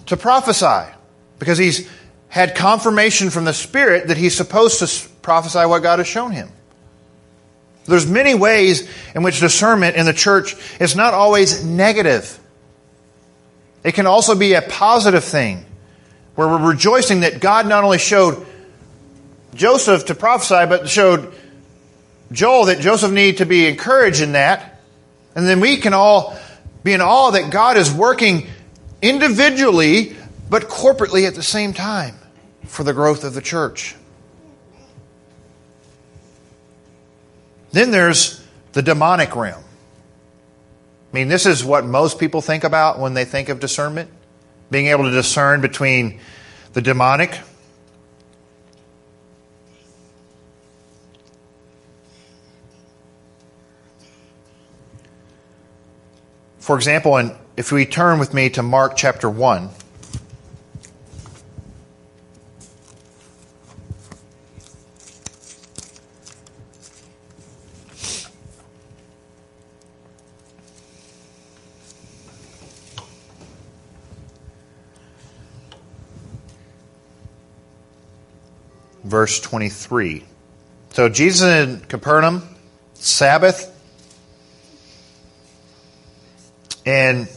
to 0.06 0.16
prophesy 0.16 0.90
because 1.38 1.58
he's 1.58 1.88
had 2.28 2.54
confirmation 2.54 3.30
from 3.30 3.44
the 3.44 3.52
Spirit 3.52 4.08
that 4.08 4.16
he's 4.16 4.34
supposed 4.34 4.78
to 4.80 5.08
prophesy 5.20 5.66
what 5.66 5.82
God 5.82 5.98
has 5.98 6.08
shown 6.08 6.32
him. 6.32 6.48
There's 7.84 8.06
many 8.06 8.34
ways 8.34 8.88
in 9.14 9.22
which 9.22 9.40
discernment 9.40 9.96
in 9.96 10.06
the 10.06 10.12
church 10.12 10.54
is 10.80 10.94
not 10.94 11.14
always 11.14 11.64
negative. 11.64 12.38
It 13.84 13.92
can 13.92 14.06
also 14.06 14.34
be 14.36 14.54
a 14.54 14.62
positive 14.62 15.24
thing 15.24 15.64
where 16.34 16.48
we're 16.48 16.70
rejoicing 16.70 17.20
that 17.20 17.40
God 17.40 17.66
not 17.66 17.84
only 17.84 17.98
showed 17.98 18.46
Joseph 19.54 20.06
to 20.06 20.14
prophesy, 20.14 20.66
but 20.66 20.88
showed 20.88 21.34
Joel 22.30 22.66
that 22.66 22.80
Joseph 22.80 23.12
needed 23.12 23.38
to 23.38 23.46
be 23.46 23.66
encouraged 23.66 24.22
in 24.22 24.32
that. 24.32 24.80
And 25.34 25.46
then 25.46 25.60
we 25.60 25.76
can 25.76 25.92
all 25.92 26.38
be 26.82 26.92
in 26.92 27.00
awe 27.00 27.30
that 27.30 27.50
God 27.50 27.76
is 27.76 27.92
working 27.92 28.46
individually 29.00 30.16
but 30.48 30.64
corporately 30.64 31.26
at 31.26 31.34
the 31.34 31.42
same 31.42 31.72
time 31.72 32.16
for 32.64 32.84
the 32.84 32.92
growth 32.92 33.24
of 33.24 33.34
the 33.34 33.40
church. 33.40 33.94
Then 37.70 37.90
there's 37.90 38.42
the 38.72 38.82
demonic 38.82 39.34
realm. 39.34 39.62
I 41.12 41.14
mean, 41.16 41.28
this 41.28 41.46
is 41.46 41.64
what 41.64 41.84
most 41.84 42.18
people 42.18 42.40
think 42.40 42.64
about 42.64 42.98
when 42.98 43.14
they 43.14 43.24
think 43.24 43.48
of 43.48 43.60
discernment 43.60 44.10
being 44.70 44.86
able 44.86 45.04
to 45.04 45.10
discern 45.10 45.60
between 45.60 46.18
the 46.72 46.80
demonic 46.80 47.38
For 56.62 56.76
example, 56.76 57.16
and 57.16 57.34
if 57.56 57.72
we 57.72 57.84
turn 57.84 58.20
with 58.20 58.32
me 58.32 58.48
to 58.50 58.62
Mark 58.62 58.96
chapter 58.96 59.28
1, 59.28 59.68
verse 79.02 79.40
23. 79.40 80.24
So 80.92 81.08
Jesus 81.08 81.42
in 81.42 81.80
Capernaum, 81.80 82.48
Sabbath, 82.94 83.70
and 86.84 87.28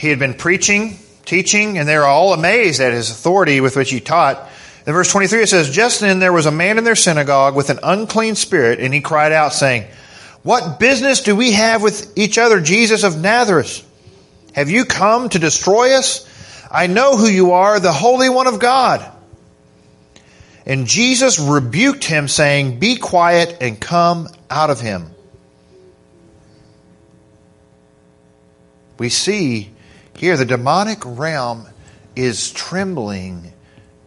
he 0.00 0.08
had 0.08 0.18
been 0.18 0.32
preaching, 0.32 0.96
teaching, 1.26 1.76
and 1.76 1.86
they 1.86 1.98
were 1.98 2.06
all 2.06 2.32
amazed 2.32 2.80
at 2.80 2.94
his 2.94 3.10
authority 3.10 3.60
with 3.60 3.76
which 3.76 3.90
he 3.90 4.00
taught. 4.00 4.48
In 4.86 4.94
verse 4.94 5.12
23 5.12 5.42
it 5.42 5.48
says, 5.50 5.68
Just 5.68 6.00
then 6.00 6.20
there 6.20 6.32
was 6.32 6.46
a 6.46 6.50
man 6.50 6.78
in 6.78 6.84
their 6.84 6.96
synagogue 6.96 7.54
with 7.54 7.68
an 7.68 7.80
unclean 7.82 8.34
spirit, 8.34 8.80
and 8.80 8.94
he 8.94 9.02
cried 9.02 9.32
out, 9.32 9.52
saying, 9.52 9.84
What 10.42 10.80
business 10.80 11.20
do 11.20 11.36
we 11.36 11.52
have 11.52 11.82
with 11.82 12.16
each 12.16 12.38
other, 12.38 12.62
Jesus 12.62 13.04
of 13.04 13.20
Nazareth? 13.20 13.86
Have 14.54 14.70
you 14.70 14.86
come 14.86 15.28
to 15.28 15.38
destroy 15.38 15.94
us? 15.94 16.26
I 16.70 16.86
know 16.86 17.18
who 17.18 17.28
you 17.28 17.52
are, 17.52 17.78
the 17.78 17.92
Holy 17.92 18.30
One 18.30 18.46
of 18.46 18.58
God. 18.58 19.04
And 20.64 20.86
Jesus 20.86 21.38
rebuked 21.38 22.04
him, 22.04 22.26
saying, 22.26 22.78
Be 22.78 22.96
quiet 22.96 23.58
and 23.60 23.78
come 23.78 24.28
out 24.48 24.70
of 24.70 24.80
him. 24.80 25.10
we 29.00 29.08
see 29.08 29.70
here 30.20 30.36
the 30.36 30.44
demonic 30.44 30.98
realm 31.06 31.66
is 32.14 32.52
trembling 32.52 33.54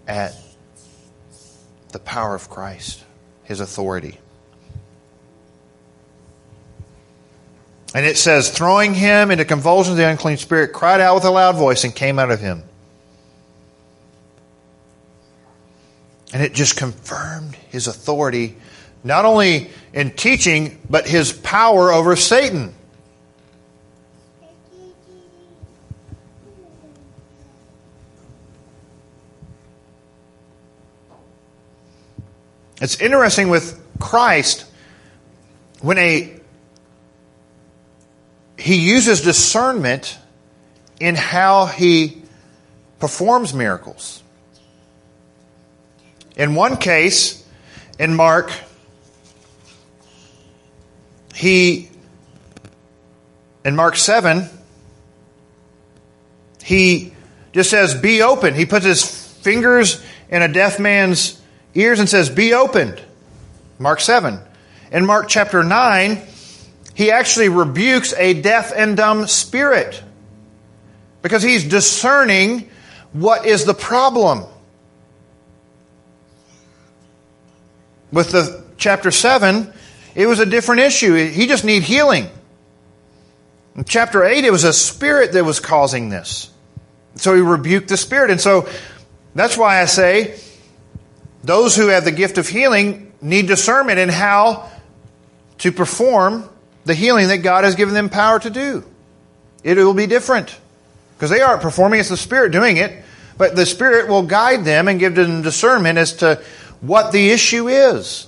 at 0.07 0.36
the 1.91 1.97
power 1.97 2.36
of 2.36 2.51
Christ, 2.51 3.03
his 3.45 3.59
authority. 3.59 4.20
And 7.95 8.05
it 8.05 8.18
says, 8.18 8.51
throwing 8.51 8.93
him 8.93 9.32
into 9.32 9.43
convulsions, 9.43 9.97
the 9.97 10.07
unclean 10.07 10.38
spirit 10.38 10.72
cried 10.72 11.01
out 11.01 11.16
with 11.16 11.24
a 11.26 11.32
loud 11.32 11.55
voice 11.55 11.84
and 11.84 11.95
came 11.95 12.20
out 12.20 12.30
of 12.30 12.39
him. 12.39 12.61
And 16.32 16.43
it 16.43 16.53
just 16.53 16.78
confirmed 16.78 17.55
his 17.70 17.88
authority, 17.88 18.55
not 19.03 19.26
only 19.26 19.72
in 19.93 20.11
teaching, 20.11 20.80
but 20.88 21.07
his 21.07 21.34
power 21.34 21.91
over 21.91 22.16
Satan. 22.16 22.76
It's 32.84 32.99
interesting 32.99 33.47
with 33.47 33.81
Christ 33.97 34.65
when 35.79 35.97
a 35.97 36.38
he 38.57 38.75
uses 38.75 39.21
discernment 39.21 40.17
in 40.99 41.15
how 41.15 41.65
he 41.65 42.21
performs 42.99 43.53
miracles. 43.53 44.21
In 46.36 46.55
one 46.55 46.75
case, 46.75 47.47
in 47.99 48.15
Mark, 48.17 48.51
he, 51.34 51.89
in 53.63 53.77
Mark 53.77 53.95
7, 53.95 54.49
he 56.61 57.13
just 57.53 57.69
says, 57.69 57.95
Be 57.95 58.21
open. 58.21 58.53
He 58.53 58.65
puts 58.65 58.84
his 58.84 59.05
fingers 59.38 60.03
in 60.27 60.41
a 60.41 60.49
deaf 60.49 60.81
man's 60.81 61.39
ears 61.76 61.99
and 61.99 62.09
says, 62.09 62.30
Be 62.30 62.53
opened. 62.53 63.01
Mark 63.80 63.99
7. 63.99 64.39
In 64.91 65.05
Mark 65.05 65.28
chapter 65.28 65.63
9, 65.63 66.21
he 66.93 67.11
actually 67.11 67.49
rebukes 67.49 68.13
a 68.17 68.39
deaf 68.41 68.71
and 68.76 68.95
dumb 68.95 69.28
spirit 69.28 70.01
because 71.21 71.41
he's 71.41 71.63
discerning 71.63 72.69
what 73.13 73.45
is 73.45 73.65
the 73.65 73.74
problem. 73.74 74.43
With 78.11 78.32
the 78.32 78.63
chapter 78.78 79.09
7, 79.09 79.74
it 80.13 80.28
was 80.28 80.39
a 80.39 80.45
different 80.45 80.82
issue. 80.82 81.15
He 81.15 81.47
just 81.47 81.65
needed 81.65 81.84
healing. 81.84 82.30
In 83.76 83.86
chapter 83.86 84.24
8, 84.24 84.43
it 84.43 84.51
was 84.51 84.63
a 84.63 84.74
spirit 84.74 85.34
that 85.34 85.43
was 85.43 85.59
causing 85.59 86.09
this. 86.09 86.51
So 87.15 87.34
he 87.34 87.41
rebuked 87.41 87.88
the 87.88 87.97
spirit. 87.97 88.30
And 88.30 88.39
so 88.39 88.69
that's 89.34 89.57
why 89.57 89.82
I 89.82 89.86
say 89.86 90.39
those 91.43 91.75
who 91.75 91.87
have 91.87 92.05
the 92.05 92.11
gift 92.11 92.37
of 92.37 92.47
healing 92.47 93.11
need 93.21 93.47
discernment 93.47 93.99
in 93.99 94.09
how 94.09 94.71
to 95.59 95.71
perform 95.71 96.49
the 96.85 96.93
healing 96.93 97.27
that 97.27 97.39
God 97.39 97.63
has 97.63 97.75
given 97.75 97.93
them 97.93 98.09
power 98.09 98.39
to 98.39 98.49
do. 98.49 98.83
It 99.63 99.77
will 99.77 99.93
be 99.93 100.07
different 100.07 100.57
because 101.15 101.29
they 101.29 101.41
aren't 101.41 101.61
performing, 101.61 101.99
it's 101.99 102.09
the 102.09 102.17
Spirit 102.17 102.51
doing 102.51 102.77
it. 102.77 103.03
But 103.37 103.55
the 103.55 103.65
Spirit 103.65 104.07
will 104.07 104.23
guide 104.23 104.65
them 104.65 104.87
and 104.87 104.99
give 104.99 105.15
them 105.15 105.41
discernment 105.41 105.97
as 105.97 106.13
to 106.17 106.41
what 106.81 107.11
the 107.11 107.31
issue 107.31 107.67
is. 107.67 108.27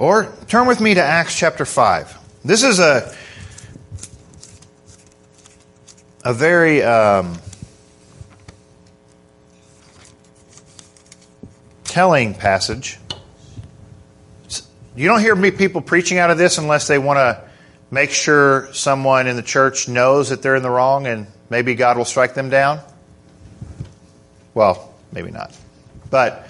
Or 0.00 0.32
turn 0.48 0.66
with 0.66 0.80
me 0.80 0.94
to 0.94 1.02
Acts 1.02 1.36
chapter 1.36 1.66
5. 1.66 2.40
This 2.42 2.62
is 2.62 2.78
a, 2.78 3.14
a 6.24 6.32
very 6.32 6.82
um, 6.82 7.38
telling 11.84 12.32
passage. 12.32 12.98
You 14.96 15.06
don't 15.06 15.20
hear 15.20 15.36
people 15.52 15.82
preaching 15.82 16.16
out 16.16 16.30
of 16.30 16.38
this 16.38 16.56
unless 16.56 16.88
they 16.88 16.98
want 16.98 17.18
to 17.18 17.44
make 17.90 18.08
sure 18.08 18.72
someone 18.72 19.26
in 19.26 19.36
the 19.36 19.42
church 19.42 19.86
knows 19.86 20.30
that 20.30 20.40
they're 20.40 20.56
in 20.56 20.62
the 20.62 20.70
wrong 20.70 21.06
and 21.06 21.26
maybe 21.50 21.74
God 21.74 21.98
will 21.98 22.06
strike 22.06 22.32
them 22.32 22.48
down. 22.48 22.80
Well, 24.54 24.94
maybe 25.12 25.30
not. 25.30 25.54
But 26.08 26.48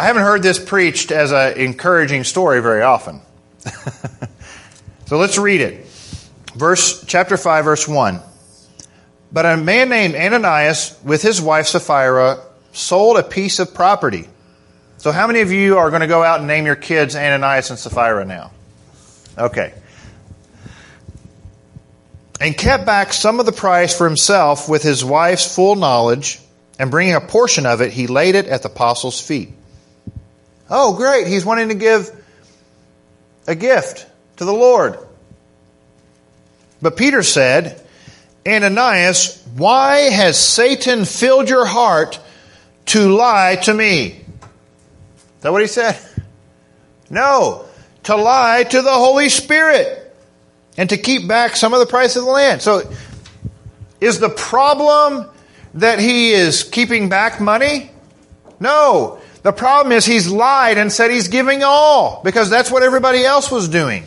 I 0.00 0.04
haven't 0.04 0.22
heard 0.22 0.42
this 0.42 0.58
preached 0.58 1.12
as 1.12 1.30
an 1.30 1.58
encouraging 1.58 2.24
story 2.24 2.62
very 2.62 2.80
often. 2.80 3.20
so 5.04 5.18
let's 5.18 5.36
read 5.36 5.60
it. 5.60 5.84
Verse 6.54 7.04
chapter 7.04 7.36
5 7.36 7.66
verse 7.66 7.86
1. 7.86 8.18
But 9.30 9.44
a 9.44 9.58
man 9.58 9.90
named 9.90 10.14
Ananias 10.14 10.98
with 11.04 11.20
his 11.20 11.42
wife 11.42 11.66
Sapphira 11.66 12.42
sold 12.72 13.18
a 13.18 13.22
piece 13.22 13.58
of 13.58 13.74
property. 13.74 14.26
So 14.96 15.12
how 15.12 15.26
many 15.26 15.42
of 15.42 15.52
you 15.52 15.76
are 15.76 15.90
going 15.90 16.00
to 16.00 16.06
go 16.06 16.22
out 16.22 16.38
and 16.38 16.48
name 16.48 16.64
your 16.64 16.76
kids 16.76 17.14
Ananias 17.14 17.68
and 17.68 17.78
Sapphira 17.78 18.24
now? 18.24 18.52
Okay. 19.36 19.74
And 22.40 22.56
kept 22.56 22.86
back 22.86 23.12
some 23.12 23.38
of 23.38 23.44
the 23.44 23.52
price 23.52 23.94
for 23.94 24.06
himself 24.08 24.66
with 24.66 24.82
his 24.82 25.04
wife's 25.04 25.54
full 25.54 25.76
knowledge, 25.76 26.40
and 26.78 26.90
bringing 26.90 27.16
a 27.16 27.20
portion 27.20 27.66
of 27.66 27.82
it, 27.82 27.92
he 27.92 28.06
laid 28.06 28.34
it 28.34 28.46
at 28.46 28.62
the 28.62 28.70
apostles' 28.70 29.20
feet. 29.20 29.50
Oh, 30.70 30.94
great. 30.94 31.26
He's 31.26 31.44
wanting 31.44 31.68
to 31.68 31.74
give 31.74 32.08
a 33.46 33.54
gift 33.54 34.06
to 34.36 34.44
the 34.44 34.52
Lord. 34.52 34.98
But 36.80 36.96
Peter 36.96 37.22
said, 37.22 37.84
Ananias, 38.46 39.44
why 39.56 39.96
has 40.10 40.38
Satan 40.38 41.04
filled 41.04 41.48
your 41.48 41.66
heart 41.66 42.20
to 42.86 43.08
lie 43.10 43.56
to 43.64 43.74
me? 43.74 44.06
Is 44.06 45.42
that 45.42 45.52
what 45.52 45.60
he 45.60 45.68
said? 45.68 45.98
No, 47.10 47.64
to 48.04 48.16
lie 48.16 48.64
to 48.64 48.82
the 48.82 48.92
Holy 48.92 49.28
Spirit 49.28 50.14
and 50.76 50.88
to 50.90 50.96
keep 50.96 51.26
back 51.26 51.56
some 51.56 51.74
of 51.74 51.80
the 51.80 51.86
price 51.86 52.16
of 52.16 52.24
the 52.24 52.30
land. 52.30 52.62
So, 52.62 52.90
is 54.00 54.20
the 54.20 54.28
problem 54.30 55.28
that 55.74 55.98
he 55.98 56.30
is 56.32 56.62
keeping 56.62 57.08
back 57.08 57.40
money? 57.40 57.90
No. 58.60 59.19
The 59.42 59.52
problem 59.52 59.92
is 59.92 60.04
he's 60.04 60.28
lied 60.28 60.76
and 60.76 60.92
said 60.92 61.10
he's 61.10 61.28
giving 61.28 61.62
all 61.62 62.20
because 62.22 62.50
that's 62.50 62.70
what 62.70 62.82
everybody 62.82 63.24
else 63.24 63.50
was 63.50 63.68
doing. 63.68 64.04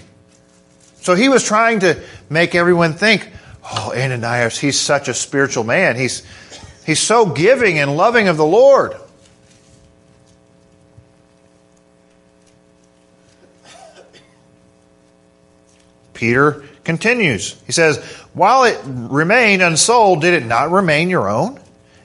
So 1.01 1.15
he 1.15 1.27
was 1.27 1.43
trying 1.43 1.79
to 1.81 2.01
make 2.29 2.53
everyone 2.55 2.93
think, 2.93 3.29
oh, 3.63 3.93
Ananias, 3.95 4.57
he's 4.59 4.79
such 4.79 5.07
a 5.07 5.13
spiritual 5.13 5.63
man. 5.63 5.95
He's, 5.95 6.23
he's 6.85 6.99
so 6.99 7.25
giving 7.25 7.79
and 7.79 7.97
loving 7.97 8.27
of 8.27 8.37
the 8.37 8.45
Lord. 8.45 8.95
Peter 16.13 16.63
continues. 16.83 17.59
He 17.65 17.71
says, 17.71 17.97
While 18.33 18.63
it 18.65 18.79
remained 18.85 19.61
unsold, 19.61 20.21
did 20.21 20.33
it 20.35 20.45
not 20.45 20.71
remain 20.71 21.09
your 21.09 21.27
own? 21.27 21.59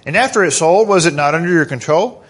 And 0.07 0.17
after 0.17 0.43
it 0.43 0.53
sold, 0.53 0.89
was 0.89 1.07
it 1.07 1.15
not 1.15 1.35
under 1.35 1.51
your 1.51 1.67
control? 1.67 2.25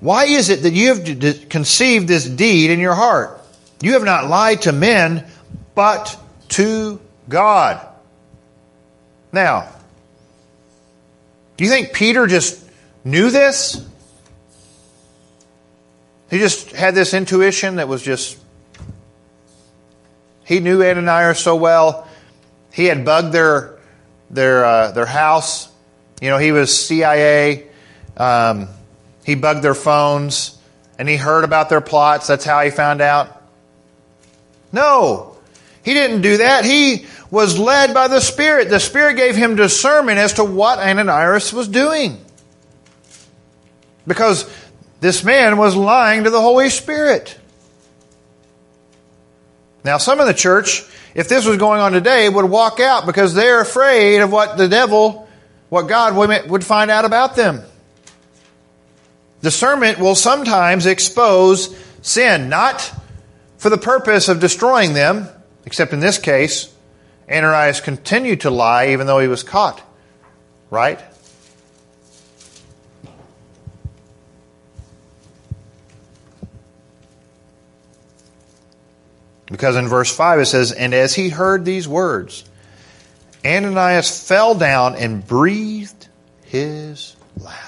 Why 0.00 0.26
is 0.26 0.48
it 0.48 0.62
that 0.62 0.72
you 0.72 0.94
have 0.94 1.48
conceived 1.48 2.06
this 2.06 2.24
deed 2.24 2.70
in 2.70 2.78
your 2.78 2.94
heart? 2.94 3.40
You 3.80 3.94
have 3.94 4.04
not 4.04 4.28
lied 4.28 4.62
to 4.62 4.72
men, 4.72 5.26
but 5.74 6.16
to 6.50 7.00
God. 7.28 7.84
Now, 9.32 9.68
do 11.56 11.64
you 11.64 11.70
think 11.70 11.92
Peter 11.92 12.26
just 12.26 12.64
knew 13.04 13.30
this? 13.30 13.84
He 16.30 16.38
just 16.38 16.72
had 16.72 16.94
this 16.94 17.14
intuition 17.14 17.76
that 17.76 17.88
was 17.88 18.02
just. 18.02 18.38
He 20.44 20.60
knew 20.60 20.82
Ananias 20.82 21.38
so 21.38 21.56
well. 21.56 22.08
He 22.72 22.84
had 22.84 23.04
bugged 23.04 23.32
their 23.32 23.78
their 24.30 24.64
uh, 24.64 24.92
their 24.92 25.06
house. 25.06 25.68
You 26.20 26.30
know, 26.30 26.38
he 26.38 26.52
was 26.52 26.86
CIA. 26.86 27.66
Um, 28.16 28.68
he 29.28 29.34
bugged 29.34 29.60
their 29.60 29.74
phones 29.74 30.56
and 30.98 31.06
he 31.06 31.16
heard 31.16 31.44
about 31.44 31.68
their 31.68 31.82
plots. 31.82 32.28
That's 32.28 32.46
how 32.46 32.62
he 32.62 32.70
found 32.70 33.02
out. 33.02 33.42
No, 34.72 35.36
he 35.82 35.92
didn't 35.92 36.22
do 36.22 36.38
that. 36.38 36.64
He 36.64 37.04
was 37.30 37.58
led 37.58 37.92
by 37.92 38.08
the 38.08 38.20
Spirit. 38.20 38.70
The 38.70 38.80
Spirit 38.80 39.18
gave 39.18 39.36
him 39.36 39.54
discernment 39.54 40.18
as 40.18 40.32
to 40.34 40.44
what 40.44 40.78
Ananias 40.78 41.52
was 41.52 41.68
doing. 41.68 42.16
Because 44.06 44.50
this 45.00 45.22
man 45.22 45.58
was 45.58 45.76
lying 45.76 46.24
to 46.24 46.30
the 46.30 46.40
Holy 46.40 46.70
Spirit. 46.70 47.38
Now, 49.84 49.98
some 49.98 50.20
in 50.20 50.26
the 50.26 50.32
church, 50.32 50.84
if 51.14 51.28
this 51.28 51.44
was 51.44 51.58
going 51.58 51.82
on 51.82 51.92
today, 51.92 52.30
would 52.30 52.46
walk 52.46 52.80
out 52.80 53.04
because 53.04 53.34
they're 53.34 53.60
afraid 53.60 54.20
of 54.20 54.32
what 54.32 54.56
the 54.56 54.68
devil, 54.68 55.28
what 55.68 55.82
God 55.82 56.16
would 56.48 56.64
find 56.64 56.90
out 56.90 57.04
about 57.04 57.36
them. 57.36 57.62
Discernment 59.40 59.98
will 59.98 60.14
sometimes 60.14 60.86
expose 60.86 61.76
sin, 62.02 62.48
not 62.48 62.92
for 63.56 63.70
the 63.70 63.78
purpose 63.78 64.28
of 64.28 64.40
destroying 64.40 64.94
them, 64.94 65.28
except 65.64 65.92
in 65.92 66.00
this 66.00 66.18
case, 66.18 66.72
Ananias 67.30 67.80
continued 67.80 68.42
to 68.42 68.50
lie 68.50 68.88
even 68.88 69.06
though 69.06 69.18
he 69.18 69.28
was 69.28 69.42
caught. 69.42 69.82
Right? 70.70 71.00
Because 79.50 79.76
in 79.76 79.88
verse 79.88 80.14
5 80.14 80.40
it 80.40 80.46
says, 80.46 80.72
And 80.72 80.94
as 80.94 81.14
he 81.14 81.30
heard 81.30 81.64
these 81.64 81.88
words, 81.88 82.44
Ananias 83.44 84.26
fell 84.26 84.54
down 84.54 84.94
and 84.96 85.26
breathed 85.26 86.08
his 86.44 87.16
last. 87.38 87.67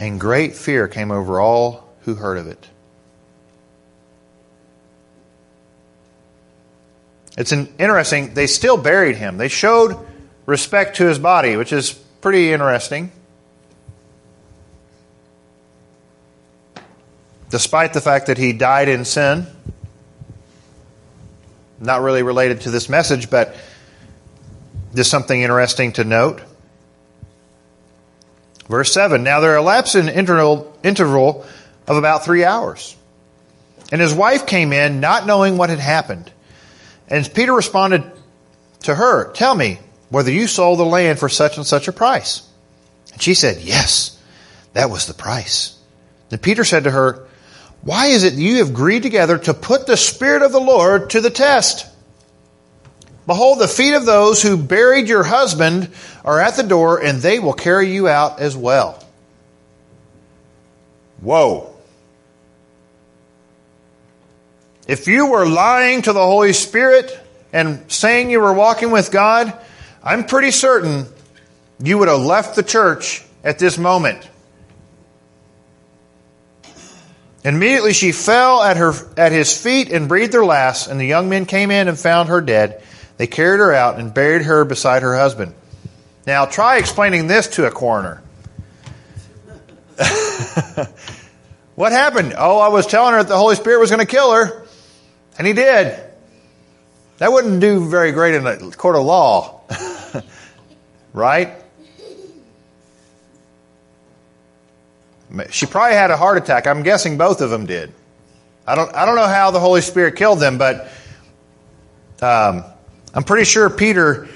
And 0.00 0.18
great 0.18 0.56
fear 0.56 0.88
came 0.88 1.10
over 1.10 1.40
all 1.40 1.86
who 2.00 2.14
heard 2.14 2.38
of 2.38 2.46
it. 2.46 2.66
It's 7.36 7.52
interesting, 7.52 8.34
they 8.34 8.46
still 8.46 8.76
buried 8.76 9.16
him. 9.16 9.36
They 9.36 9.48
showed 9.48 9.96
respect 10.46 10.96
to 10.96 11.06
his 11.06 11.18
body, 11.18 11.56
which 11.56 11.72
is 11.72 11.92
pretty 11.92 12.52
interesting. 12.52 13.12
Despite 17.50 17.92
the 17.92 18.00
fact 18.00 18.26
that 18.26 18.38
he 18.38 18.52
died 18.52 18.88
in 18.88 19.04
sin, 19.04 19.46
not 21.78 22.02
really 22.02 22.22
related 22.22 22.62
to 22.62 22.70
this 22.70 22.88
message, 22.88 23.30
but 23.30 23.54
just 24.94 25.10
something 25.10 25.40
interesting 25.40 25.92
to 25.92 26.04
note. 26.04 26.42
Verse 28.70 28.92
7 28.92 29.24
Now 29.24 29.40
there 29.40 29.56
elapsed 29.56 29.96
an 29.96 30.08
interval, 30.08 30.74
interval 30.84 31.44
of 31.88 31.96
about 31.96 32.24
three 32.24 32.44
hours. 32.44 32.96
And 33.90 34.00
his 34.00 34.14
wife 34.14 34.46
came 34.46 34.72
in, 34.72 35.00
not 35.00 35.26
knowing 35.26 35.58
what 35.58 35.70
had 35.70 35.80
happened. 35.80 36.30
And 37.08 37.28
Peter 37.34 37.52
responded 37.52 38.04
to 38.84 38.94
her, 38.94 39.32
Tell 39.32 39.54
me 39.54 39.80
whether 40.08 40.30
you 40.30 40.46
sold 40.46 40.78
the 40.78 40.84
land 40.84 41.18
for 41.18 41.28
such 41.28 41.56
and 41.56 41.66
such 41.66 41.88
a 41.88 41.92
price. 41.92 42.48
And 43.12 43.20
she 43.20 43.34
said, 43.34 43.60
Yes, 43.60 44.16
that 44.72 44.88
was 44.88 45.06
the 45.06 45.14
price. 45.14 45.76
Then 46.28 46.38
Peter 46.38 46.62
said 46.62 46.84
to 46.84 46.92
her, 46.92 47.26
Why 47.82 48.06
is 48.06 48.22
it 48.22 48.34
you 48.34 48.58
have 48.58 48.70
agreed 48.70 49.02
together 49.02 49.36
to 49.38 49.52
put 49.52 49.88
the 49.88 49.96
Spirit 49.96 50.42
of 50.42 50.52
the 50.52 50.60
Lord 50.60 51.10
to 51.10 51.20
the 51.20 51.30
test? 51.30 51.86
Behold, 53.30 53.60
the 53.60 53.68
feet 53.68 53.94
of 53.94 54.06
those 54.06 54.42
who 54.42 54.56
buried 54.56 55.06
your 55.06 55.22
husband 55.22 55.88
are 56.24 56.40
at 56.40 56.56
the 56.56 56.64
door, 56.64 57.00
and 57.00 57.20
they 57.20 57.38
will 57.38 57.52
carry 57.52 57.92
you 57.92 58.08
out 58.08 58.40
as 58.40 58.56
well. 58.56 59.00
Whoa. 61.20 61.72
If 64.88 65.06
you 65.06 65.26
were 65.26 65.46
lying 65.46 66.02
to 66.02 66.12
the 66.12 66.18
Holy 66.18 66.52
Spirit 66.52 67.16
and 67.52 67.84
saying 67.86 68.32
you 68.32 68.40
were 68.40 68.52
walking 68.52 68.90
with 68.90 69.12
God, 69.12 69.56
I'm 70.02 70.24
pretty 70.24 70.50
certain 70.50 71.06
you 71.80 71.98
would 71.98 72.08
have 72.08 72.18
left 72.18 72.56
the 72.56 72.64
church 72.64 73.24
at 73.44 73.60
this 73.60 73.78
moment. 73.78 74.28
Immediately 77.44 77.92
she 77.92 78.10
fell 78.10 78.60
at, 78.60 78.76
her, 78.76 78.92
at 79.16 79.30
his 79.30 79.56
feet 79.56 79.92
and 79.92 80.08
breathed 80.08 80.34
her 80.34 80.44
last, 80.44 80.88
and 80.88 80.98
the 80.98 81.06
young 81.06 81.28
men 81.28 81.46
came 81.46 81.70
in 81.70 81.86
and 81.86 81.96
found 81.96 82.28
her 82.28 82.40
dead. 82.40 82.82
They 83.20 83.26
carried 83.26 83.58
her 83.58 83.70
out 83.70 83.98
and 83.98 84.14
buried 84.14 84.46
her 84.46 84.64
beside 84.64 85.02
her 85.02 85.14
husband. 85.14 85.52
Now, 86.26 86.46
try 86.46 86.78
explaining 86.78 87.26
this 87.26 87.48
to 87.48 87.66
a 87.66 87.70
coroner. 87.70 88.22
what 91.74 91.92
happened? 91.92 92.32
Oh, 92.38 92.58
I 92.58 92.68
was 92.68 92.86
telling 92.86 93.12
her 93.12 93.18
that 93.18 93.28
the 93.28 93.36
Holy 93.36 93.56
Spirit 93.56 93.78
was 93.78 93.90
going 93.90 94.00
to 94.00 94.06
kill 94.06 94.32
her, 94.32 94.64
and 95.36 95.46
he 95.46 95.52
did. 95.52 96.02
That 97.18 97.30
wouldn't 97.30 97.60
do 97.60 97.86
very 97.90 98.12
great 98.12 98.36
in 98.36 98.46
a 98.46 98.56
court 98.70 98.96
of 98.96 99.04
law, 99.04 99.64
right? 101.12 101.52
She 105.50 105.66
probably 105.66 105.94
had 105.94 106.10
a 106.10 106.16
heart 106.16 106.38
attack. 106.38 106.66
I'm 106.66 106.82
guessing 106.82 107.18
both 107.18 107.42
of 107.42 107.50
them 107.50 107.66
did. 107.66 107.92
I 108.66 108.74
don't, 108.76 108.94
I 108.94 109.04
don't 109.04 109.16
know 109.16 109.26
how 109.26 109.50
the 109.50 109.60
Holy 109.60 109.82
Spirit 109.82 110.16
killed 110.16 110.40
them, 110.40 110.56
but 110.56 110.90
um, 112.22 112.64
I'm 113.14 113.24
pretty 113.24 113.44
sure 113.44 113.68
Peter 113.68 114.28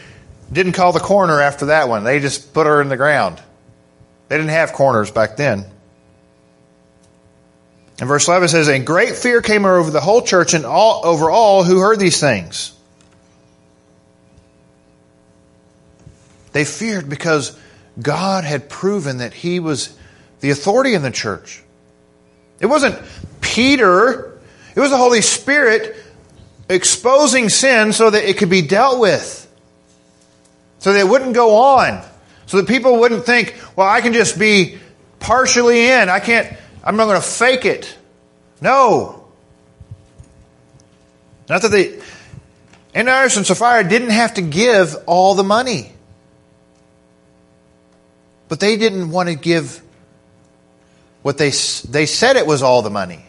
didn't 0.53 0.72
call 0.72 0.93
the 0.93 1.01
coroner 1.01 1.41
after 1.41 1.66
that 1.66 1.89
one. 1.89 2.05
They 2.05 2.20
just 2.20 2.53
put 2.53 2.66
her 2.66 2.81
in 2.81 2.89
the 2.89 2.97
ground. 2.97 3.41
They 4.29 4.37
didn't 4.37 4.51
have 4.51 4.72
coroners 4.72 5.11
back 5.11 5.37
then. 5.37 5.66
And 8.01 8.09
verse 8.09 8.27
11 8.27 8.49
says, 8.49 8.68
And 8.68 8.87
great 8.87 9.14
fear 9.14 9.41
came 9.41 9.64
over 9.64 9.91
the 9.91 10.01
whole 10.01 10.22
church 10.22 10.55
and 10.55 10.66
all, 10.66 11.07
over 11.07 11.31
all 11.31 11.62
who 11.62 11.79
heard 11.79 12.01
these 12.01 12.18
things. 12.18 12.72
They 16.53 16.64
feared 16.64 17.09
because 17.09 17.59
God 18.01 18.45
had 18.45 18.68
proven 18.68 19.18
that 19.18 19.33
He 19.33 19.61
was 19.61 19.97
the 20.41 20.51
authority 20.51 20.95
in 20.95 21.03
the 21.03 21.11
church. 21.11 21.62
It 22.61 22.66
wasn't 22.66 23.01
Peter, 23.41 24.39
it 24.75 24.81
was 24.81 24.91
the 24.91 24.97
Holy 24.97 25.20
Spirit 25.20 25.97
exposing 26.68 27.48
sin 27.48 27.92
so 27.92 28.10
that 28.10 28.28
it 28.28 28.38
could 28.38 28.50
be 28.50 28.62
dealt 28.62 29.00
with, 29.00 29.40
so 30.78 30.92
that 30.92 31.00
it 31.00 31.08
wouldn't 31.08 31.34
go 31.34 31.56
on, 31.56 32.02
so 32.46 32.58
that 32.58 32.68
people 32.68 32.98
wouldn't 33.00 33.24
think, 33.24 33.54
well, 33.76 33.88
I 33.88 34.00
can 34.00 34.12
just 34.12 34.38
be 34.38 34.78
partially 35.20 35.86
in. 35.90 36.08
I 36.08 36.20
can't, 36.20 36.54
I'm 36.82 36.96
not 36.96 37.06
going 37.06 37.20
to 37.20 37.26
fake 37.26 37.64
it. 37.64 37.96
No. 38.60 39.28
Not 41.48 41.62
that 41.62 41.70
they, 41.70 42.00
Ananias 42.94 43.36
and 43.36 43.46
Sapphira 43.46 43.88
didn't 43.88 44.10
have 44.10 44.34
to 44.34 44.42
give 44.42 44.96
all 45.06 45.34
the 45.34 45.44
money. 45.44 45.92
But 48.48 48.60
they 48.60 48.76
didn't 48.76 49.10
want 49.10 49.28
to 49.28 49.34
give 49.34 49.82
what 51.22 51.38
they, 51.38 51.50
they 51.88 52.06
said 52.06 52.36
it 52.36 52.46
was 52.46 52.62
all 52.62 52.82
the 52.82 52.90
money. 52.90 53.24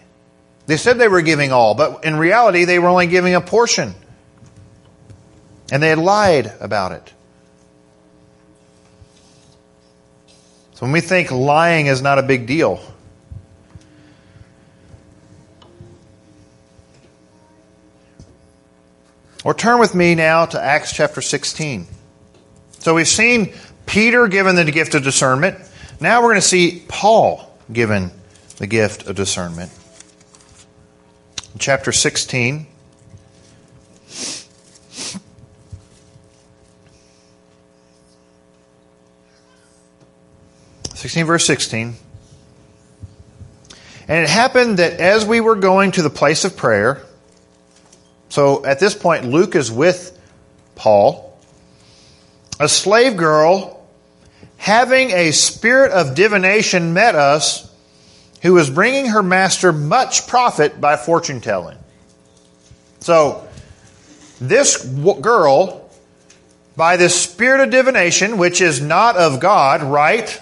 They 0.68 0.78
said 0.78 0.98
they 0.98 1.08
were 1.08 1.22
giving 1.22 1.52
all, 1.52 1.76
but 1.76 2.04
in 2.06 2.16
reality, 2.16 2.66
they 2.66 2.80
were 2.80 2.88
only 2.88 3.08
giving 3.08 3.36
a 3.36 3.42
portion. 3.42 3.94
And 5.72 5.82
they 5.82 5.90
had 5.90 6.00
lied 6.00 6.52
about 6.60 6.92
it. 6.92 7.14
So 10.74 10.82
when 10.82 10.92
we 10.92 11.02
think 11.02 11.32
lying 11.32 11.86
is 11.86 12.02
not 12.02 12.20
a 12.20 12.24
big 12.24 12.48
deal, 12.48 12.82
or 19.44 19.54
turn 19.54 19.80
with 19.80 19.94
me 19.96 20.16
now 20.16 20.46
to 20.48 20.62
Acts 20.62 20.92
chapter 20.92 21.22
16. 21.22 21.88
So 22.80 22.96
we've 22.96 23.08
seen 23.08 23.54
Peter 23.86 24.28
given 24.28 24.56
the 24.56 24.66
gift 24.66 24.96
of 24.96 25.04
discernment. 25.04 25.58
Now 26.02 26.22
we're 26.22 26.30
going 26.30 26.42
to 26.42 26.48
see 26.48 26.84
Paul 26.88 27.50
given 27.72 28.12
the 28.58 28.68
gift 28.68 29.08
of 29.08 29.16
discernment. 29.16 29.72
Chapter 31.58 31.92
16, 31.92 32.68
Sixteen 41.06 41.26
verse 41.26 41.46
sixteen. 41.46 41.96
And 44.08 44.24
it 44.24 44.30
happened 44.30 44.80
that 44.80 45.00
as 45.00 45.24
we 45.24 45.40
were 45.40 45.56
going 45.56 45.92
to 45.92 46.02
the 46.02 46.10
place 46.10 46.46
of 46.46 46.58
prayer, 46.58 47.04
so 48.30 48.66
at 48.66 48.80
this 48.80 48.96
point 48.96 49.26
Luke 49.26 49.56
is 49.56 49.72
with 49.72 50.20
Paul, 50.74 51.38
a 52.60 52.68
slave 52.68 53.18
girl 53.18 53.86
having 54.58 55.12
a 55.12 55.32
spirit 55.32 55.92
of 55.92 56.16
divination 56.16 56.94
met 56.94 57.14
us, 57.14 57.72
who 58.46 58.54
was 58.54 58.70
bringing 58.70 59.08
her 59.08 59.24
master 59.24 59.74
much 59.74 60.28
profit 60.28 60.80
by 60.80 60.96
fortune 60.98 61.42
telling. 61.42 61.80
So, 63.00 63.48
this 64.40 64.86
girl, 64.86 65.90
by 66.76 66.98
this 66.98 67.20
spirit 67.20 67.62
of 67.62 67.72
divination, 67.72 68.38
which 68.38 68.62
is 68.62 68.80
not 68.80 69.18
of 69.18 69.40
God, 69.40 69.82
right? 69.82 70.40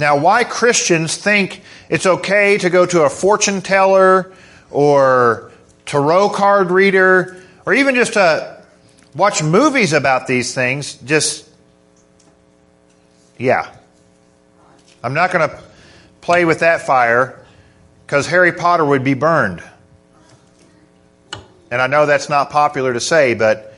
Now, 0.00 0.18
why 0.18 0.42
Christians 0.42 1.16
think 1.16 1.62
it's 1.88 2.06
okay 2.06 2.58
to 2.58 2.68
go 2.68 2.84
to 2.84 3.04
a 3.04 3.08
fortune 3.08 3.62
teller 3.62 4.32
or 4.72 5.52
tarot 5.84 6.30
card 6.30 6.72
reader 6.72 7.40
or 7.64 7.72
even 7.72 7.94
just 7.94 8.14
to 8.14 8.64
watch 9.14 9.44
movies 9.44 9.92
about 9.92 10.26
these 10.26 10.52
things 10.52 10.96
just 10.96 11.48
yeah. 13.38 13.75
I'm 15.06 15.14
not 15.14 15.30
going 15.30 15.48
to 15.48 15.62
play 16.20 16.44
with 16.44 16.58
that 16.58 16.84
fire 16.84 17.38
because 18.04 18.26
Harry 18.26 18.50
Potter 18.50 18.84
would 18.84 19.04
be 19.04 19.14
burned. 19.14 19.62
And 21.70 21.80
I 21.80 21.86
know 21.86 22.06
that's 22.06 22.28
not 22.28 22.50
popular 22.50 22.92
to 22.92 22.98
say, 22.98 23.34
but 23.34 23.72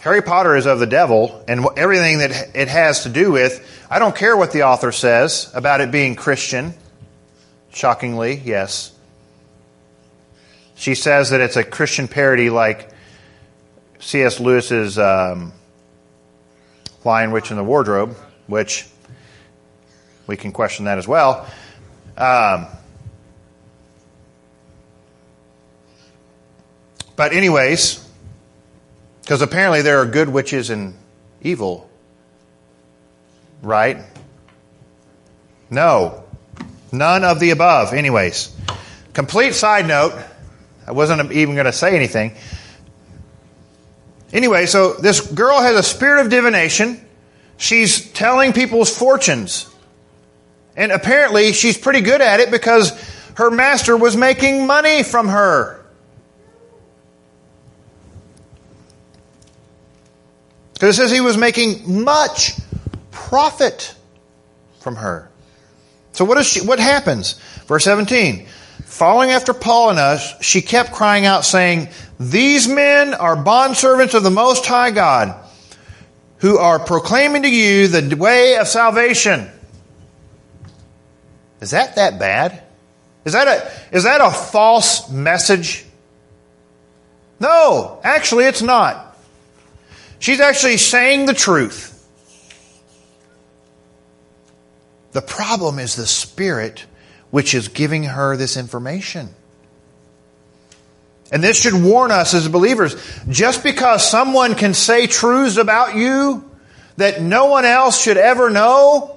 Harry 0.00 0.20
Potter 0.20 0.54
is 0.54 0.66
of 0.66 0.80
the 0.80 0.86
devil, 0.86 1.42
and 1.48 1.66
everything 1.78 2.18
that 2.18 2.50
it 2.54 2.68
has 2.68 3.04
to 3.04 3.08
do 3.08 3.32
with, 3.32 3.86
I 3.90 3.98
don't 3.98 4.14
care 4.14 4.36
what 4.36 4.52
the 4.52 4.64
author 4.64 4.92
says 4.92 5.50
about 5.54 5.80
it 5.80 5.90
being 5.90 6.14
Christian. 6.14 6.74
Shockingly, 7.72 8.34
yes. 8.44 8.92
She 10.74 10.94
says 10.94 11.30
that 11.30 11.40
it's 11.40 11.56
a 11.56 11.64
Christian 11.64 12.06
parody 12.06 12.50
like 12.50 12.90
C.S. 13.98 14.40
Lewis's 14.40 14.98
um, 14.98 15.54
Lion, 17.02 17.32
Witch, 17.32 17.48
and 17.48 17.58
the 17.58 17.64
Wardrobe 17.64 18.14
which 18.46 18.86
we 20.26 20.36
can 20.36 20.52
question 20.52 20.86
that 20.86 20.98
as 20.98 21.06
well. 21.06 21.46
Um, 22.16 22.66
but, 27.16 27.32
anyways, 27.32 28.06
because 29.22 29.42
apparently 29.42 29.82
there 29.82 30.00
are 30.00 30.06
good 30.06 30.28
witches 30.28 30.70
and 30.70 30.94
evil, 31.42 31.88
right? 33.62 33.98
No. 35.70 36.24
None 36.92 37.24
of 37.24 37.40
the 37.40 37.50
above. 37.50 37.92
Anyways, 37.92 38.54
complete 39.12 39.54
side 39.54 39.88
note. 39.88 40.14
I 40.86 40.92
wasn't 40.92 41.32
even 41.32 41.54
going 41.54 41.66
to 41.66 41.72
say 41.72 41.96
anything. 41.96 42.36
Anyway, 44.32 44.66
so 44.66 44.94
this 44.94 45.20
girl 45.20 45.60
has 45.60 45.76
a 45.76 45.82
spirit 45.82 46.24
of 46.24 46.30
divination. 46.30 47.00
She's 47.56 48.12
telling 48.12 48.52
people's 48.52 48.96
fortunes. 48.96 49.73
And 50.76 50.92
apparently 50.92 51.52
she's 51.52 51.78
pretty 51.78 52.00
good 52.00 52.20
at 52.20 52.40
it 52.40 52.50
because 52.50 52.90
her 53.36 53.50
master 53.50 53.96
was 53.96 54.16
making 54.16 54.66
money 54.66 55.02
from 55.02 55.28
her. 55.28 55.84
Because 60.74 60.98
it 60.98 61.02
says 61.02 61.10
he 61.10 61.20
was 61.20 61.36
making 61.36 62.02
much 62.02 62.54
profit 63.10 63.94
from 64.80 64.96
her. 64.96 65.30
So 66.12 66.24
what, 66.24 66.38
is 66.38 66.46
she, 66.46 66.60
what 66.66 66.78
happens? 66.78 67.34
Verse 67.66 67.84
17. 67.84 68.46
Following 68.84 69.30
after 69.30 69.52
Paul 69.52 69.90
and 69.90 69.98
us, 69.98 70.34
she 70.40 70.62
kept 70.62 70.92
crying 70.92 71.26
out, 71.26 71.44
saying, 71.44 71.88
These 72.20 72.68
men 72.68 73.14
are 73.14 73.36
bondservants 73.36 74.14
of 74.14 74.22
the 74.22 74.30
Most 74.30 74.66
High 74.66 74.90
God 74.90 75.34
who 76.38 76.58
are 76.58 76.78
proclaiming 76.78 77.42
to 77.42 77.48
you 77.48 77.88
the 77.88 78.14
way 78.16 78.56
of 78.56 78.68
salvation. 78.68 79.48
Is 81.64 81.70
that 81.70 81.96
that 81.96 82.18
bad? 82.18 82.62
Is 83.24 83.32
that 83.32 83.48
a, 83.48 83.96
is 83.96 84.04
that 84.04 84.20
a 84.20 84.30
false 84.30 85.08
message? 85.08 85.86
No, 87.40 88.00
actually, 88.04 88.44
it's 88.44 88.60
not. 88.60 89.16
She's 90.18 90.40
actually 90.40 90.76
saying 90.76 91.24
the 91.24 91.32
truth. 91.32 91.90
The 95.12 95.22
problem 95.22 95.78
is 95.78 95.96
the 95.96 96.06
Spirit 96.06 96.84
which 97.30 97.54
is 97.54 97.68
giving 97.68 98.04
her 98.04 98.36
this 98.36 98.58
information. 98.58 99.30
And 101.32 101.42
this 101.42 101.62
should 101.62 101.82
warn 101.82 102.10
us 102.10 102.34
as 102.34 102.46
believers. 102.46 102.94
Just 103.30 103.62
because 103.62 104.06
someone 104.06 104.54
can 104.54 104.74
say 104.74 105.06
truths 105.06 105.56
about 105.56 105.96
you 105.96 106.44
that 106.98 107.22
no 107.22 107.46
one 107.46 107.64
else 107.64 107.98
should 107.98 108.18
ever 108.18 108.50
know 108.50 109.13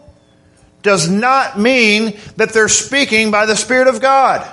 does 0.82 1.10
not 1.10 1.60
mean 1.60 2.18
that 2.38 2.54
they're 2.54 2.70
speaking 2.70 3.32
by 3.32 3.46
the 3.46 3.56
Spirit 3.56 3.88
of 3.88 4.02
God. 4.02 4.46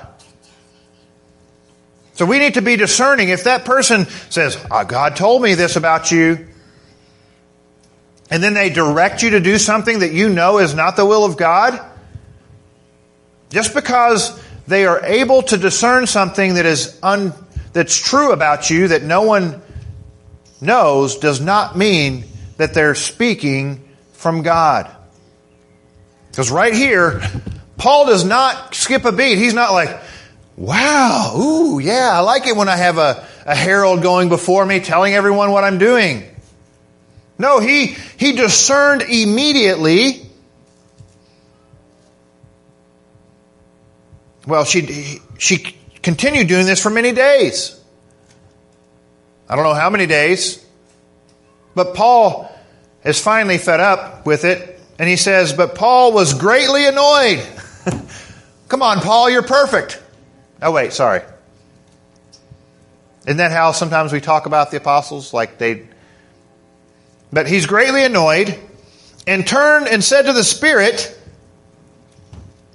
So 2.14 2.25
we 2.25 2.39
need 2.39 2.55
to 2.55 2.62
be 2.62 2.77
discerning. 2.77 3.29
If 3.29 3.45
that 3.45 3.64
person 3.64 4.07
says, 4.31 4.62
oh, 4.70 4.85
God 4.85 5.16
told 5.16 5.43
me 5.43 5.55
this 5.55 5.77
about 5.77 6.12
you, 6.12 6.47
and 8.31 8.43
then 8.43 8.55
they 8.55 8.70
direct 8.70 9.22
you 9.22 9.31
to 9.31 9.41
do 9.41 9.59
something 9.59 9.99
that 9.99 10.12
you 10.12 10.29
know 10.29 10.59
is 10.59 10.75
not 10.75 10.97
the 10.97 11.05
will 11.05 11.25
of 11.25 11.37
God, 11.37 11.81
just 13.51 13.75
because 13.75 14.41
they 14.66 14.87
are 14.87 15.05
able 15.05 15.43
to 15.43 15.57
discern 15.57 16.07
something 16.07 16.55
that 16.55 16.66
is 16.66 16.99
un, 17.03 17.33
that's 17.72 17.97
true 17.97 18.33
about 18.33 18.70
you 18.70 18.89
that 18.89 19.03
no 19.03 19.22
one 19.22 19.61
knows 20.61 21.18
does 21.18 21.41
not 21.41 21.77
mean 21.77 22.25
that 22.57 22.75
they're 22.75 22.95
speaking 22.95 23.87
from 24.12 24.43
God. 24.43 24.91
Because 26.35 26.51
right 26.51 26.74
here, 26.74 27.22
Paul 27.76 28.07
does 28.07 28.24
not 28.24 28.74
skip 28.74 29.05
a 29.05 29.12
beat. 29.12 29.39
He's 29.39 29.55
not 29.55 29.70
like, 29.70 30.01
wow, 30.57 31.32
ooh, 31.39 31.78
yeah, 31.78 32.11
I 32.12 32.18
like 32.20 32.49
it 32.49 32.57
when 32.57 32.68
I 32.68 32.74
have 32.74 32.99
a, 32.99 33.24
a 33.47 33.55
herald 33.55 34.03
going 34.03 34.28
before 34.28 34.66
me 34.66 34.80
telling 34.80 35.14
everyone 35.14 35.53
what 35.53 35.62
I'm 35.62 35.78
doing. 35.78 36.24
No, 37.39 37.61
he, 37.61 37.87
he 38.16 38.32
discerned 38.32 39.03
immediately. 39.03 40.28
Well, 44.45 44.64
she, 44.64 45.20
she 45.39 45.76
continued 46.03 46.49
doing 46.49 46.66
this 46.66 46.82
for 46.82 46.91
many 46.91 47.12
days. 47.12 47.80
I 49.49 49.55
don't 49.55 49.64
know 49.64 49.74
how 49.74 49.89
many 49.89 50.07
days. 50.07 50.66
But 51.76 51.95
Paul 51.95 52.53
is 53.05 53.20
finally 53.20 53.59
fed 53.59 53.78
up 53.78 54.26
with 54.26 54.45
it. 54.45 54.74
And 54.99 55.09
he 55.09 55.16
says, 55.16 55.53
But 55.53 55.74
Paul 55.74 56.12
was 56.12 56.34
greatly 56.34 56.86
annoyed. 56.86 57.47
Come 58.68 58.82
on, 58.82 59.01
Paul, 59.01 59.30
you're 59.30 59.42
perfect. 59.42 60.03
Oh, 60.62 60.72
wait, 60.72 60.92
sorry. 60.92 61.22
Isn't 63.26 63.38
that 63.38 63.53
how 63.53 63.72
sometimes 63.72 64.12
we 64.12 64.20
talk 64.20 64.47
about 64.47 64.70
the 64.70 64.76
apostles? 64.76 65.32
Like 65.32 65.59
they 65.59 65.88
but 67.34 67.49
he's 67.49 67.66
greatly 67.66 68.05
annoyed 68.05 68.57
and 69.26 69.45
turned 69.45 69.88
and 69.88 70.05
said 70.05 70.22
to 70.22 70.32
the 70.32 70.45
Spirit, 70.45 71.18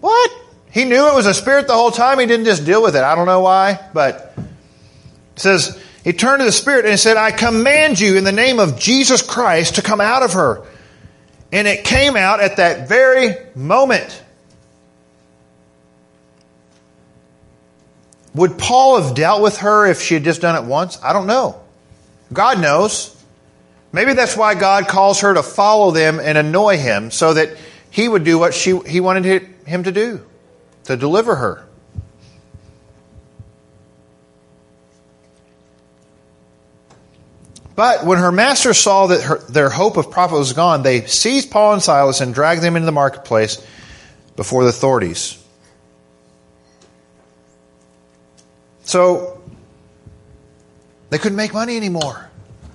What? 0.01 0.31
He 0.71 0.85
knew 0.85 1.07
it 1.07 1.15
was 1.15 1.25
a 1.25 1.33
spirit 1.33 1.65
the 1.65 1.73
whole 1.73 1.91
time. 1.91 2.19
He 2.19 2.27
didn't 2.27 2.45
just 2.45 2.65
deal 2.65 2.83
with 2.83 2.95
it. 2.95 3.01
I 3.01 3.15
don't 3.15 3.25
know 3.25 3.39
why, 3.39 3.79
but 3.91 4.35
it 4.37 5.39
says, 5.39 5.81
he 6.03 6.13
turned 6.13 6.41
to 6.41 6.45
the 6.45 6.51
Spirit 6.51 6.85
and 6.85 6.99
said, 6.99 7.17
I 7.17 7.31
command 7.31 7.99
you 7.99 8.17
in 8.17 8.23
the 8.23 8.31
name 8.31 8.59
of 8.59 8.77
Jesus 8.77 9.21
Christ 9.21 9.75
to 9.75 9.81
come 9.81 9.99
out 9.99 10.21
of 10.21 10.33
her. 10.33 10.63
And 11.51 11.67
it 11.67 11.83
came 11.83 12.15
out 12.15 12.39
at 12.39 12.57
that 12.57 12.87
very 12.87 13.35
moment. 13.55 14.23
Would 18.35 18.57
Paul 18.57 19.01
have 19.01 19.15
dealt 19.15 19.41
with 19.41 19.57
her 19.57 19.87
if 19.87 20.01
she 20.01 20.13
had 20.13 20.23
just 20.23 20.41
done 20.41 20.55
it 20.55 20.67
once? 20.67 20.99
I 21.03 21.13
don't 21.13 21.27
know. 21.27 21.59
God 22.31 22.61
knows. 22.61 23.15
Maybe 23.91 24.13
that's 24.13 24.37
why 24.37 24.53
God 24.53 24.87
calls 24.87 25.21
her 25.21 25.33
to 25.33 25.41
follow 25.41 25.91
them 25.91 26.19
and 26.19 26.37
annoy 26.37 26.77
him 26.77 27.09
so 27.09 27.33
that 27.33 27.57
he 27.89 28.07
would 28.07 28.23
do 28.23 28.37
what 28.37 28.53
she, 28.53 28.77
he 28.85 28.99
wanted 28.99 29.47
him 29.65 29.83
to 29.83 29.91
do, 29.91 30.23
to 30.83 30.95
deliver 30.95 31.35
her. 31.35 31.65
But 37.79 38.05
when 38.05 38.17
her 38.17 38.33
master 38.33 38.73
saw 38.73 39.07
that 39.07 39.21
her, 39.21 39.37
their 39.47 39.69
hope 39.69 39.95
of 39.95 40.11
profit 40.11 40.37
was 40.37 40.51
gone, 40.51 40.83
they 40.83 41.05
seized 41.05 41.49
Paul 41.49 41.71
and 41.71 41.81
Silas 41.81 42.19
and 42.19 42.33
dragged 42.33 42.61
them 42.61 42.75
into 42.75 42.85
the 42.85 42.91
marketplace 42.91 43.65
before 44.35 44.63
the 44.63 44.69
authorities. 44.69 45.41
So 48.83 49.41
they 51.09 51.19
couldn't 51.19 51.37
make 51.37 51.53
money 51.53 51.77
anymore. 51.77 52.29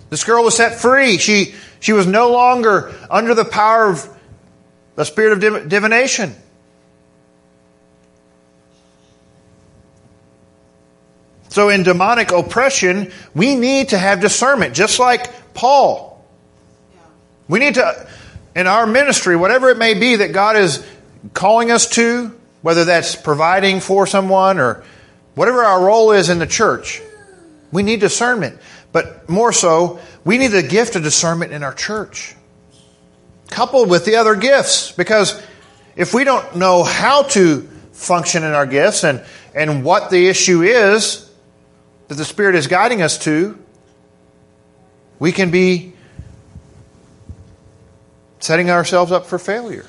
This 0.08 0.24
girl 0.24 0.42
was 0.42 0.56
set 0.56 0.80
free. 0.80 1.18
She, 1.18 1.54
she 1.80 1.92
was 1.92 2.06
no 2.06 2.30
longer 2.30 2.90
under 3.10 3.34
the 3.34 3.44
power 3.44 3.90
of 3.90 4.08
the 4.94 5.04
spirit 5.04 5.34
of 5.34 5.40
div- 5.40 5.68
divination. 5.68 6.34
So, 11.54 11.68
in 11.68 11.84
demonic 11.84 12.32
oppression, 12.32 13.12
we 13.32 13.54
need 13.54 13.90
to 13.90 13.96
have 13.96 14.20
discernment, 14.20 14.74
just 14.74 14.98
like 14.98 15.54
Paul. 15.54 16.20
We 17.46 17.60
need 17.60 17.74
to, 17.74 18.08
in 18.56 18.66
our 18.66 18.88
ministry, 18.88 19.36
whatever 19.36 19.70
it 19.70 19.78
may 19.78 19.94
be 19.94 20.16
that 20.16 20.32
God 20.32 20.56
is 20.56 20.84
calling 21.32 21.70
us 21.70 21.88
to, 21.90 22.36
whether 22.62 22.84
that's 22.84 23.14
providing 23.14 23.78
for 23.78 24.04
someone 24.04 24.58
or 24.58 24.82
whatever 25.36 25.62
our 25.62 25.80
role 25.80 26.10
is 26.10 26.28
in 26.28 26.40
the 26.40 26.46
church, 26.48 27.00
we 27.70 27.84
need 27.84 28.00
discernment. 28.00 28.58
But 28.90 29.28
more 29.28 29.52
so, 29.52 30.00
we 30.24 30.38
need 30.38 30.48
the 30.48 30.64
gift 30.64 30.96
of 30.96 31.04
discernment 31.04 31.52
in 31.52 31.62
our 31.62 31.72
church, 31.72 32.34
coupled 33.50 33.88
with 33.88 34.04
the 34.04 34.16
other 34.16 34.34
gifts. 34.34 34.90
Because 34.90 35.40
if 35.94 36.14
we 36.14 36.24
don't 36.24 36.56
know 36.56 36.82
how 36.82 37.22
to 37.22 37.60
function 37.92 38.42
in 38.42 38.54
our 38.54 38.66
gifts 38.66 39.04
and, 39.04 39.24
and 39.54 39.84
what 39.84 40.10
the 40.10 40.26
issue 40.26 40.62
is 40.62 41.23
that 42.08 42.14
the 42.14 42.24
Spirit 42.24 42.54
is 42.54 42.66
guiding 42.66 43.02
us 43.02 43.18
to, 43.18 43.58
we 45.18 45.32
can 45.32 45.50
be 45.50 45.92
setting 48.40 48.70
ourselves 48.70 49.10
up 49.10 49.26
for 49.26 49.38
failure. 49.38 49.86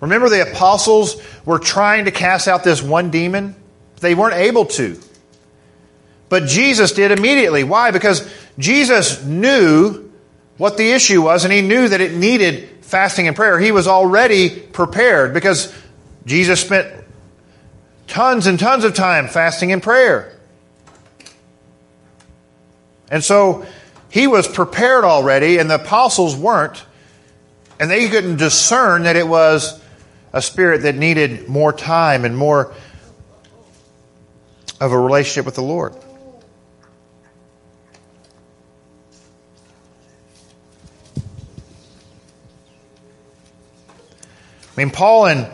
Remember, 0.00 0.28
the 0.28 0.50
apostles 0.50 1.20
were 1.44 1.58
trying 1.58 2.06
to 2.06 2.10
cast 2.10 2.48
out 2.48 2.64
this 2.64 2.82
one 2.82 3.10
demon? 3.10 3.54
They 4.00 4.14
weren't 4.14 4.34
able 4.34 4.66
to. 4.66 4.98
But 6.28 6.46
Jesus 6.46 6.92
did 6.92 7.10
immediately. 7.10 7.64
Why? 7.64 7.90
Because 7.90 8.32
Jesus 8.58 9.22
knew 9.24 10.10
what 10.56 10.76
the 10.76 10.92
issue 10.92 11.22
was 11.22 11.44
and 11.44 11.52
he 11.52 11.60
knew 11.60 11.88
that 11.88 12.00
it 12.00 12.14
needed 12.14 12.68
fasting 12.82 13.26
and 13.26 13.36
prayer. 13.36 13.58
He 13.58 13.72
was 13.72 13.88
already 13.88 14.48
prepared 14.48 15.34
because 15.34 15.74
Jesus 16.24 16.60
spent 16.60 17.04
tons 18.10 18.46
and 18.46 18.58
tons 18.58 18.84
of 18.84 18.92
time 18.92 19.28
fasting 19.28 19.72
and 19.72 19.82
prayer. 19.82 20.36
And 23.10 23.24
so 23.24 23.64
he 24.10 24.26
was 24.26 24.46
prepared 24.46 25.04
already, 25.04 25.58
and 25.58 25.70
the 25.70 25.76
apostles 25.76 26.36
weren't. 26.36 26.84
And 27.78 27.90
they 27.90 28.08
couldn't 28.08 28.36
discern 28.36 29.04
that 29.04 29.16
it 29.16 29.26
was 29.26 29.80
a 30.32 30.42
spirit 30.42 30.82
that 30.82 30.96
needed 30.96 31.48
more 31.48 31.72
time 31.72 32.24
and 32.24 32.36
more 32.36 32.74
of 34.80 34.92
a 34.92 34.98
relationship 34.98 35.46
with 35.46 35.54
the 35.54 35.62
Lord. 35.62 35.94
I 44.76 44.84
mean, 44.84 44.90
Paul 44.90 45.26
and 45.26 45.50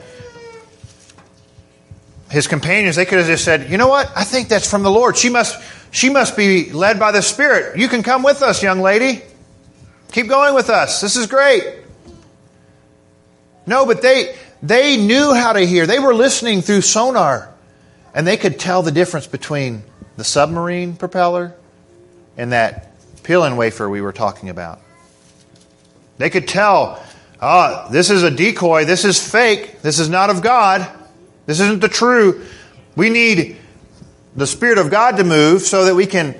his 2.31 2.47
companions, 2.47 2.97
they 2.97 3.05
could 3.05 3.19
have 3.19 3.27
just 3.27 3.45
said, 3.45 3.71
you 3.71 3.79
know 3.79 3.89
what? 3.89 4.11
I 4.17 4.25
think 4.25 4.49
that's 4.49 4.69
from 4.69 4.83
the 4.83 4.91
Lord. 4.91 5.17
She 5.17 5.31
must, 5.31 5.61
she 5.93 6.11
must 6.11 6.37
be 6.37 6.73
led 6.73 6.99
by 6.99 7.13
the 7.13 7.23
Spirit. 7.23 7.79
You 7.79 7.89
can 7.89 8.03
come 8.03 8.23
with 8.23 8.43
us, 8.43 8.63
young 8.63 8.81
lady. 8.81 9.23
Keep 10.13 10.29
going 10.29 10.55
with 10.55 10.71
us. 10.71 11.01
This 11.01 11.17
is 11.17 11.27
great. 11.27 11.65
No, 13.67 13.87
but 13.87 14.03
they, 14.03 14.37
they 14.63 14.97
knew 14.97 15.35
how 15.35 15.53
to 15.53 15.61
hear. 15.61 15.87
They 15.87 15.99
were 15.99 16.15
listening 16.15 16.63
through 16.63 16.83
sonar. 16.83 17.53
And 18.15 18.27
they 18.27 18.37
could 18.37 18.59
tell 18.59 18.83
the 18.83 18.93
difference 18.93 19.27
between 19.27 19.83
the 20.17 20.25
submarine 20.25 20.97
propeller 20.97 21.55
and 22.37 22.53
that 22.53 22.97
Pillenwerfer 23.23 23.91
we 23.91 24.01
were 24.01 24.13
talking 24.13 24.49
about. 24.49 24.81
They 26.19 26.31
could 26.31 26.49
tell 26.49 27.03
ah, 27.41 27.89
this 27.91 28.11
is 28.11 28.23
a 28.23 28.31
decoy, 28.31 28.85
this 28.85 29.05
is 29.05 29.31
fake, 29.31 29.83
this 29.83 29.99
is 29.99 30.09
not 30.09 30.31
of 30.31 30.43
God, 30.43 30.89
this 31.47 31.61
isn't 31.61 31.81
the 31.81 31.89
true. 31.89 32.45
We 32.97 33.09
need 33.09 33.57
the 34.35 34.47
Spirit 34.47 34.79
of 34.79 34.91
God 34.91 35.17
to 35.17 35.25
move 35.25 35.63
so 35.63 35.85
that 35.87 35.95
we 35.95 36.07
can 36.07 36.35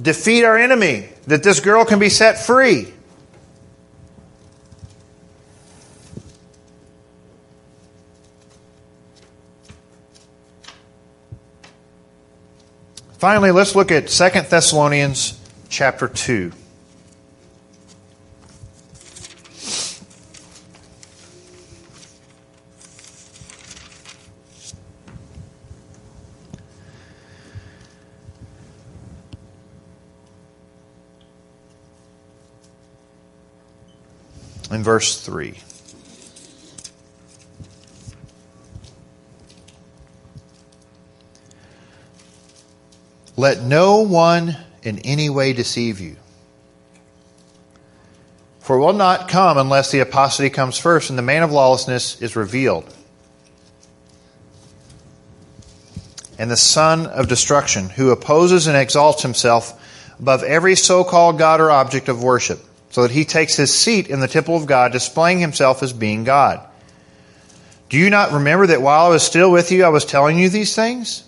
defeat 0.00 0.44
our 0.44 0.58
enemy, 0.58 1.08
that 1.26 1.42
this 1.42 1.60
girl 1.60 1.84
can 1.84 1.98
be 1.98 2.08
set 2.08 2.38
free. 2.38 2.92
Finally, 13.18 13.50
let's 13.50 13.74
look 13.74 13.90
at 13.90 14.08
2 14.08 14.28
Thessalonians 14.42 15.40
chapter 15.70 16.06
2. 16.06 16.52
In 34.70 34.82
verse 34.82 35.20
3. 35.20 35.58
Let 43.36 43.62
no 43.62 44.00
one 44.00 44.56
in 44.82 44.98
any 45.00 45.28
way 45.28 45.52
deceive 45.52 46.00
you. 46.00 46.16
For 48.60 48.76
it 48.76 48.80
will 48.80 48.94
not 48.94 49.28
come 49.28 49.58
unless 49.58 49.92
the 49.92 50.00
apostasy 50.00 50.50
comes 50.50 50.78
first 50.78 51.10
and 51.10 51.18
the 51.18 51.22
man 51.22 51.44
of 51.44 51.52
lawlessness 51.52 52.20
is 52.20 52.34
revealed. 52.34 52.92
And 56.38 56.50
the 56.50 56.56
son 56.56 57.06
of 57.06 57.28
destruction, 57.28 57.88
who 57.90 58.10
opposes 58.10 58.66
and 58.66 58.76
exalts 58.76 59.22
himself 59.22 59.80
above 60.18 60.42
every 60.42 60.74
so 60.74 61.04
called 61.04 61.38
God 61.38 61.60
or 61.60 61.70
object 61.70 62.08
of 62.08 62.22
worship, 62.22 62.58
so 62.90 63.02
that 63.02 63.10
he 63.10 63.24
takes 63.24 63.56
his 63.56 63.74
seat 63.74 64.08
in 64.08 64.20
the 64.20 64.28
temple 64.28 64.56
of 64.56 64.66
God, 64.66 64.92
displaying 64.92 65.38
himself 65.38 65.82
as 65.82 65.92
being 65.92 66.24
God. 66.24 66.60
Do 67.88 67.98
you 67.98 68.10
not 68.10 68.32
remember 68.32 68.68
that 68.68 68.82
while 68.82 69.06
I 69.06 69.08
was 69.10 69.22
still 69.22 69.50
with 69.50 69.70
you, 69.70 69.84
I 69.84 69.90
was 69.90 70.04
telling 70.04 70.38
you 70.38 70.48
these 70.48 70.74
things? 70.74 71.22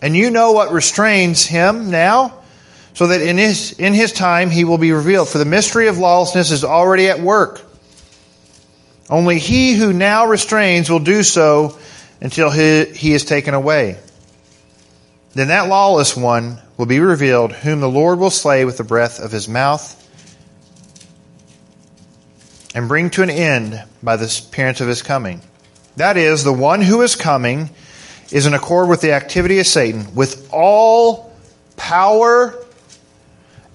And 0.00 0.16
you 0.16 0.30
know 0.30 0.52
what 0.52 0.72
restrains 0.72 1.44
him 1.44 1.90
now, 1.90 2.34
so 2.94 3.08
that 3.08 3.20
in 3.20 3.36
his, 3.36 3.72
in 3.72 3.92
his 3.92 4.12
time 4.12 4.50
he 4.50 4.64
will 4.64 4.78
be 4.78 4.92
revealed. 4.92 5.28
For 5.28 5.38
the 5.38 5.44
mystery 5.44 5.88
of 5.88 5.98
lawlessness 5.98 6.50
is 6.50 6.64
already 6.64 7.08
at 7.08 7.20
work. 7.20 7.60
Only 9.10 9.38
he 9.38 9.74
who 9.74 9.92
now 9.92 10.26
restrains 10.26 10.90
will 10.90 10.98
do 10.98 11.22
so 11.22 11.78
until 12.20 12.50
he, 12.50 12.84
he 12.84 13.12
is 13.12 13.24
taken 13.24 13.54
away. 13.54 13.98
Then 15.34 15.48
that 15.48 15.68
lawless 15.68 16.16
one 16.16 16.60
will 16.76 16.86
be 16.86 17.00
revealed, 17.00 17.52
whom 17.52 17.80
the 17.80 17.90
Lord 17.90 18.18
will 18.18 18.30
slay 18.30 18.64
with 18.64 18.76
the 18.76 18.84
breath 18.84 19.20
of 19.20 19.32
his 19.32 19.48
mouth 19.48 19.97
and 22.74 22.88
bring 22.88 23.10
to 23.10 23.22
an 23.22 23.30
end 23.30 23.82
by 24.02 24.16
the 24.16 24.42
appearance 24.48 24.80
of 24.80 24.88
his 24.88 25.02
coming. 25.02 25.40
That 25.96 26.16
is, 26.16 26.44
the 26.44 26.52
one 26.52 26.80
who 26.80 27.02
is 27.02 27.16
coming 27.16 27.70
is 28.30 28.46
in 28.46 28.54
accord 28.54 28.88
with 28.88 29.00
the 29.00 29.12
activity 29.12 29.58
of 29.58 29.66
Satan, 29.66 30.14
with 30.14 30.48
all 30.52 31.32
power 31.76 32.54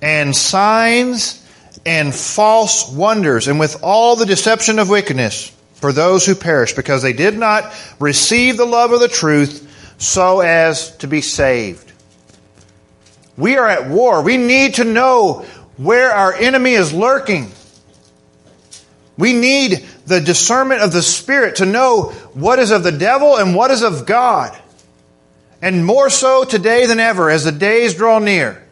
and 0.01 0.35
signs 0.35 1.45
and 1.85 2.13
false 2.13 2.89
wonders, 2.89 3.47
and 3.47 3.59
with 3.59 3.81
all 3.83 4.15
the 4.15 4.25
deception 4.25 4.79
of 4.79 4.89
wickedness 4.89 5.51
for 5.75 5.91
those 5.91 6.25
who 6.25 6.35
perish, 6.35 6.73
because 6.73 7.01
they 7.01 7.13
did 7.13 7.37
not 7.37 7.73
receive 7.99 8.55
the 8.57 8.65
love 8.65 8.93
of 8.93 9.01
the 9.01 9.07
truth 9.07 9.69
so 9.97 10.39
as 10.39 10.95
to 10.97 11.07
be 11.07 11.19
saved. 11.21 11.91
We 13.35 13.57
are 13.57 13.67
at 13.67 13.89
war. 13.89 14.21
We 14.21 14.37
need 14.37 14.75
to 14.75 14.83
know 14.83 15.45
where 15.77 16.11
our 16.11 16.33
enemy 16.33 16.73
is 16.73 16.93
lurking. 16.93 17.51
We 19.17 19.33
need 19.33 19.85
the 20.05 20.19
discernment 20.19 20.81
of 20.81 20.91
the 20.91 21.01
Spirit 21.01 21.57
to 21.57 21.65
know 21.65 22.11
what 22.33 22.59
is 22.59 22.71
of 22.71 22.83
the 22.83 22.91
devil 22.91 23.37
and 23.37 23.55
what 23.55 23.71
is 23.71 23.83
of 23.83 24.05
God. 24.05 24.57
And 25.61 25.85
more 25.85 26.09
so 26.09 26.43
today 26.43 26.87
than 26.87 26.99
ever 26.99 27.29
as 27.29 27.43
the 27.43 27.51
days 27.51 27.93
draw 27.93 28.19
near. 28.19 28.63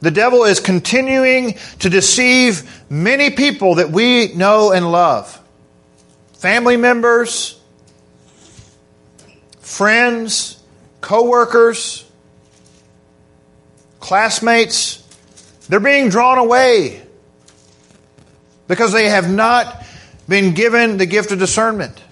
The 0.00 0.10
devil 0.10 0.44
is 0.44 0.58
continuing 0.58 1.54
to 1.78 1.88
deceive 1.88 2.84
many 2.90 3.30
people 3.30 3.76
that 3.76 3.90
we 3.90 4.32
know 4.34 4.72
and 4.72 4.90
love. 4.90 5.40
Family 6.32 6.76
members, 6.76 7.60
friends, 9.60 10.60
co-workers, 11.00 12.04
classmates, 14.00 14.98
they're 15.68 15.78
being 15.78 16.08
drawn 16.08 16.38
away 16.38 17.00
because 18.68 18.92
they 18.92 19.08
have 19.08 19.30
not 19.30 19.84
been 20.28 20.54
given 20.54 20.96
the 20.96 21.06
gift 21.06 21.30
of 21.32 21.38
discernment. 21.38 22.02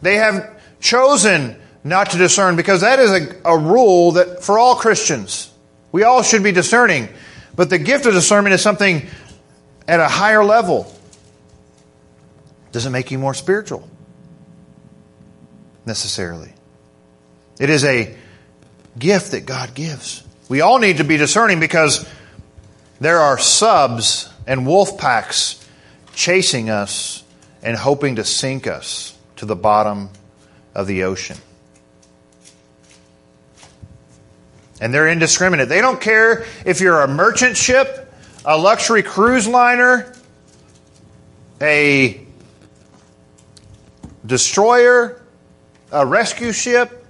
They 0.00 0.16
have 0.16 0.60
chosen 0.80 1.56
not 1.84 2.10
to 2.10 2.18
discern 2.18 2.56
because 2.56 2.82
that 2.82 2.98
is 2.98 3.10
a, 3.10 3.36
a 3.44 3.58
rule 3.58 4.12
that 4.12 4.42
for 4.44 4.58
all 4.58 4.76
Christians, 4.76 5.50
we 5.90 6.04
all 6.04 6.22
should 6.22 6.42
be 6.42 6.52
discerning. 6.52 7.08
But 7.54 7.70
the 7.70 7.78
gift 7.78 8.06
of 8.06 8.14
discernment 8.14 8.54
is 8.54 8.62
something 8.62 9.06
at 9.86 10.00
a 10.00 10.08
higher 10.08 10.44
level. 10.44 10.92
Doesn't 12.72 12.92
make 12.92 13.10
you 13.10 13.18
more 13.18 13.34
spiritual 13.34 13.88
necessarily. 15.84 16.52
It 17.58 17.70
is 17.70 17.84
a 17.84 18.16
gift 18.98 19.32
that 19.32 19.46
God 19.46 19.74
gives. 19.74 20.24
We 20.48 20.60
all 20.60 20.78
need 20.78 20.98
to 20.98 21.04
be 21.04 21.16
discerning 21.16 21.60
because 21.60 22.08
there 23.00 23.18
are 23.18 23.38
subs 23.38 24.28
and 24.46 24.66
wolf 24.66 24.98
packs 24.98 25.61
chasing 26.14 26.70
us 26.70 27.24
and 27.62 27.76
hoping 27.76 28.16
to 28.16 28.24
sink 28.24 28.66
us 28.66 29.16
to 29.36 29.46
the 29.46 29.56
bottom 29.56 30.10
of 30.74 30.86
the 30.86 31.04
ocean. 31.04 31.36
And 34.80 34.92
they're 34.92 35.08
indiscriminate. 35.08 35.68
They 35.68 35.80
don't 35.80 36.00
care 36.00 36.44
if 36.66 36.80
you're 36.80 37.02
a 37.02 37.08
merchant 37.08 37.56
ship, 37.56 38.12
a 38.44 38.58
luxury 38.58 39.02
cruise 39.02 39.46
liner, 39.46 40.12
a 41.60 42.26
destroyer, 44.26 45.22
a 45.92 46.04
rescue 46.04 46.52
ship. 46.52 47.06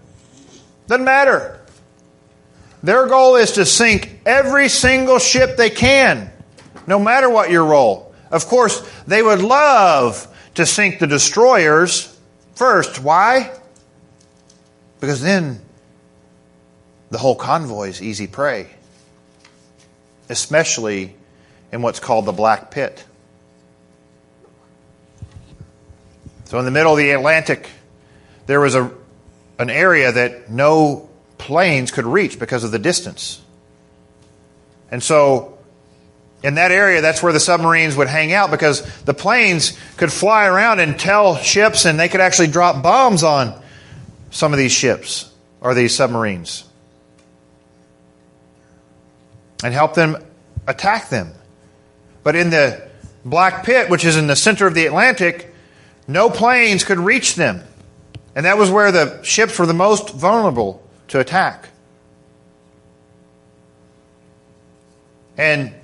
Doesn't 0.87 1.05
matter. 1.05 1.61
Their 2.83 3.07
goal 3.07 3.37
is 3.37 3.53
to 3.53 3.65
sink 3.65 4.21
every 4.27 4.69
single 4.69 5.19
ship 5.19 5.57
they 5.57 5.71
can, 5.71 6.31
no 6.87 6.99
matter 6.99 7.31
what 7.31 7.51
your 7.51 7.65
role. 7.65 8.12
Of 8.33 8.47
course, 8.47 8.83
they 9.07 9.23
would 9.23 9.43
love 9.43 10.27
to 10.55 10.65
sink 10.65 10.99
the 10.99 11.07
destroyers 11.07 12.19
first. 12.55 13.01
Why? 13.01 13.53
Because 15.01 15.21
then 15.21 15.61
the 17.11 17.19
whole 17.19 17.37
convoy 17.37 17.91
is 17.91 18.03
easy 18.03 18.27
prey, 18.27 18.71
especially 20.31 21.15
in 21.71 21.83
what's 21.83 22.01
called 22.01 22.25
the 22.25 22.33
Black 22.33 22.71
Pit. 22.71 23.05
So, 26.47 26.59
in 26.59 26.65
the 26.65 26.71
middle 26.71 26.93
of 26.93 26.99
the 26.99 27.11
Atlantic, 27.11 27.69
there 28.47 28.61
was 28.61 28.75
a, 28.75 28.91
an 29.59 29.71
area 29.71 30.13
that 30.13 30.51
no 30.51 31.09
planes 31.39 31.91
could 31.91 32.07
reach 32.07 32.39
because 32.39 32.65
of 32.65 32.71
the 32.71 32.79
distance. 32.79 33.41
And 34.91 35.03
so 35.03 35.52
in 36.43 36.57
that 36.57 36.73
area, 36.73 37.01
that's 37.01 37.23
where 37.23 37.33
the 37.33 37.41
submarines 37.41 37.97
would 37.97 38.09
hang 38.09 38.33
out 38.33 38.51
because 38.51 38.83
the 39.03 39.15
planes 39.15 39.79
could 39.97 40.13
fly 40.13 40.47
around 40.47 40.81
and 40.81 40.99
tell 40.99 41.37
ships 41.37 41.85
and 41.85 41.99
they 41.99 42.09
could 42.09 42.21
actually 42.21 42.49
drop 42.49 42.83
bombs 42.83 43.23
on 43.23 43.61
some 44.31 44.53
of 44.53 44.59
these 44.59 44.73
ships 44.73 45.31
or 45.61 45.75
these 45.75 45.95
submarines 45.95 46.65
and 49.63 49.73
help 49.73 49.95
them 49.95 50.17
attack 50.67 51.09
them. 51.11 51.33
But 52.25 52.35
in 52.35 52.51
the 52.51 52.89
Black 53.25 53.65
Pit, 53.65 53.89
which 53.89 54.05
is 54.05 54.17
in 54.17 54.27
the 54.27 54.37
center 54.37 54.67
of 54.67 54.75
the 54.75 54.87
Atlantic, 54.87 55.55
no 56.09 56.29
planes 56.29 56.83
could 56.83 56.99
reach 56.99 57.37
them. 57.37 57.63
And 58.35 58.47
that 58.47 58.59
was 58.59 58.71
where 58.71 58.91
the 58.91 59.23
ships 59.23 59.59
were 59.59 59.67
the 59.67 59.75
most 59.75 60.11
vulnerable 60.11 60.83
to 61.09 61.21
attack. 61.21 61.69
And 65.37 65.75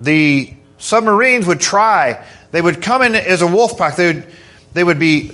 the 0.00 0.52
submarines 0.78 1.46
would 1.46 1.60
try. 1.60 2.24
They 2.50 2.60
would 2.60 2.82
come 2.82 3.02
in 3.02 3.14
as 3.14 3.42
a 3.42 3.46
wolf 3.46 3.78
pack. 3.78 3.96
They 3.96 4.12
would, 4.12 4.26
they 4.74 4.84
would 4.84 4.98
be 4.98 5.32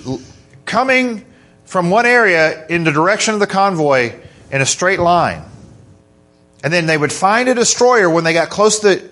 coming 0.64 1.24
from 1.64 1.90
one 1.90 2.06
area 2.06 2.66
in 2.66 2.84
the 2.84 2.92
direction 2.92 3.34
of 3.34 3.40
the 3.40 3.46
convoy 3.46 4.12
in 4.50 4.61
a 4.61 4.66
straight 4.66 5.00
line. 5.00 5.44
And 6.62 6.72
then 6.72 6.86
they 6.86 6.96
would 6.96 7.12
find 7.12 7.48
a 7.48 7.54
destroyer 7.54 8.11
when 8.11 8.24
they 8.24 8.32
got 8.32 8.50
close 8.50 8.80
to 8.80 8.88
the 8.88 9.11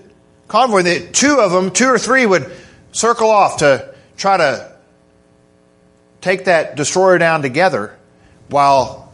convoy. 0.48 0.82
The, 0.82 1.08
two 1.12 1.38
of 1.40 1.52
them, 1.52 1.70
two 1.70 1.86
or 1.86 1.98
three, 1.98 2.26
would 2.26 2.50
circle 2.92 3.30
off 3.30 3.58
to 3.58 3.94
try 4.16 4.36
to 4.36 4.72
take 6.20 6.46
that 6.46 6.76
destroyer 6.76 7.18
down 7.18 7.42
together 7.42 7.96
while 8.48 9.12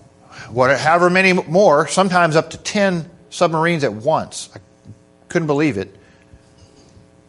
whatever, 0.50 0.78
however 0.78 1.10
many 1.10 1.32
more, 1.32 1.86
sometimes 1.86 2.36
up 2.36 2.50
to 2.50 2.58
10 2.58 3.08
submarines 3.30 3.84
at 3.84 3.92
once. 3.92 4.48
I 4.54 4.58
couldn't 5.28 5.46
believe 5.46 5.76
it. 5.76 5.94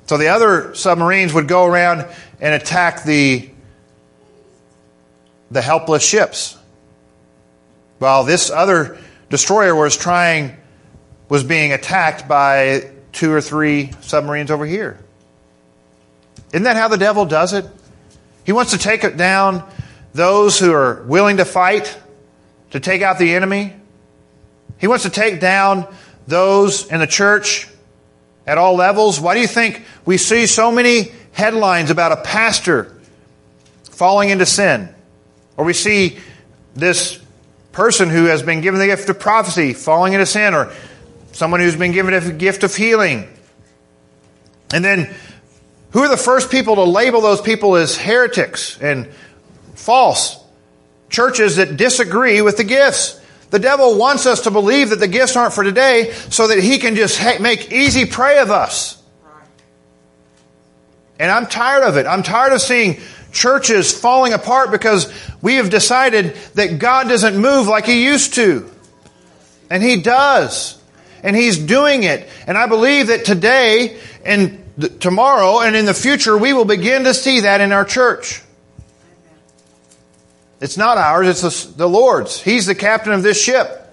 So 0.06 0.18
the 0.18 0.28
other 0.28 0.76
submarines 0.76 1.34
would 1.34 1.48
go 1.48 1.66
around 1.66 2.06
and 2.40 2.54
attack 2.54 3.04
the, 3.04 3.50
the 5.50 5.62
helpless 5.62 6.06
ships. 6.06 6.58
While 7.98 8.24
this 8.24 8.50
other 8.50 8.98
destroyer 9.30 9.74
was 9.74 9.98
trying, 9.98 10.58
was 11.28 11.44
being 11.44 11.74
attacked 11.74 12.28
by 12.28 12.92
two 13.14 13.32
or 13.32 13.42
three 13.42 13.92
submarines 14.02 14.52
over 14.52 14.66
here. 14.66 15.00
Isn't 16.50 16.64
that 16.64 16.76
how 16.76 16.88
the 16.88 16.98
devil 16.98 17.26
does 17.26 17.54
it? 17.54 17.66
He 18.46 18.52
wants 18.52 18.72
to 18.72 18.78
take 18.78 19.18
down 19.18 19.68
those 20.14 20.60
who 20.60 20.72
are 20.72 21.02
willing 21.04 21.38
to 21.38 21.46
fight, 21.46 21.98
to 22.72 22.80
take 22.80 23.02
out 23.02 23.18
the 23.18 23.34
enemy. 23.34 23.74
He 24.78 24.88
wants 24.88 25.04
to 25.04 25.10
take 25.10 25.40
down 25.40 25.88
those 26.28 26.92
in 26.92 27.00
the 27.00 27.08
church 27.08 27.68
at 28.48 28.58
all 28.58 28.76
levels. 28.76 29.20
Why 29.20 29.34
do 29.34 29.42
you 29.42 29.48
think 29.48 29.84
we 30.06 30.18
see 30.18 30.46
so 30.48 30.72
many 30.72 31.12
headlines 31.32 31.90
about 31.92 32.12
a 32.12 32.18
pastor 32.18 32.96
falling 33.92 34.30
into 34.30 34.46
sin? 34.46 34.90
Or 35.58 35.66
we 35.66 35.74
see 35.74 36.20
this 36.76 37.20
person 37.72 38.10
who 38.10 38.26
has 38.26 38.42
been 38.42 38.62
given 38.62 38.80
the 38.80 38.88
gift 38.88 39.10
of 39.10 39.20
prophecy 39.20 39.74
falling 39.74 40.14
into 40.14 40.26
sin, 40.26 40.54
or 40.54 40.72
someone 41.34 41.60
who's 41.60 41.76
been 41.76 41.92
given 41.92 42.14
a 42.14 42.32
gift 42.32 42.64
of 42.64 42.76
healing. 42.76 43.28
And 44.74 44.84
then, 44.84 45.14
who 45.92 46.00
are 46.00 46.10
the 46.10 46.18
first 46.18 46.50
people 46.50 46.76
to 46.76 46.84
label 46.84 47.22
those 47.22 47.42
people 47.42 47.76
as 47.76 47.98
heretics 47.98 48.80
and 48.82 49.08
false? 49.76 50.38
Churches 51.10 51.58
that 51.58 51.78
disagree 51.78 52.42
with 52.42 52.58
the 52.58 52.64
gifts. 52.64 53.20
The 53.56 53.60
devil 53.60 53.98
wants 53.98 54.26
us 54.26 54.42
to 54.42 54.52
believe 54.52 54.90
that 54.90 55.00
the 55.00 55.08
gifts 55.08 55.38
aren't 55.38 55.54
for 55.54 55.64
today 55.64 56.12
so 56.30 56.48
that 56.48 56.60
he 56.60 56.78
can 56.78 56.98
just 56.98 57.22
make 57.40 57.72
easy 57.72 58.06
prey 58.06 58.40
of 58.40 58.52
us. 58.52 59.02
And 61.18 61.32
I'm 61.32 61.48
tired 61.48 61.84
of 61.84 61.96
it. 61.96 62.06
I'm 62.06 62.22
tired 62.22 62.52
of 62.52 62.60
seeing 62.60 63.00
churches 63.32 63.98
falling 63.98 64.34
apart 64.34 64.72
because 64.72 65.10
we 65.42 65.56
have 65.56 65.70
decided 65.70 66.36
that 66.56 66.80
God 66.80 67.08
doesn't 67.08 67.38
move 67.38 67.68
like 67.68 67.86
He 67.86 68.04
used 68.04 68.34
to. 68.34 68.70
And 69.70 69.82
He 69.82 70.02
does. 70.02 70.78
And 71.24 71.34
He's 71.34 71.58
doing 71.58 72.04
it. 72.04 72.28
And 72.48 72.58
I 72.58 72.68
believe 72.68 73.08
that 73.08 73.24
today 73.24 73.98
and 74.26 74.62
tomorrow 75.00 75.62
and 75.62 75.78
in 75.78 75.86
the 75.86 75.94
future 75.94 76.38
we 76.38 76.52
will 76.52 76.66
begin 76.66 77.06
to 77.06 77.14
see 77.14 77.40
that 77.40 77.62
in 77.62 77.72
our 77.72 77.86
church. 77.86 78.42
It's 80.66 80.78
not 80.78 80.98
ours, 80.98 81.44
it's 81.44 81.66
the 81.68 81.88
Lord's. 81.88 82.42
He's 82.42 82.66
the 82.66 82.74
captain 82.74 83.14
of 83.14 83.22
this 83.22 83.40
ship. 83.40 83.88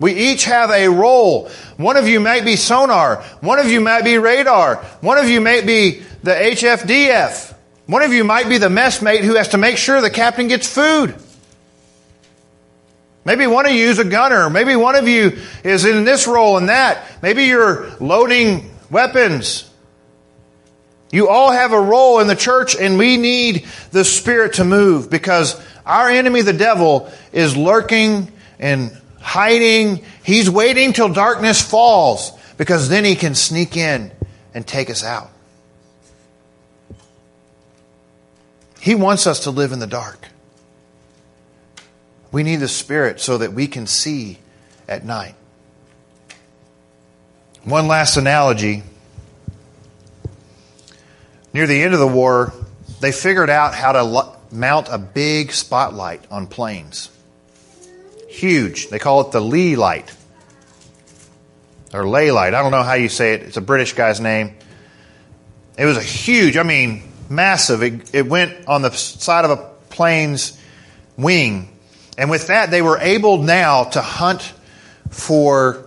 We 0.00 0.12
each 0.12 0.46
have 0.46 0.72
a 0.72 0.88
role. 0.88 1.48
One 1.76 1.96
of 1.96 2.08
you 2.08 2.18
might 2.18 2.44
be 2.44 2.56
sonar. 2.56 3.22
One 3.42 3.60
of 3.60 3.68
you 3.68 3.80
might 3.80 4.02
be 4.02 4.18
radar. 4.18 4.78
One 5.02 5.18
of 5.18 5.28
you 5.28 5.40
might 5.40 5.66
be 5.66 6.02
the 6.24 6.32
HFDF. 6.32 7.54
One 7.86 8.02
of 8.02 8.12
you 8.12 8.24
might 8.24 8.48
be 8.48 8.58
the 8.58 8.66
messmate 8.66 9.20
who 9.20 9.36
has 9.36 9.50
to 9.50 9.56
make 9.56 9.76
sure 9.76 10.00
the 10.00 10.10
captain 10.10 10.48
gets 10.48 10.66
food. 10.66 11.14
Maybe 13.24 13.46
one 13.46 13.66
of 13.66 13.72
you 13.72 13.86
is 13.86 14.00
a 14.00 14.04
gunner. 14.04 14.50
Maybe 14.50 14.74
one 14.74 14.96
of 14.96 15.06
you 15.06 15.38
is 15.62 15.84
in 15.84 16.04
this 16.04 16.26
role 16.26 16.56
and 16.56 16.70
that. 16.70 17.22
Maybe 17.22 17.44
you're 17.44 17.88
loading 18.00 18.74
weapons. 18.90 19.65
You 21.16 21.30
all 21.30 21.50
have 21.50 21.72
a 21.72 21.80
role 21.80 22.20
in 22.20 22.26
the 22.26 22.36
church 22.36 22.76
and 22.76 22.98
we 22.98 23.16
need 23.16 23.64
the 23.90 24.04
Spirit 24.04 24.56
to 24.56 24.64
move 24.64 25.08
because 25.08 25.58
our 25.86 26.10
enemy, 26.10 26.42
the 26.42 26.52
devil, 26.52 27.10
is 27.32 27.56
lurking 27.56 28.30
and 28.58 28.94
hiding. 29.18 30.04
He's 30.22 30.50
waiting 30.50 30.92
till 30.92 31.08
darkness 31.08 31.62
falls 31.62 32.32
because 32.58 32.90
then 32.90 33.06
he 33.06 33.14
can 33.14 33.34
sneak 33.34 33.78
in 33.78 34.12
and 34.52 34.66
take 34.66 34.90
us 34.90 35.02
out. 35.02 35.30
He 38.78 38.94
wants 38.94 39.26
us 39.26 39.44
to 39.44 39.50
live 39.50 39.72
in 39.72 39.78
the 39.78 39.86
dark. 39.86 40.28
We 42.30 42.42
need 42.42 42.56
the 42.56 42.68
Spirit 42.68 43.22
so 43.22 43.38
that 43.38 43.54
we 43.54 43.68
can 43.68 43.86
see 43.86 44.36
at 44.86 45.02
night. 45.02 45.34
One 47.64 47.88
last 47.88 48.18
analogy. 48.18 48.82
Near 51.56 51.66
the 51.66 51.82
end 51.82 51.94
of 51.94 52.00
the 52.00 52.06
war, 52.06 52.52
they 53.00 53.12
figured 53.12 53.48
out 53.48 53.72
how 53.72 53.92
to 53.92 54.36
mount 54.54 54.88
a 54.90 54.98
big 54.98 55.52
spotlight 55.52 56.22
on 56.30 56.48
planes. 56.48 57.08
Huge. 58.28 58.88
They 58.88 58.98
call 58.98 59.22
it 59.22 59.32
the 59.32 59.40
Leigh 59.40 59.74
light. 59.74 60.14
Or 61.94 62.06
lay 62.06 62.30
light. 62.30 62.52
I 62.52 62.60
don't 62.60 62.72
know 62.72 62.82
how 62.82 62.92
you 62.92 63.08
say 63.08 63.32
it. 63.32 63.40
It's 63.40 63.56
a 63.56 63.62
British 63.62 63.94
guy's 63.94 64.20
name. 64.20 64.54
It 65.78 65.86
was 65.86 65.96
a 65.96 66.02
huge, 66.02 66.58
I 66.58 66.62
mean, 66.62 67.10
massive. 67.30 67.82
It, 67.82 68.14
it 68.14 68.26
went 68.26 68.68
on 68.68 68.82
the 68.82 68.90
side 68.90 69.46
of 69.46 69.50
a 69.50 69.70
plane's 69.88 70.60
wing. 71.16 71.74
And 72.18 72.28
with 72.28 72.48
that, 72.48 72.70
they 72.70 72.82
were 72.82 72.98
able 72.98 73.38
now 73.38 73.84
to 73.84 74.02
hunt 74.02 74.52
for 75.08 75.86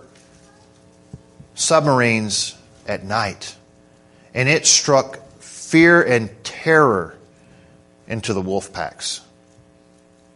submarines 1.54 2.58
at 2.88 3.04
night. 3.04 3.54
And 4.34 4.48
it 4.48 4.66
struck 4.66 5.20
fear 5.70 6.02
and 6.02 6.28
terror 6.42 7.16
into 8.08 8.34
the 8.34 8.40
wolf 8.40 8.72
packs. 8.72 9.20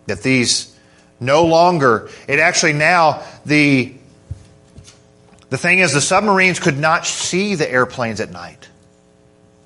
That 0.06 0.22
these 0.22 0.72
no 1.18 1.44
longer, 1.44 2.08
it 2.28 2.38
actually 2.38 2.74
now, 2.74 3.24
the, 3.44 3.92
the 5.50 5.58
thing 5.58 5.80
is, 5.80 5.92
the 5.92 6.00
submarines 6.00 6.60
could 6.60 6.78
not 6.78 7.04
see 7.04 7.56
the 7.56 7.68
airplanes 7.68 8.20
at 8.20 8.30
night. 8.30 8.68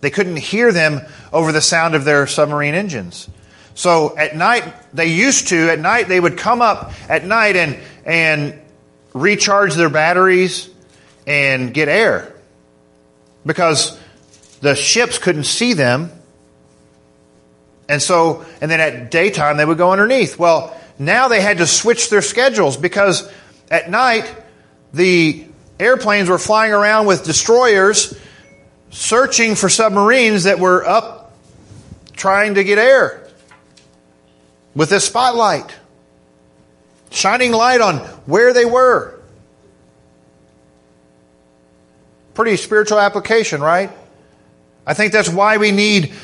They 0.00 0.08
couldn't 0.08 0.36
hear 0.36 0.72
them 0.72 1.02
over 1.34 1.52
the 1.52 1.60
sound 1.60 1.94
of 1.94 2.06
their 2.06 2.26
submarine 2.26 2.74
engines. 2.74 3.28
So 3.74 4.16
at 4.16 4.34
night, 4.34 4.72
they 4.94 5.08
used 5.08 5.48
to, 5.48 5.68
at 5.68 5.78
night, 5.78 6.08
they 6.08 6.18
would 6.18 6.38
come 6.38 6.62
up 6.62 6.92
at 7.10 7.26
night 7.26 7.56
and, 7.56 7.78
and 8.06 8.58
recharge 9.12 9.74
their 9.74 9.90
batteries 9.90 10.70
and 11.26 11.74
get 11.74 11.88
air. 11.88 12.32
Because 13.44 14.00
the 14.60 14.74
ships 14.74 15.18
couldn't 15.18 15.44
see 15.44 15.72
them. 15.72 16.12
And 17.88 18.02
so, 18.02 18.44
and 18.60 18.70
then 18.70 18.80
at 18.80 19.10
daytime, 19.10 19.56
they 19.56 19.64
would 19.64 19.78
go 19.78 19.92
underneath. 19.92 20.38
Well, 20.38 20.78
now 20.98 21.28
they 21.28 21.40
had 21.40 21.58
to 21.58 21.66
switch 21.66 22.10
their 22.10 22.22
schedules 22.22 22.76
because 22.76 23.30
at 23.70 23.90
night 23.90 24.32
the 24.92 25.46
airplanes 25.78 26.28
were 26.28 26.38
flying 26.38 26.72
around 26.72 27.06
with 27.06 27.24
destroyers 27.24 28.18
searching 28.90 29.54
for 29.54 29.68
submarines 29.68 30.44
that 30.44 30.58
were 30.58 30.84
up 30.84 31.36
trying 32.14 32.54
to 32.54 32.64
get 32.64 32.78
air 32.78 33.28
with 34.74 34.90
this 34.90 35.04
spotlight, 35.04 35.74
shining 37.10 37.52
light 37.52 37.80
on 37.80 37.98
where 38.26 38.52
they 38.52 38.64
were. 38.64 39.14
Pretty 42.34 42.56
spiritual 42.56 42.98
application, 42.98 43.60
right? 43.60 43.90
I 44.88 44.94
think 44.94 45.12
that's 45.12 45.28
why 45.28 45.58
we 45.58 45.70
need 45.70 46.14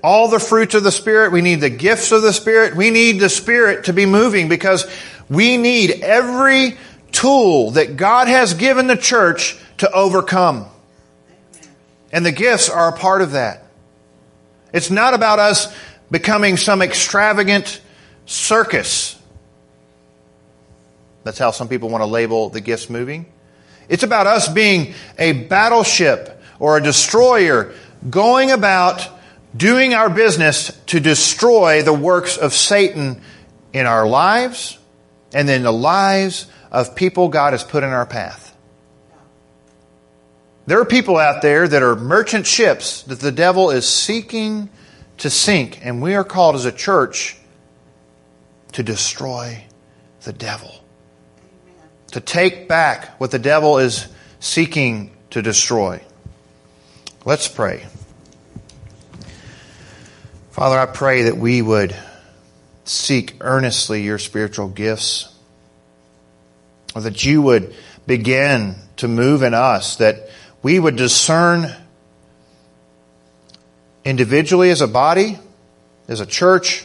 all 0.00 0.28
the 0.28 0.38
fruits 0.38 0.76
of 0.76 0.84
the 0.84 0.92
Spirit. 0.92 1.32
We 1.32 1.40
need 1.40 1.60
the 1.60 1.70
gifts 1.70 2.12
of 2.12 2.22
the 2.22 2.32
Spirit. 2.32 2.76
We 2.76 2.90
need 2.90 3.18
the 3.18 3.28
Spirit 3.28 3.86
to 3.86 3.92
be 3.92 4.06
moving 4.06 4.48
because 4.48 4.88
we 5.28 5.56
need 5.56 5.90
every 6.02 6.78
tool 7.10 7.72
that 7.72 7.96
God 7.96 8.28
has 8.28 8.54
given 8.54 8.86
the 8.86 8.96
church 8.96 9.58
to 9.78 9.90
overcome. 9.90 10.66
And 12.12 12.24
the 12.24 12.30
gifts 12.30 12.70
are 12.70 12.94
a 12.94 12.96
part 12.96 13.22
of 13.22 13.32
that. 13.32 13.64
It's 14.72 14.90
not 14.90 15.14
about 15.14 15.40
us 15.40 15.74
becoming 16.08 16.56
some 16.56 16.80
extravagant 16.80 17.80
circus. 18.26 19.20
That's 21.24 21.38
how 21.38 21.50
some 21.50 21.66
people 21.66 21.88
want 21.88 22.02
to 22.02 22.06
label 22.06 22.50
the 22.50 22.60
gifts 22.60 22.88
moving. 22.88 23.26
It's 23.88 24.04
about 24.04 24.28
us 24.28 24.48
being 24.48 24.94
a 25.18 25.32
battleship 25.32 26.40
or 26.60 26.76
a 26.76 26.80
destroyer 26.80 27.74
going 28.08 28.50
about 28.50 29.08
doing 29.56 29.94
our 29.94 30.10
business 30.10 30.76
to 30.86 31.00
destroy 31.00 31.82
the 31.82 31.92
works 31.92 32.36
of 32.36 32.52
Satan 32.52 33.20
in 33.72 33.86
our 33.86 34.06
lives 34.06 34.78
and 35.32 35.48
in 35.48 35.62
the 35.62 35.72
lives 35.72 36.46
of 36.70 36.94
people 36.94 37.28
God 37.28 37.52
has 37.52 37.64
put 37.64 37.82
in 37.82 37.90
our 37.90 38.06
path. 38.06 38.56
There 40.66 40.80
are 40.80 40.84
people 40.84 41.16
out 41.16 41.42
there 41.42 41.66
that 41.66 41.82
are 41.82 41.96
merchant 41.96 42.46
ships 42.46 43.02
that 43.04 43.20
the 43.20 43.32
devil 43.32 43.70
is 43.70 43.88
seeking 43.88 44.70
to 45.18 45.28
sink, 45.28 45.84
and 45.84 46.00
we 46.00 46.14
are 46.14 46.24
called 46.24 46.54
as 46.54 46.64
a 46.64 46.72
church 46.72 47.36
to 48.72 48.82
destroy 48.82 49.64
the 50.22 50.32
devil. 50.32 50.72
To 52.12 52.20
take 52.20 52.68
back 52.68 53.20
what 53.20 53.30
the 53.30 53.38
devil 53.38 53.78
is 53.78 54.06
seeking 54.38 55.10
to 55.30 55.42
destroy. 55.42 56.00
Let's 57.24 57.46
pray. 57.46 57.86
Father, 60.50 60.76
I 60.76 60.86
pray 60.86 61.22
that 61.22 61.36
we 61.36 61.62
would 61.62 61.94
seek 62.84 63.36
earnestly 63.40 64.02
your 64.02 64.18
spiritual 64.18 64.66
gifts, 64.66 65.32
or 66.96 67.02
that 67.02 67.24
you 67.24 67.40
would 67.40 67.76
begin 68.08 68.74
to 68.96 69.06
move 69.06 69.44
in 69.44 69.54
us, 69.54 69.96
that 69.96 70.30
we 70.64 70.80
would 70.80 70.96
discern 70.96 71.72
individually 74.04 74.70
as 74.70 74.80
a 74.80 74.88
body, 74.88 75.38
as 76.08 76.18
a 76.18 76.26
church, 76.26 76.84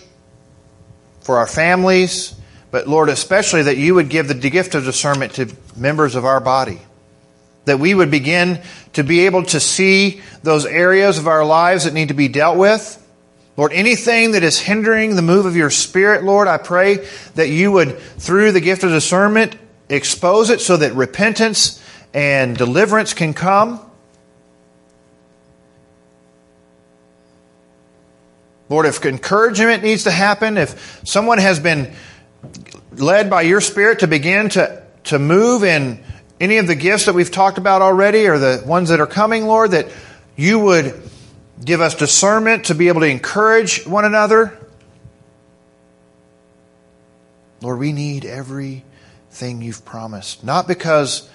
for 1.22 1.40
our 1.40 1.48
families, 1.48 2.36
but 2.70 2.88
Lord, 2.88 3.10
especially 3.10 3.64
that 3.64 3.78
you 3.78 3.96
would 3.96 4.10
give 4.10 4.28
the 4.28 4.36
gift 4.36 4.76
of 4.76 4.84
discernment 4.84 5.34
to 5.34 5.52
members 5.76 6.14
of 6.14 6.26
our 6.26 6.40
body. 6.40 6.80
That 7.68 7.80
we 7.80 7.94
would 7.94 8.10
begin 8.10 8.62
to 8.94 9.04
be 9.04 9.26
able 9.26 9.44
to 9.44 9.60
see 9.60 10.22
those 10.42 10.66
areas 10.66 11.18
of 11.18 11.28
our 11.28 11.46
lives 11.46 11.84
that 11.84 11.94
need 11.94 12.08
to 12.08 12.14
be 12.14 12.30
dealt 12.30 12.58
with. 12.58 13.04
Lord, 13.58 13.74
anything 13.74 14.32
that 14.32 14.44
is 14.44 14.60
hindering 14.60 15.16
the 15.16 15.22
move 15.22 15.46
of 15.46 15.56
your 15.56 15.70
Spirit, 15.70 16.24
Lord, 16.24 16.48
I 16.48 16.58
pray 16.58 17.08
that 17.36 17.50
you 17.50 17.72
would, 17.74 17.98
through 17.98 18.52
the 18.52 18.62
gift 18.62 18.84
of 18.84 18.92
discernment, 18.92 19.58
expose 19.90 20.50
it 20.50 20.62
so 20.62 20.78
that 20.78 20.94
repentance 20.94 21.84
and 22.14 22.56
deliverance 22.56 23.14
can 23.14 23.34
come. 23.34 23.82
Lord, 28.70 28.86
if 28.86 29.04
encouragement 29.06 29.84
needs 29.84 30.04
to 30.04 30.12
happen, 30.12 30.58
if 30.58 31.02
someone 31.06 31.38
has 31.38 31.60
been 31.60 31.94
led 32.92 33.30
by 33.30 33.42
your 33.42 33.60
Spirit 33.60 34.00
to 34.00 34.08
begin 34.08 34.50
to, 34.50 34.84
to 35.06 35.20
move 35.20 35.64
in 35.64 36.04
any 36.40 36.58
of 36.58 36.68
the 36.68 36.76
gifts 36.76 37.06
that 37.06 37.16
we've 37.16 37.32
talked 37.32 37.58
about 37.58 37.82
already 37.82 38.28
or 38.28 38.38
the 38.38 38.64
ones 38.66 38.90
that 38.90 39.00
are 39.00 39.08
coming, 39.08 39.46
Lord, 39.46 39.72
that 39.72 39.88
you 40.36 40.60
would 40.60 41.02
give 41.64 41.82
us 41.82 41.96
discernment 41.96 42.66
to 42.66 42.76
be 42.76 42.88
able 42.90 43.02
to 43.02 43.08
encourage 43.08 43.86
one 43.86 44.06
another. 44.06 44.58
Lord, 47.62 47.80
we 47.80 47.92
need 47.92 48.24
everything 48.24 49.62
you've 49.62 49.84
promised. 49.84 50.44
Not 50.44 50.68
because 50.68 51.28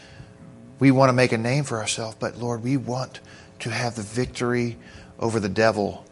we 0.78 0.92
want 0.92 1.08
to 1.08 1.12
make 1.12 1.32
a 1.32 1.38
name 1.38 1.64
for 1.64 1.78
ourselves, 1.78 2.16
but 2.20 2.38
Lord, 2.38 2.62
we 2.62 2.76
want 2.76 3.20
to 3.60 3.70
have 3.70 3.96
the 3.96 4.02
victory 4.02 4.76
over 5.18 5.40
the 5.40 5.48
devil. 5.48 6.04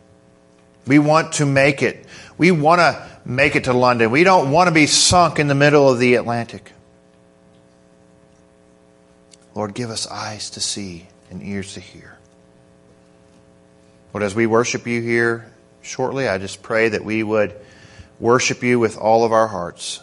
We 0.86 0.98
want 0.98 1.34
to 1.34 1.46
make 1.46 1.82
it. 1.82 2.06
We 2.38 2.50
want 2.50 2.80
to 2.80 3.08
make 3.24 3.54
it 3.54 3.64
to 3.64 3.72
London. 3.72 4.10
We 4.10 4.24
don't 4.24 4.50
want 4.50 4.68
to 4.68 4.74
be 4.74 4.86
sunk 4.86 5.38
in 5.38 5.46
the 5.46 5.54
middle 5.54 5.88
of 5.88 5.98
the 6.00 6.14
Atlantic. 6.14 6.72
Lord, 9.54 9.74
give 9.74 9.90
us 9.90 10.06
eyes 10.06 10.50
to 10.50 10.60
see 10.60 11.06
and 11.30 11.42
ears 11.42 11.74
to 11.74 11.80
hear. 11.80 12.16
Lord, 14.12 14.22
as 14.22 14.34
we 14.34 14.46
worship 14.46 14.86
you 14.86 15.00
here 15.00 15.50
shortly, 15.82 16.28
I 16.28 16.38
just 16.38 16.62
pray 16.62 16.90
that 16.90 17.04
we 17.04 17.22
would 17.22 17.54
worship 18.18 18.62
you 18.62 18.78
with 18.78 18.98
all 18.98 19.24
of 19.24 19.32
our 19.32 19.46
hearts. 19.46 20.00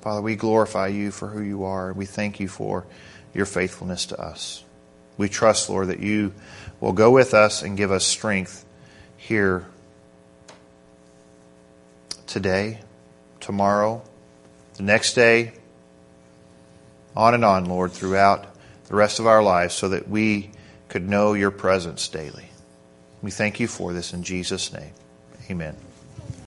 Father, 0.00 0.20
we 0.20 0.36
glorify 0.36 0.88
you 0.88 1.10
for 1.10 1.28
who 1.28 1.40
you 1.40 1.64
are. 1.64 1.88
and 1.88 1.96
We 1.96 2.06
thank 2.06 2.40
you 2.40 2.48
for 2.48 2.84
your 3.32 3.46
faithfulness 3.46 4.06
to 4.06 4.20
us. 4.20 4.62
We 5.16 5.28
trust, 5.28 5.70
Lord, 5.70 5.88
that 5.88 6.00
you 6.00 6.34
will 6.80 6.92
go 6.92 7.10
with 7.10 7.34
us 7.34 7.62
and 7.62 7.76
give 7.76 7.90
us 7.90 8.04
strength 8.04 8.64
here 9.16 9.64
today, 12.26 12.80
tomorrow, 13.40 14.02
the 14.76 14.82
next 14.82 15.14
day, 15.14 15.52
on 17.16 17.34
and 17.34 17.44
on, 17.44 17.66
Lord, 17.66 17.92
throughout 17.92 18.46
the 18.86 18.96
rest 18.96 19.18
of 19.18 19.26
our 19.26 19.42
lives 19.42 19.74
so 19.74 19.88
that 19.88 20.08
we 20.08 20.50
could 20.88 21.08
know 21.08 21.32
your 21.32 21.50
presence 21.50 22.06
daily. 22.08 22.50
We 23.22 23.30
thank 23.30 23.58
you 23.60 23.68
for 23.68 23.92
this 23.92 24.12
in 24.12 24.22
Jesus' 24.22 24.72
name. 24.72 24.92
Amen. 25.50 25.76